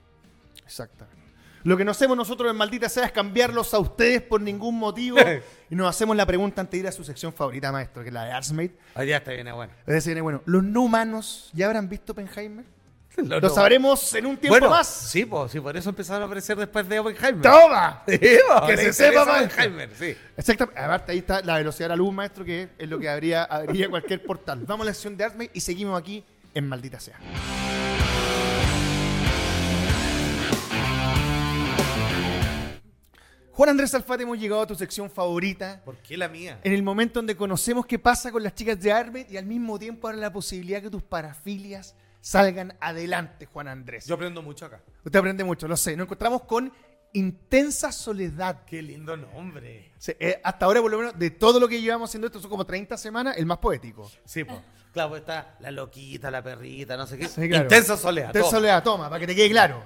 [0.65, 1.25] Exactamente.
[1.65, 5.17] Lo que no hacemos nosotros en Maldita Sea es cambiarlos a ustedes por ningún motivo.
[5.71, 8.15] y nos hacemos la pregunta antes de ir a su sección favorita, maestro, que es
[8.15, 8.77] la de Arsmate.
[8.95, 9.73] Ahí ya está bien, bueno.
[9.87, 12.67] Es decir, bueno, ¿los no humanos ya habrán visto Oppenheimer?
[13.25, 14.89] Lo, Lo sabremos en un tiempo bueno, más.
[14.89, 17.43] Sí, pues, sí, por eso empezaron a aparecer después de Oppenheimer.
[17.43, 18.03] ¡Toma!
[18.09, 19.63] Sí, po, Que se sepa, maestro.
[19.63, 20.17] Oppenheimer, sí.
[20.37, 20.81] Exactamente.
[20.81, 23.89] Aparte, ahí está la velocidad de la luz, maestro, que es lo que habría, habría
[23.89, 24.65] cualquier portal.
[24.67, 27.19] Vamos a la sección de Arsmate y seguimos aquí en Maldita Sea.
[33.53, 35.81] Juan Andrés Alfate, hemos llegado a tu sección favorita.
[35.85, 36.59] ¿Por qué la mía?
[36.65, 39.79] En el momento donde conocemos qué pasa con las chicas de Arbet y al mismo
[39.79, 41.95] tiempo ahora la posibilidad que tus parafilias
[42.25, 44.07] salgan adelante, Juan Andrés.
[44.07, 44.81] Yo aprendo mucho acá.
[45.05, 45.95] Usted aprende mucho, lo sé.
[45.95, 46.73] Nos encontramos con
[47.13, 48.65] Intensa Soledad.
[48.65, 49.93] Qué lindo nombre.
[49.99, 52.49] Sí, eh, hasta ahora, por lo menos, de todo lo que llevamos haciendo esto, son
[52.49, 54.11] como 30 semanas, el más poético.
[54.25, 54.59] Sí, pues.
[54.93, 57.29] Claro, pues está la loquita, la perrita, no sé qué.
[57.29, 57.65] Sí, claro.
[57.65, 58.29] Intensa soledad.
[58.29, 58.59] Intensa toma.
[58.59, 59.85] Soledad, toma, para que te quede claro.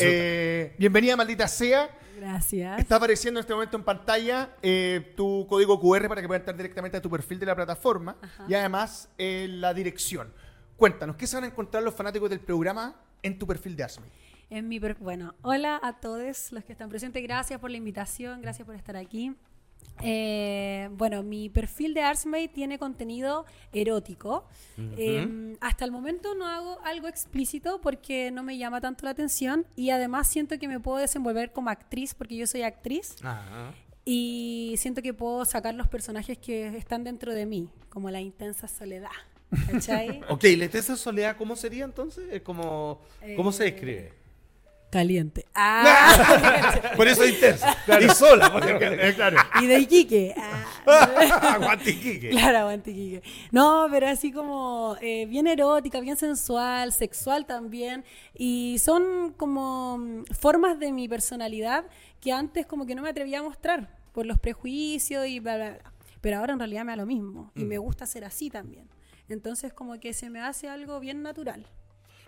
[0.00, 1.88] Eh, bienvenida, maldita sea.
[2.18, 2.80] Gracias.
[2.80, 6.56] Está apareciendo en este momento en pantalla eh, tu código QR para que puedan entrar
[6.56, 8.16] directamente a tu perfil de la plataforma
[8.48, 10.32] y además eh, la dirección.
[10.78, 14.06] Cuéntanos, ¿qué se van a encontrar los fanáticos del programa en tu perfil de Asmi?
[14.48, 17.20] En mi per- bueno, hola a todos los que están presentes.
[17.20, 19.34] Gracias por la invitación, gracias por estar aquí.
[20.04, 24.46] Eh, bueno, mi perfil de Artsmate tiene contenido erótico.
[24.96, 29.66] Eh, hasta el momento no hago algo explícito porque no me llama tanto la atención
[29.74, 33.16] y además siento que me puedo desenvolver como actriz porque yo soy actriz
[34.04, 38.68] y siento que puedo sacar los personajes que están dentro de mí, como la intensa
[38.68, 39.10] soledad.
[39.70, 40.20] ¿Cachai?
[40.28, 42.24] Ok, la intensa soledad, ¿cómo sería entonces?
[42.32, 43.00] Es como,
[43.36, 44.12] ¿Cómo se Eh, describe?
[44.90, 45.44] Caliente.
[45.54, 47.76] Ah, Por eso es intensa.
[48.00, 48.50] Y sola.
[48.50, 49.36] porque- claro.
[49.60, 50.34] y de Iquique.
[50.34, 51.52] Ah.
[51.56, 52.30] Aguante Iquique.
[52.30, 53.22] Claro, aguante Iquique.
[53.50, 58.02] No, pero así como eh, bien erótica, bien sensual, sexual también.
[58.34, 61.84] Y son como mm, formas de mi personalidad
[62.22, 65.70] que antes como que no me atrevía a mostrar por los prejuicios y bla, bla,
[65.70, 65.92] bla.
[66.22, 67.52] Pero ahora en realidad me da lo mismo.
[67.54, 68.88] Y me gusta ser así también.
[69.28, 71.66] Entonces como que se me hace algo bien natural.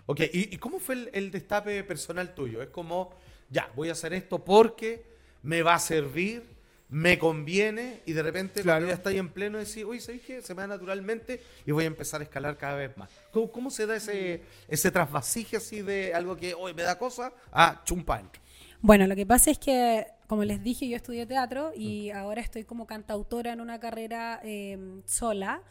[0.05, 2.61] Ok, ¿y, y cómo fue el, el destape personal tuyo?
[2.61, 3.11] Es como,
[3.49, 5.05] ya, voy a hacer esto porque
[5.43, 6.43] me va a servir,
[6.89, 8.85] me conviene, y de repente Claro.
[8.87, 10.41] ya estáis en pleno decís, oye, ¿sabéis qué?
[10.41, 13.09] Se me da naturalmente y voy a empezar a escalar cada vez más.
[13.31, 17.31] ¿Cómo, cómo se da ese, ese trasvasije así de algo que hoy me da cosa
[17.51, 18.41] a chumpa entro?
[18.81, 22.63] Bueno, lo que pasa es que, como les dije, yo estudié teatro y ahora estoy
[22.63, 25.61] como cantautora en una carrera eh, sola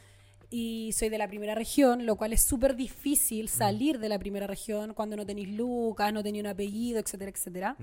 [0.50, 4.46] y soy de la primera región, lo cual es súper difícil salir de la primera
[4.46, 7.76] región cuando no tenéis lucas, no tenéis un apellido, etcétera, etcétera.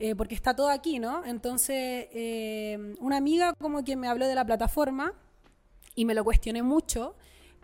[0.00, 1.24] Eh, porque está todo aquí, ¿no?
[1.24, 5.12] Entonces, eh, una amiga como que me habló de la plataforma
[5.94, 7.14] y me lo cuestioné mucho,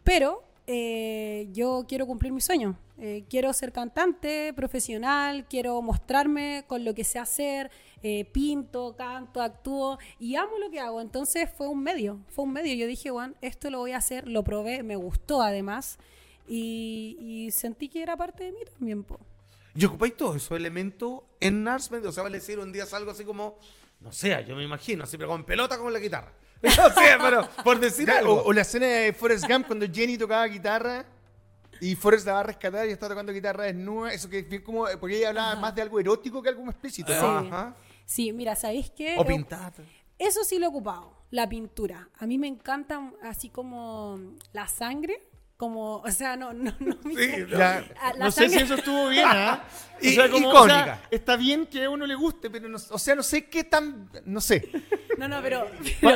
[0.02, 2.78] pero eh, yo quiero cumplir mi sueño.
[2.98, 7.70] Eh, quiero ser cantante profesional, quiero mostrarme con lo que sé hacer,
[8.02, 11.00] eh, pinto, canto, actúo y amo lo que hago.
[11.00, 12.74] Entonces fue un medio, fue un medio.
[12.74, 15.98] Yo dije, Juan, esto lo voy a hacer, lo probé, me gustó además
[16.46, 19.02] y, sentí que era parte de mí también.
[19.02, 19.18] po.
[19.74, 23.24] Y ocupáis todos esos elementos en Narsmed, o sea, vale decir un día algo así
[23.24, 23.58] como,
[24.00, 26.32] no sé, yo me imagino, así, pero con pelota como en la guitarra.
[26.76, 28.34] No sé, pero por decir algo.
[28.34, 31.04] O, o la escena de Forrest Gump cuando Jenny tocaba guitarra.
[31.80, 34.12] Y Forrest la va a rescatar y está tocando guitarra desnuda.
[34.12, 34.86] Eso que es como.
[34.98, 37.12] Porque ella hablaba más de algo erótico que algo más explícito.
[37.12, 37.20] Sí.
[37.20, 37.38] ¿no?
[37.38, 37.74] Ajá.
[38.04, 39.16] Sí, mira, ¿sabéis qué?
[39.18, 39.72] O pintar.
[40.18, 42.08] Eso sí lo he ocupado, la pintura.
[42.18, 44.18] A mí me encanta así como
[44.52, 45.22] la sangre,
[45.56, 46.96] como, o sea, no, no, no.
[47.50, 47.84] la
[48.18, 49.62] no sé si eso estuvo bien, ¿ah?
[50.02, 50.84] O I- sea, como, o icónica.
[50.84, 53.64] sea, está bien que a uno le guste, pero no, o sea, no sé qué
[53.64, 54.10] tan.
[54.24, 54.68] No sé.
[55.16, 55.66] No, no, pero,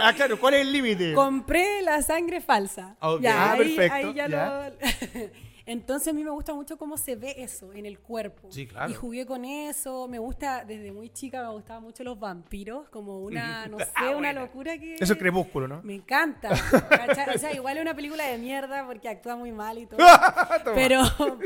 [0.03, 1.15] Ah, claro, ¿cuál es el límite?
[1.15, 2.97] compré la sangre falsa.
[3.21, 4.71] Ya, Ah, ahí, perfecto, ahí ya, ya.
[4.71, 5.29] lo...
[5.69, 8.49] Entonces a mí me gusta mucho cómo se ve eso en el cuerpo.
[8.51, 8.91] Sí, claro.
[8.91, 10.09] Y jugué con eso.
[10.09, 14.17] Me gusta, desde muy chica me gustaban mucho los vampiros, como una, no sé, Ah,
[14.17, 14.95] una locura que...
[14.95, 15.83] Eso es crepúsculo, ¿no?
[15.83, 16.53] Me encanta.
[16.53, 19.99] O sea, igual es una película de mierda porque actúa muy mal y todo.
[20.75, 21.03] pero,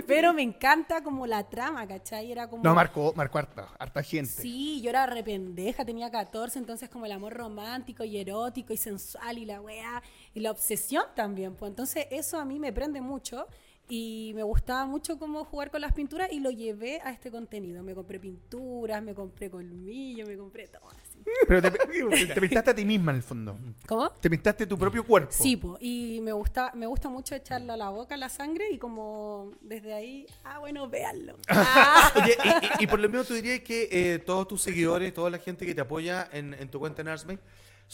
[0.06, 2.30] pero me encanta como la trama, ¿cachai?
[2.30, 2.62] Era como...
[2.62, 4.30] No, marcó, marcó harta, harta gente.
[4.30, 9.38] Sí, yo era rependeja, tenía 14, entonces como el amor romántico y erótico y sensual
[9.38, 10.00] y la weá,
[10.32, 13.48] y la obsesión también, pues entonces eso a mí me prende mucho
[13.94, 17.82] y me gustaba mucho como jugar con las pinturas y lo llevé a este contenido.
[17.82, 21.18] Me compré pinturas, me compré colmillos, me compré todo así.
[21.46, 21.70] Pero te,
[22.34, 23.58] te pintaste a ti misma en el fondo.
[23.86, 24.08] ¿Cómo?
[24.12, 25.30] Te pintaste tu propio cuerpo.
[25.30, 28.78] Sí, po, y me gusta, me gusta mucho echarle a la boca la sangre y
[28.78, 31.36] como desde ahí, ah, bueno, véanlo.
[31.48, 32.12] Ah.
[32.16, 35.28] Oye, y, y- y por lo menos tú dirías que eh, todos tus seguidores, toda
[35.28, 37.42] la gente que te apoya en, en tu cuenta en Arsmate,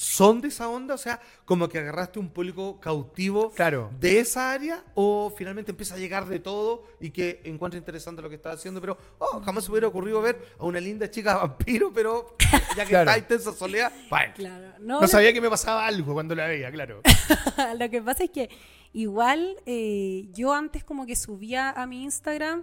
[0.00, 0.94] ¿son de esa onda?
[0.94, 3.90] O sea, como que agarraste un público cautivo Claro.
[3.98, 8.28] de esa área o finalmente empieza a llegar de todo y que encuentra interesante lo
[8.28, 11.92] que estás haciendo, pero oh, jamás se hubiera ocurrido ver a una linda chica vampiro,
[11.92, 12.36] pero
[12.76, 13.10] ya que Claro.
[13.10, 14.34] está intensa soledad, bueno.
[14.36, 17.00] Claro, no, No sabía que me pasaba algo cuando la veía, claro.
[17.78, 18.48] Lo que pasa es que
[18.92, 22.62] igual eh, yo antes como que subía a mi Instagram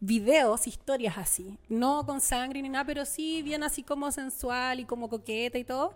[0.00, 4.84] videos, historias así, no con sangre ni nada, pero sí bien así como sensual y
[4.86, 5.94] como coqueta y todo,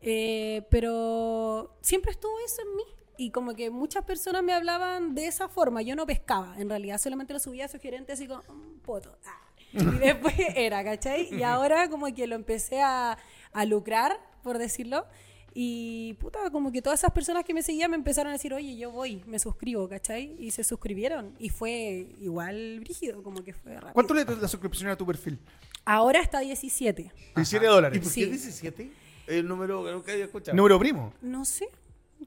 [0.00, 2.82] Eh, pero siempre estuvo eso en mí.
[3.20, 6.98] Y como que muchas personas me hablaban de esa forma, yo no pescaba, en realidad
[6.98, 9.18] solamente lo subía sugerente así como "Mm, poto.
[9.26, 9.40] ah".
[9.72, 11.34] Y después era, ¿cachai?
[11.34, 13.18] Y ahora como que lo empecé a,
[13.52, 15.04] a lucrar, por decirlo.
[15.52, 18.76] Y puta, como que todas esas personas que me seguían me empezaron a decir, oye,
[18.76, 20.36] yo voy, me suscribo, ¿cachai?
[20.38, 21.34] Y se suscribieron.
[21.40, 23.94] Y fue igual brígido, como que fue rápido.
[23.94, 25.40] ¿Cuánto le das la suscripción a tu perfil?
[25.84, 27.10] Ahora está 17.
[27.34, 27.98] 17 ¿Y dólares.
[28.00, 28.20] por Sí.
[28.20, 28.92] qué 17?
[29.28, 30.56] El número que nunca había escuchado.
[30.56, 31.12] Número primo.
[31.20, 31.68] No sé,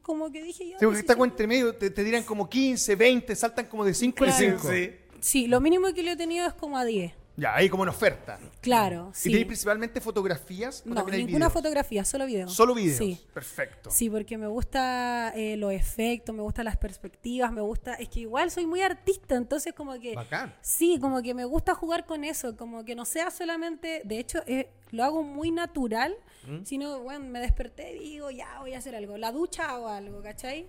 [0.01, 0.79] como que dije ya.
[0.79, 1.15] Sí, porque está 17.
[1.15, 4.43] como entre medio, te, te dirán como 15, 20, saltan como de 5 Claro.
[4.45, 4.69] en 5.
[4.71, 4.91] Sí.
[5.19, 7.13] Sí, lo mínimo que le he tenido es como a 10.
[7.37, 8.37] Ya, ahí como en oferta.
[8.59, 10.83] Claro, ¿Y tenéis principalmente fotografías?
[10.85, 11.53] o No, ninguna videos?
[11.53, 12.47] fotografía, solo video.
[12.49, 12.97] Solo videos.
[12.97, 13.19] Sí.
[13.33, 13.89] Perfecto.
[13.89, 18.19] Sí, porque me gusta eh, los efectos, me gustan las perspectivas, me gusta, es que
[18.19, 20.53] igual soy muy artista, entonces como que Bacán.
[20.61, 24.39] sí, como que me gusta jugar con eso, como que no sea solamente, de hecho
[24.45, 26.15] eh, lo hago muy natural,
[26.47, 26.63] ¿Mm?
[26.63, 30.21] sino bueno, me desperté y digo, ya voy a hacer algo, la ducha hago algo,
[30.21, 30.67] ¿cachai?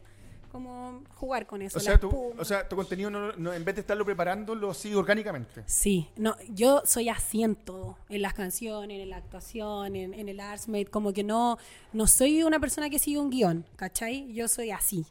[0.50, 1.78] Como jugar con eso.
[1.78, 1.98] O sea,
[2.38, 5.62] o sea, tu contenido, no, no- en vez de estarlo preparando, lo sigue orgánicamente.
[5.64, 10.28] Sí, no, yo soy así en todo, en las canciones, en la actuación, en, en
[10.28, 11.56] el artsmate, como que no,
[11.94, 14.30] no soy una persona que sigue un guion, ¿cachai?
[14.34, 15.06] Yo soy así.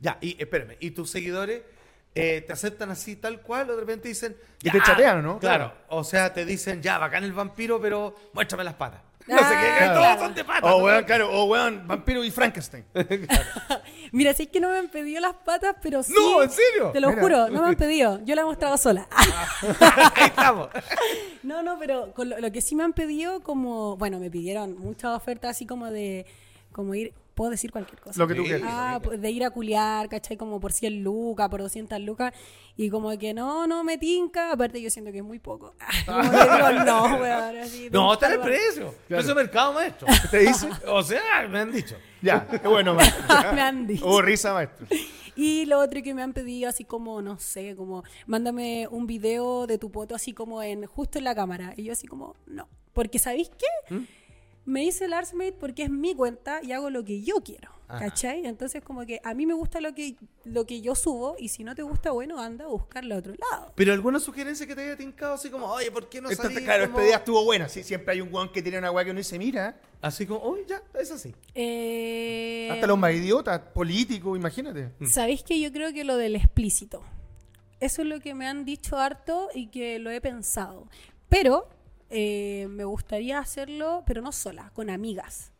[0.00, 1.62] Ya, y espérame, ¿y tus seguidores
[2.14, 4.36] eh, te aceptan así tal cual o de repente dicen...
[4.62, 5.38] Y te chatean, ¿no?
[5.38, 5.80] Claro, Claro.
[5.88, 9.00] o sea, te dicen, ya, bacán el vampiro, pero muéstrame las patas.
[9.28, 10.00] No Ah, sé qué, claro.
[10.00, 10.72] todos son de patas.
[10.72, 12.84] O weón, claro, o weón, vampiro y Frankenstein.
[14.12, 16.12] Mira, sí que no me han pedido las patas, pero sí.
[16.16, 16.90] No, ¿en serio?
[16.92, 17.22] Te lo Mira.
[17.22, 18.20] juro, no me han pedido.
[18.24, 19.08] Yo la he mostrado sola.
[20.14, 20.68] Ahí estamos.
[21.42, 23.96] no, no, pero con lo, lo que sí me han pedido, como.
[23.96, 26.24] Bueno, me pidieron muchas ofertas así como de.
[26.72, 27.12] Como ir.
[27.36, 28.18] Puedo decir cualquier cosa.
[28.18, 28.48] Lo que tú Sí.
[28.48, 28.66] quieras.
[28.72, 30.38] Ah, pues, de ir a culiar, ¿cachai?
[30.38, 32.32] Como por 100 lucas, por 200 lucas.
[32.78, 34.52] Y como que no, no me tinca.
[34.52, 35.74] Aparte, yo siento que es muy poco.
[36.06, 37.56] como que digo, no, weón.
[37.58, 38.94] así, No, de está en el precio.
[39.06, 40.08] Precio de mercado, maestro.
[40.30, 40.66] ¿Te dice?
[40.88, 41.94] O sea, me han dicho.
[42.22, 43.52] Ya, qué bueno, maestro.
[43.52, 44.06] me han dicho.
[44.06, 44.86] Hubo risa, maestro.
[45.36, 49.66] Y lo otro que me han pedido, así como, no sé, como, mándame un video
[49.66, 51.74] de tu poto así como en, justo en la cámara.
[51.76, 52.66] Y yo así como, no.
[52.94, 53.94] Porque, ¿sabéis qué?
[53.94, 54.04] ¿Mm?
[54.66, 57.70] Me hice el Artsmate porque es mi cuenta y hago lo que yo quiero.
[57.88, 58.06] Ajá.
[58.06, 58.44] ¿Cachai?
[58.46, 61.62] Entonces, como que a mí me gusta lo que, lo que yo subo y si
[61.62, 63.72] no te gusta, bueno, anda a buscarlo a otro lado.
[63.76, 66.90] Pero alguna sugerencia que te haya tincado así como, oye, ¿por qué no salís claro,
[66.90, 67.68] como- idea estuvo buena.
[67.68, 70.40] Sí, siempre hay un weón que tiene una weá que uno dice, mira, Así como,
[70.40, 71.34] oye, ya, es así.
[71.54, 74.90] Eh, hasta los más idiotas, políticos, imagínate.
[75.06, 77.02] ¿Sabéis que yo creo que lo del explícito?
[77.80, 80.88] Eso es lo que me han dicho harto y que lo he pensado.
[81.28, 81.68] Pero
[82.10, 85.52] eh, me gustaría hacerlo, pero no sola, con amigas.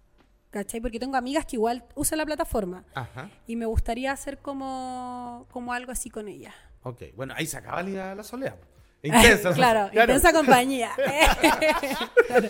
[0.51, 0.81] ¿Cachai?
[0.81, 2.85] Porque tengo amigas que igual usan la plataforma.
[2.95, 3.29] Ajá.
[3.47, 6.55] Y me gustaría hacer como, como algo así con ellas.
[6.83, 8.57] Ok, bueno, ahí se acaba la, la soledad.
[9.03, 9.53] Intensa.
[9.53, 10.15] claro, Claro.
[10.15, 10.93] intensa compañía.
[12.27, 12.49] Claro.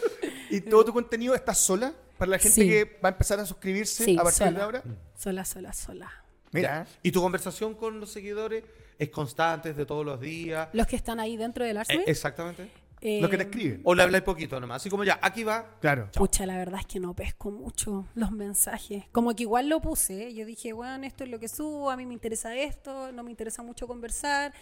[0.51, 1.93] ¿Y todo tu contenido está sola?
[2.19, 2.69] Para la gente Sí.
[2.69, 4.51] que va a empezar a suscribirse Sí, a partir sola.
[4.53, 4.83] de ahora.
[5.17, 6.11] sola, sola, sola.
[6.53, 8.65] Mira, ¿Y tu conversación con los seguidores
[8.99, 10.69] es constante, es de todos los días.
[10.73, 12.05] Los que están ahí dentro del Eh, Arsme.
[12.07, 12.71] exactamente.
[13.07, 13.83] Eh, Lo que te escriben.
[13.85, 14.83] O le habláis poquito nomás.
[14.83, 15.79] Así como ya, aquí va.
[15.81, 16.11] Claro.
[16.13, 19.05] Pucha, la verdad es que no pesco mucho los mensajes.
[19.13, 20.35] Como que igual lo puse.
[20.35, 23.31] Yo dije, bueno, esto es lo que subo, a mí me interesa esto, no me
[23.31, 24.53] interesa mucho conversar.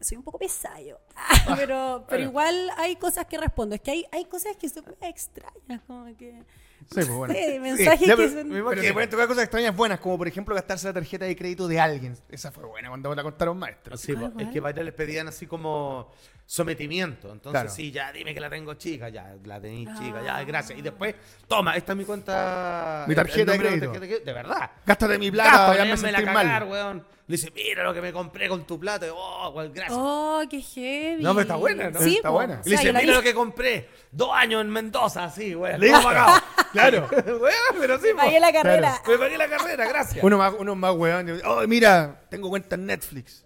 [0.00, 0.98] Soy un poco pesayo.
[1.56, 3.76] pero, pero igual hay cosas que respondo.
[3.76, 6.42] Es que hay, hay cosas que son extrañas, como que...
[6.86, 7.32] Sí, pues bueno.
[7.32, 8.50] Sí, mensajes Ya, que pero, son...
[8.50, 11.66] pero te pueden tocar cosas extrañas buenas, como por ejemplo gastarse la tarjeta de crédito
[11.68, 12.16] de alguien.
[12.28, 14.00] Esa fue buena cuando me la contaron maestros.
[14.00, 14.46] Sí, ¿Cuál, po, cuál?
[14.46, 16.10] es que varios les pedían así como
[16.46, 17.32] sometimiento.
[17.32, 17.68] Entonces, Claro.
[17.70, 19.98] sí, ya dime que la tengo chica, ya la tenéis Ah.
[19.98, 20.78] chica, ya, gracias.
[20.78, 21.14] Y después,
[21.48, 23.04] toma, esta es mi cuenta.
[23.08, 23.90] Mi tarjeta de crédito.
[23.92, 24.70] de- de verdad.
[24.86, 26.68] Gástate mi plata, Gasta, ya me me la cagar, mal.
[26.70, 27.06] weón.
[27.26, 29.06] Le dice, mira lo que me compré con tu plata.
[29.06, 29.96] Y, Oh, weón, gracias.
[29.98, 31.22] Oh, qué heavy.
[31.22, 31.98] No, pero está buena, ¿no?
[32.00, 32.34] Sí, Está po.
[32.34, 32.56] buena.
[32.56, 33.88] O Y sea, le dice, mira vi- lo que compré.
[34.12, 35.80] Dos años en Mendoza, así, weón.
[35.80, 35.96] Listo.
[36.00, 36.42] Todo pagado.
[36.74, 37.08] Claro.
[37.40, 38.16] weón, pero sí, po.
[38.18, 39.00] Pagué la carrera.
[39.08, 40.22] Me pagué la carrera, gracias.
[40.24, 41.40] Uno más, uno más weón.
[41.46, 43.43] Oh, mira, tengo cuenta en Netflix.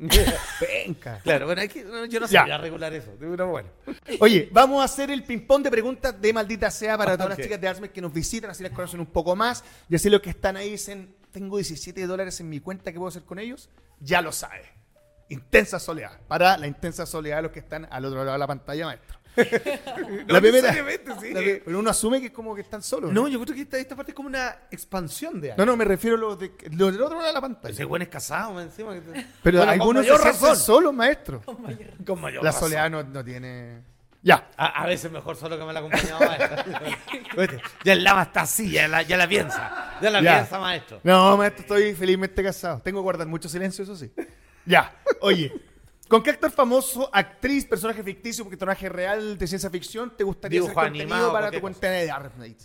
[0.00, 1.20] Venga.
[1.22, 3.12] Claro, bueno, hay que, yo no sabía regular eso.
[3.18, 3.68] Pero bueno.
[4.20, 7.60] Oye, vamos a hacer el ping-pong de preguntas de maldita sea para todas las chicas
[7.60, 9.62] de Arsme que nos visitan, así las conocen un poco más.
[9.88, 13.08] Y así los que están ahí dicen, tengo 17 dólares en mi cuenta, ¿qué puedo
[13.08, 13.68] hacer con ellos?
[14.00, 14.66] Ya lo sabes.
[15.28, 16.18] Intensa soledad.
[16.26, 19.19] Para la intensa soledad de los que están al otro lado de la pantalla, maestro.
[19.36, 20.72] No la primera.
[21.20, 21.32] sí.
[21.32, 23.12] la pero uno asume que es como que están solos.
[23.12, 25.84] No, yo creo que esta, esta parte es como una expansión de no, no, me
[25.84, 27.72] refiero a los, de, los del otro lado de la pantalla.
[27.72, 28.94] Ese güey es casado, encima.
[28.94, 30.56] que te- Pero Bueno, algunos con se mayor sienten razón.
[30.66, 31.42] solos, maestro.
[32.06, 32.68] Con mayor La razón.
[32.68, 33.82] soledad no, no tiene...
[34.22, 34.50] Ya.
[34.58, 36.64] A, a veces mejor solo que me la acompañaba maestra.
[37.36, 39.96] Vete, ya el lama está así, ya la, ya la piensa.
[40.02, 40.34] Ya la Ya.
[40.34, 41.00] piensa, maestro.
[41.04, 42.80] No, maestro, estoy felizmente casado.
[42.82, 44.12] Tengo que guardar mucho silencio, eso sí.
[44.66, 44.94] Ya.
[45.22, 45.50] Oye,
[46.10, 50.78] ¿con qué actor famoso, actriz, personaje ficticio, personaje real de ciencia ficción te gustaría Dibujo
[50.78, 52.58] hacer contenido animado, para tu cuenta de Darknet?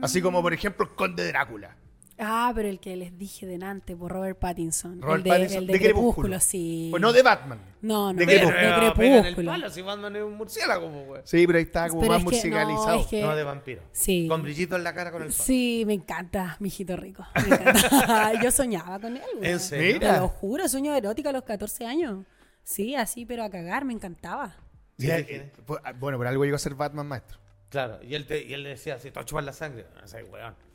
[0.00, 1.76] Así como, por ejemplo, el Conde Drácula.
[2.18, 5.00] Ah, pero el que les dije delante, por Robert Pattinson.
[5.02, 6.40] Robert el de, Pattinson, el de de Crepúsculo, Crepúsculo.
[6.40, 6.88] sí.
[6.90, 7.58] Pues no de Batman.
[7.80, 8.60] No, no, de de, Crepúsculo.
[8.60, 9.50] de pega en el Crepúsculo.
[9.50, 11.22] palo, si Batman es un murciélago, güey.
[11.24, 13.00] Sí, pero ahí está como Pero más es que- no, musicalizado.
[13.00, 13.82] es que- No, de vampiro.
[13.92, 14.26] Sí.
[14.28, 15.46] Con brillito en la cara con el sol.
[15.46, 17.26] Sí, me encanta, mijito rico.
[17.48, 18.32] Me encanta.
[18.42, 19.22] Yo soñaba con él.
[19.38, 19.50] güey.
[19.50, 19.98] ¿En serio?
[20.00, 22.24] Te lo juro, sueño erótico a los 14 años.
[22.64, 24.56] Sí, así, pero a cagar, me encantaba.
[24.98, 27.38] Sí, ¿Qué eh, pues, ah, bueno, por algo llegó a ser Batman maestro.
[27.70, 29.86] Claro, y él, te, y él le decía, si te vas a chupar la sangre,
[29.98, 30.54] no sé, weón.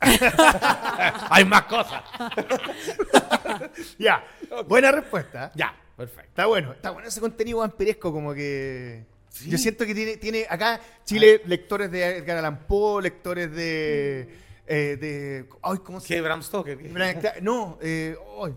[1.30, 2.02] Hay más cosas.
[3.98, 4.24] Ya.
[4.66, 5.50] Buena respuesta.
[5.54, 6.28] Ya, perfecto.
[6.28, 9.06] Está bueno, está bueno ese contenido vampiresco, como que.
[9.46, 14.28] Yo siento que tiene, tiene acá Chile lectores de Edgar Allan Poe, lectores de.
[14.66, 16.78] eh, de ay, ¿cómo se ¿Qué, Bram Stoker?
[17.42, 18.54] No, eh, ay,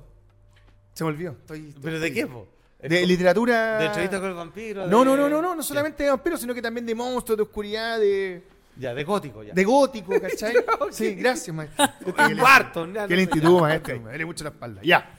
[0.94, 1.32] se me olvidó.
[1.32, 2.48] Estoy, ¿Pero de qué, po?
[2.82, 3.78] De literatura.
[3.78, 4.88] ¿De entrevista con el vampiro?
[4.88, 7.44] No, no, no, no, no, no solamente de vampiros, sino que también de monstruos, de
[7.44, 8.44] oscuridad, de,
[8.78, 9.54] Ya, de gótico, ya.
[9.54, 10.54] de gótico, ¿cachai?
[10.92, 11.86] Sí, gracias, maestro.
[12.06, 13.96] Un Barton, ya, Que le instituto, maestro.
[13.98, 14.82] Me duele mucho la espalda.
[14.84, 15.18] Ya.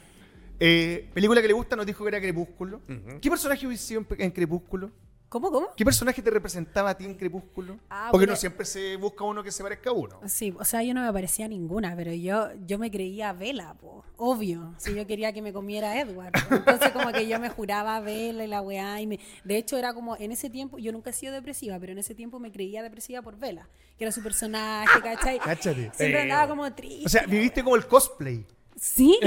[0.59, 2.81] Eh, película que le gusta, nos dijo que era Crepúsculo.
[3.21, 4.91] ¿Qué personaje hubiese sido en, en Crepúsculo?
[5.33, 5.69] ¿Cómo, cómo?
[5.75, 7.79] ¿Qué personaje te representaba a ti en Crepúsculo?
[7.89, 8.33] Ah, Porque bueno.
[8.35, 10.21] no siempre se busca uno que se parezca a uno.
[10.27, 14.05] Sí, o sea, yo no me parecía ninguna, pero yo, yo me creía Vela, po,
[14.19, 14.75] obvio.
[14.77, 16.33] Si yo quería que me comiera Edward.
[16.33, 16.55] po.
[16.57, 19.01] Entonces, como que yo me juraba Vela y la weá.
[19.01, 21.93] Y me, de hecho, era como en ese tiempo, yo nunca he sido depresiva, pero
[21.93, 25.39] en ese tiempo me creía depresiva por Vela, que era su personaje, ¿cachai?
[25.39, 25.93] Cáchate.
[25.95, 27.07] Siempre Eh, andaba como triste.
[27.07, 28.45] O sea, viviste como el cosplay.
[28.77, 29.19] Sí,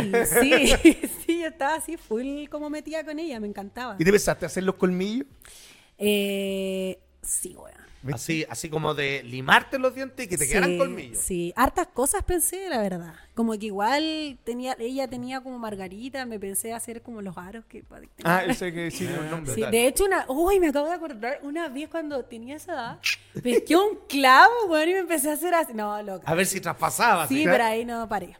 [0.41, 0.73] sí,
[1.25, 3.95] sí, yo estaba así, full como metida con ella, me encantaba.
[3.97, 5.25] ¿Y te pensaste hacer los colmillos?
[5.97, 7.85] Eh, sí, weón.
[8.13, 11.17] Así, así como de limarte los dientes y que te Sí, quedaran colmillos.
[11.19, 13.15] Sí, hartas cosas pensé, la verdad.
[13.33, 17.83] Como que igual tenía, ella tenía como margarita, me pensé hacer como los aros que
[18.23, 19.55] Ah, ese que sí, un nombre.
[19.55, 22.99] Sí, de hecho, una, uy, me acabo de acordar, una vez cuando tenía esa edad,
[23.41, 25.73] pesqué un clavo, bueno, y me empecé a hacer así.
[25.73, 26.29] No, loca.
[26.29, 27.27] A ver si traspasaba.
[27.27, 28.37] Sí, pero ahí no paré.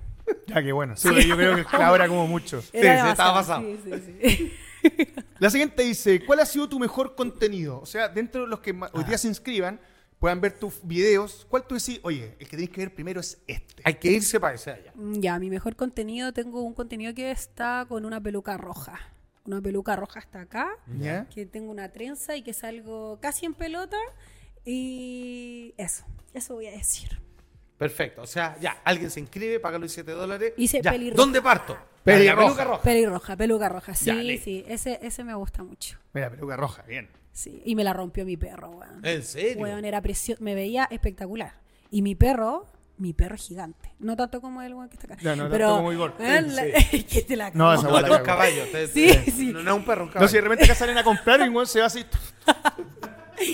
[0.48, 0.95] Ya, qué bueno.
[0.98, 2.64] Sí, yo creo que el clavo era como mucho.
[2.72, 3.61] Era sí, estaba demasiado, pasado.
[3.61, 4.53] Sí, sí, sí.
[5.40, 7.80] La siguiente dice, ¿cuál ha sido tu mejor contenido?
[7.82, 9.03] O sea, dentro de los que hoy Ah.
[9.03, 9.80] día se inscriban,
[10.20, 13.38] puedan ver tus videos, ¿cuál tú decís, oye, el que tenéis que ver primero es
[13.48, 13.82] este?
[13.86, 14.91] Hay que irse para ese allá.
[14.95, 18.99] Mm, Ya, mi mejor contenido, tengo un contenido que está con una peluca roja.
[19.45, 21.28] Una peluca roja hasta acá, ¿Ya?
[21.30, 23.98] que tengo una trenza y que salgo casi en pelota.
[24.64, 26.03] Y eso,
[26.34, 27.20] eso voy a decir.
[27.78, 28.22] Perfecto.
[28.24, 30.53] O sea, ya, alguien se inscribe, paga los 7 dólares.
[30.57, 30.91] Ya.
[30.91, 31.22] pelirroja.
[31.22, 31.78] ¿Dónde parto?
[32.06, 32.45] Pelirroja.
[32.45, 32.82] Peluca roja.
[32.84, 34.45] Pelirroja, peluca roja, sí, Ya, listo.
[34.45, 35.98] sí, ese, ese me gusta mucho.
[36.14, 37.10] Mira, peluca roja, bien.
[37.34, 39.03] Sí, y me la rompió mi perro, weón.
[39.06, 39.61] ¿En serio?
[39.61, 41.56] Weón, era precioso, me veía espectacular.
[41.91, 42.65] Y mi perro,
[42.98, 43.94] mi perro es gigante.
[43.99, 45.22] No tanto como el weón que está acá.
[45.22, 46.14] Ya, no tanto pero, como Igor.
[46.18, 46.64] weón, la-
[47.10, 47.73] que te la No, cagó.
[47.73, 48.26] esa No, weá la dos cagó.
[48.27, 48.72] caballos.
[48.72, 49.52] te- Sí, te- sí.
[49.52, 50.30] No, no es un perro, un No, caballo.
[50.30, 52.06] si de repente acá salen a comprar y igual se va así.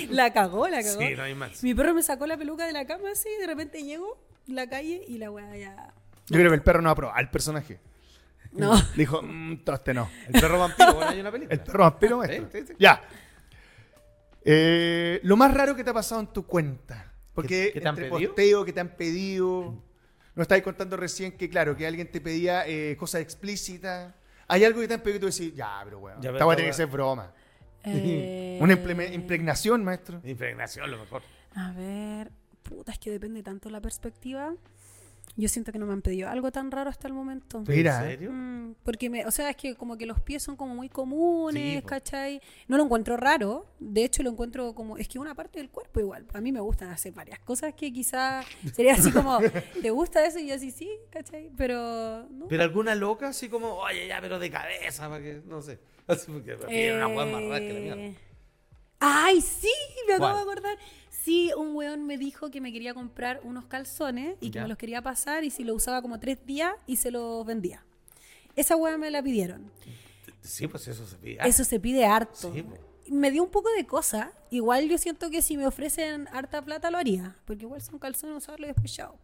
[0.09, 0.99] La cagó, la cagó.
[1.01, 1.63] Sí, no hay más.
[1.63, 4.67] Mi perro me sacó la peluca de la cama así, de repente llego en la
[4.69, 5.93] calle y la weá ya.
[6.27, 7.79] Yo creo que el perro no va a probar el personaje.
[8.53, 8.73] No.
[8.95, 10.09] Dijo, mmm, toste no.
[10.27, 11.53] El perro vampiro, bueno, hay una película.
[11.55, 12.49] El perro vampiro maestro.
[12.51, 12.73] Sí, sí, sí.
[12.79, 13.01] Ya.
[14.43, 17.13] Eh, lo más raro que te ha pasado en tu cuenta.
[17.33, 18.29] Porque ¿Qué- qué te han entre pedido?
[18.31, 19.83] posteo que te han pedido.
[20.35, 24.13] Nos estáis contando recién que, claro, que alguien te pedía eh, cosas explícitas.
[24.47, 26.55] Hay algo que te han pedido y tú decís, ya, pero bueno, esta weá esta
[26.55, 27.31] tiene que ser broma.
[27.83, 30.21] Eh, Una impregnación, maestro.
[30.23, 31.21] Impregnación, lo mejor.
[31.55, 32.31] A ver,
[32.63, 34.53] puta, es que depende tanto la perspectiva.
[35.37, 37.63] Yo siento que no me han pedido algo tan raro hasta el momento.
[37.67, 38.11] Mira, ¿En eh.
[38.11, 38.31] serio?
[38.33, 41.79] Mm, porque, me, o sea, es que como que los pies son como muy comunes,
[41.81, 41.85] Sí.
[41.85, 42.41] ¿cachai?
[42.67, 45.99] No lo encuentro raro, de hecho lo encuentro como, es que una parte del cuerpo
[46.01, 46.27] igual.
[46.33, 48.45] A mí me gustan hacer varias cosas que quizás
[48.75, 49.39] sería así como,
[49.81, 50.37] ¿te gusta eso?
[50.39, 51.49] Y yo así, sí, ¿cachai?
[51.55, 52.47] Pero, ¿no?
[52.49, 55.79] Pero alguna loca así como, oye, ya, pero de cabeza, para que, no sé.
[56.07, 58.01] Así porque tiene una hueá más rara que la mierda.
[58.01, 58.15] Eh,
[58.99, 59.71] Ay, sí,
[60.07, 60.77] me acabo de acordar.
[61.11, 64.61] Sí, un weón me dijo que me quería comprar unos calzones y que Ya.
[64.63, 67.83] me los quería pasar y si lo usaba como tres días y se los vendía.
[68.55, 69.69] Esa weá me la pidieron.
[70.41, 71.37] Sí, pues eso se pide.
[71.47, 72.51] Eso se pide harto.
[72.53, 72.75] Sí, po.
[73.09, 74.31] me dio un poco de cosa.
[74.51, 77.35] Igual yo siento que si me ofrecen harta plata lo haría.
[77.45, 79.17] Porque igual son calzones usarlo y después chao.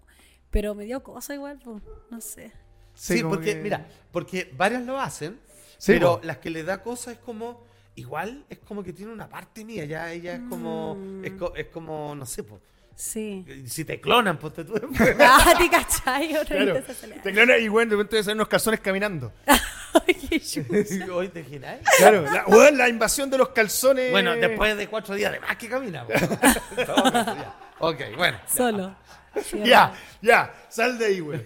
[0.51, 2.51] Pero me dio cosa igual, pues, no sé.
[2.93, 5.39] Sí, porque, que- mira, porque varias lo hacen,
[5.77, 6.25] Sí, pero po.
[6.25, 7.61] las que le da cosa es como,
[7.97, 11.25] igual es como que tiene una parte mía, ya ella es como, Mm.
[11.25, 12.59] es, co- es como, no sé, po,
[12.95, 13.45] Sí.
[13.67, 14.73] si te clonan, pues te tú.
[15.19, 16.81] ah, te cachai, otra Claro.
[16.83, 17.19] te sale.
[17.19, 19.33] Te clona y bueno, de repente ser unos calzones caminando.
[21.11, 21.79] Hoy te imaginas?
[21.97, 24.11] Claro, la, weón, la invasión de los calzones.
[24.11, 26.05] Bueno, después de cuatro días de más que camina.
[27.79, 28.37] ok, bueno.
[28.47, 28.95] Solo.
[29.63, 31.41] Ya, ya, sal de ahí, güey.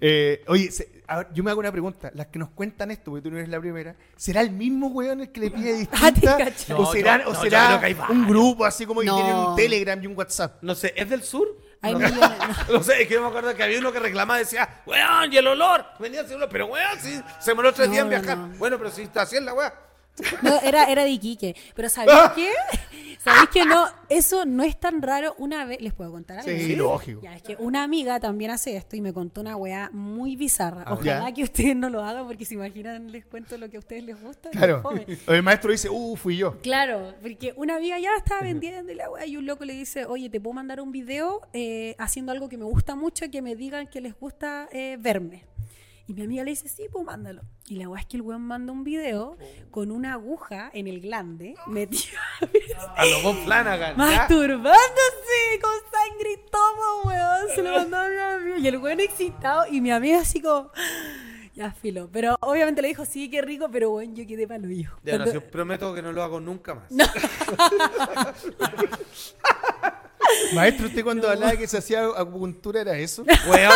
[0.00, 2.10] Eh, oye, se- a ver, yo me hago una pregunta.
[2.14, 5.20] Las que nos cuentan esto, porque tú no eres la primera, ¿será el mismo weón
[5.20, 6.74] el que le pide Ah, te distinta?
[6.76, 9.16] ¿O No, será, yo- o no, será un grupo así como que No.
[9.16, 10.62] tiene un Telegram y un WhatsApp?
[10.62, 11.48] No sé, ¿es del sur?
[11.82, 11.98] Hay no,
[12.72, 15.32] no sé, es que yo me acuerdo que había uno que reclamaba y decía, weón,
[15.32, 15.84] y el olor.
[15.98, 18.38] Venía ese olor, pero weón, sí, se demoró tres No, días en viajar.
[18.38, 18.48] no.
[18.58, 19.74] Bueno, pero si está así en la weá.
[20.42, 21.56] No, era, era de Iquique.
[21.74, 22.50] Pero ¿sabéis qué?
[23.18, 23.86] ¿Sabéis que no?
[24.08, 25.34] Eso no es tan raro.
[25.38, 26.50] Una vez, ¿les puedo contar algo?
[26.50, 27.20] Sí, lógico.
[27.22, 30.82] Ya, es que una amiga también hace esto y me contó una weá muy bizarra.
[30.86, 31.34] Ah, Ojalá ya.
[31.34, 34.20] que ustedes no lo hagan porque se imaginan, les cuento lo que a ustedes les
[34.20, 34.50] gusta.
[34.52, 34.82] y Claro.
[35.28, 36.60] El maestro dice, uh, fui yo.
[36.62, 40.04] Claro, porque una amiga ya estaba vendiendo y la weá, y un loco le dice,
[40.04, 43.54] oye, ¿te puedo mandar un video eh, haciendo algo que me gusta mucho, que me
[43.54, 45.44] digan que les gusta eh, verme?
[46.08, 47.42] Y mi amiga le dice, sí, pues mándalo.
[47.68, 49.36] Y la weá es que el weón manda un video
[49.70, 52.18] con una aguja en el glande, metido,
[52.96, 53.96] A los Bob Flanagan.
[53.96, 57.48] masturbándose con sangre y todo, weón.
[57.54, 58.58] Se lo mandó a mi amiga.
[58.58, 60.70] Y el weón excitado, y mi amiga así como...
[61.54, 62.08] Ya, filo.
[62.10, 64.90] Pero obviamente le dijo, sí, qué rico, pero weón, yo quedé palo yo.
[65.04, 66.90] Ya, no, yo prometo que no lo hago nunca más.
[70.54, 73.24] Maestro, ¿usted cuando hablaba que se hacía acupuntura era eso?
[73.48, 73.72] Weón,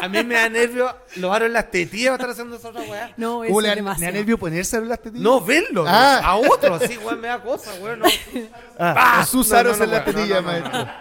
[0.00, 3.12] a mí me da nervio los aros en las tetillas estar haciendo esa otra weá.
[3.16, 5.20] No, eso ¿Cómo es le da, nervio ponerse a hablar este tío?
[5.20, 6.20] No verlo, Ah.
[6.24, 8.00] a otro, así, weón, me da cosa, weón.
[8.00, 8.06] No.
[8.78, 10.70] Ah, Ah, sus no, aros no, en las no, tetillas, no, no, no.
[10.70, 10.94] maestro.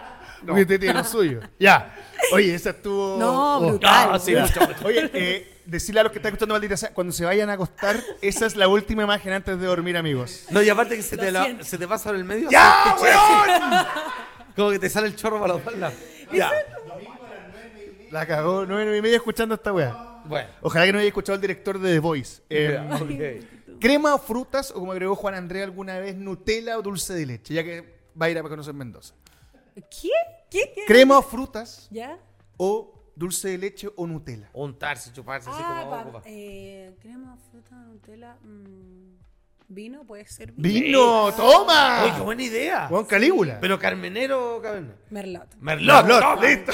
[0.45, 1.41] Porque usted tiene lo suyo.
[1.59, 1.95] Ya.
[2.31, 3.17] Oye, esa estuvo.
[3.17, 3.67] No, oh.
[3.71, 4.09] brutal.
[4.13, 4.85] Ah, sí, mucho, mucho.
[4.87, 8.01] Oye, eh, decirle a los que están escuchando Maldita Sea, cuando se vayan a acostar,
[8.21, 10.45] esa es la última imagen antes de dormir, amigos.
[10.49, 12.49] No, y aparte que se te, la- se te pasa por el medio.
[12.49, 13.85] ¡Ya, weón!
[14.55, 15.95] Como que te sale el chorro para dos lados.
[16.31, 16.51] Ya.
[18.11, 20.21] La cagó nueve y media escuchando esta weá.
[20.25, 20.49] Bueno.
[20.61, 22.41] Ojalá que no haya escuchado el director de The Voice.
[22.49, 22.77] Eh,
[23.69, 23.79] ok.
[23.79, 24.71] ¿Crema o frutas?
[24.71, 28.25] O como agregó Juan Andrés alguna vez, Nutella o dulce de leche, ya que va
[28.25, 29.13] a ir a conocer Mendoza.
[29.75, 30.09] ¿Qué?
[30.49, 30.73] ¿Qué?
[30.75, 30.85] ¿Qué?
[30.87, 31.87] ¿Crema o frutas?
[31.91, 32.19] ¿Ya?
[32.57, 34.49] ¿O dulce de leche o Nutella?
[34.53, 36.21] Untarse, chuparse, así Ah, como pa- ocupa.
[36.25, 39.17] eh, crema, fruta, Nutella, mm,
[39.69, 40.85] vino, puede ser vino.
[40.85, 41.25] ¡Vino!
[41.27, 42.17] Uy, qué ¡Toma!
[42.23, 42.87] buena idea.
[42.87, 43.59] Juan Calígula.
[43.61, 44.95] Pero Carmenero o Cabernet.
[45.09, 45.55] Merlot.
[45.59, 46.45] Merlot, Merlot, toma.
[46.45, 46.71] listo.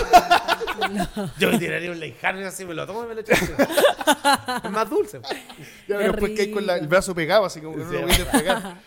[1.40, 3.34] Yo me tiraría un Leijarme así, me lo tomo y me lo echo.
[3.34, 5.20] es más dulce.
[5.88, 8.02] Ya, pero después que hay con la- el brazo pegado, así como que no lo
[8.02, 8.78] voy a despegar.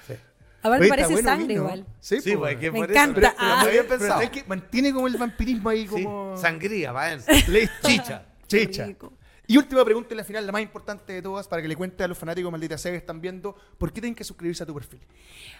[0.60, 1.60] Aparte Oye, parece bueno sangre vino.
[1.62, 1.86] igual.
[2.00, 3.20] Sí, Sí, pues, pues, que Me por encanta.
[3.20, 3.60] Eso, pero, pero Ah.
[3.60, 4.20] había Pero pensado.
[4.22, 6.36] es que mantiene como el vampirismo ahí Sí, como...
[6.36, 7.20] Sangría, va en.
[7.48, 7.88] Listo.
[7.88, 8.22] Chicha.
[8.48, 8.86] Chicha.
[8.86, 9.12] Rico.
[9.50, 12.04] Y última pregunta en la final, la más importante de todas, para que le cuente
[12.04, 14.74] a los fanáticos maldita sea que están viendo, ¿por qué tienen que suscribirse a tu
[14.74, 15.00] perfil?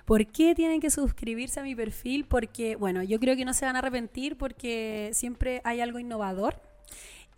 [0.05, 2.27] ¿Por qué tienen que suscribirse a mi perfil?
[2.27, 6.61] Porque, bueno, yo creo que no se van a arrepentir porque siempre hay algo innovador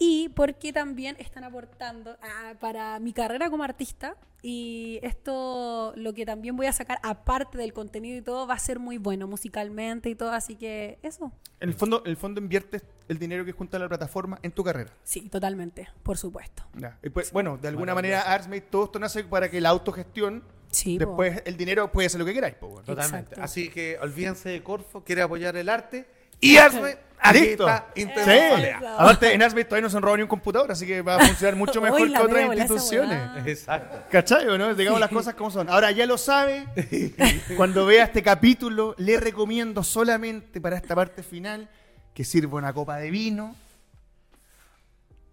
[0.03, 6.25] y porque también están aportando ah, para mi carrera como artista y esto, lo que
[6.25, 10.09] también voy a sacar aparte del contenido y todo, va a ser muy bueno musicalmente
[10.09, 13.79] y todo, así que eso, En el fondo, el fondo inviertes el dinero que junta
[13.79, 14.91] la plataforma en tu carrera.
[15.05, 16.63] sí, totalmente, por supuesto.
[16.79, 16.99] Ya.
[17.03, 20.99] Y pues, bueno, de alguna manera Artsmate todo esto nace para que la autogestión, Sí,
[20.99, 21.05] po.
[21.05, 22.55] después el dinero puede hacer lo que queráis.
[22.55, 22.87] po, bueno.
[22.87, 23.33] Totalmente.
[23.35, 23.43] Exacto.
[23.45, 26.09] Así que olvídense de Corfo, quiere apoyar el arte,
[26.41, 27.69] Y hazme, aquí Listo.
[27.69, 28.85] está Sí.
[28.99, 31.19] Aparte, en Asbest todavía no se han robado ni un computador, así que va a
[31.27, 33.47] funcionar mucho mejor que la otras veo, la esa instituciones.
[33.47, 34.03] Exacto.
[34.11, 34.75] ¿Cachai o no?
[34.75, 35.69] Digamos las cosas como son.
[35.69, 36.67] Ahora ya lo sabe.
[37.57, 41.69] Cuando vea este capítulo, le recomiendo solamente para esta parte final
[42.15, 43.55] que sirva una copa de vino.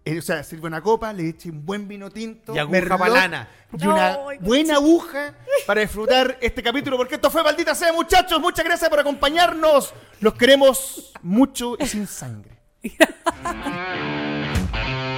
[0.04, 2.54] Eh, o sea, sirva una copa, le eche un buen vino tinto.
[2.54, 3.48] Y aguja merlot, banana.
[3.76, 5.34] Y una Ay, buena aguja
[5.66, 6.96] para disfrutar este capítulo.
[6.96, 8.40] Porque esto fue Maldita Sea, muchachos.
[8.40, 9.92] Muchas gracias por acompañarnos.
[10.20, 12.56] Los queremos mucho y sin sangre.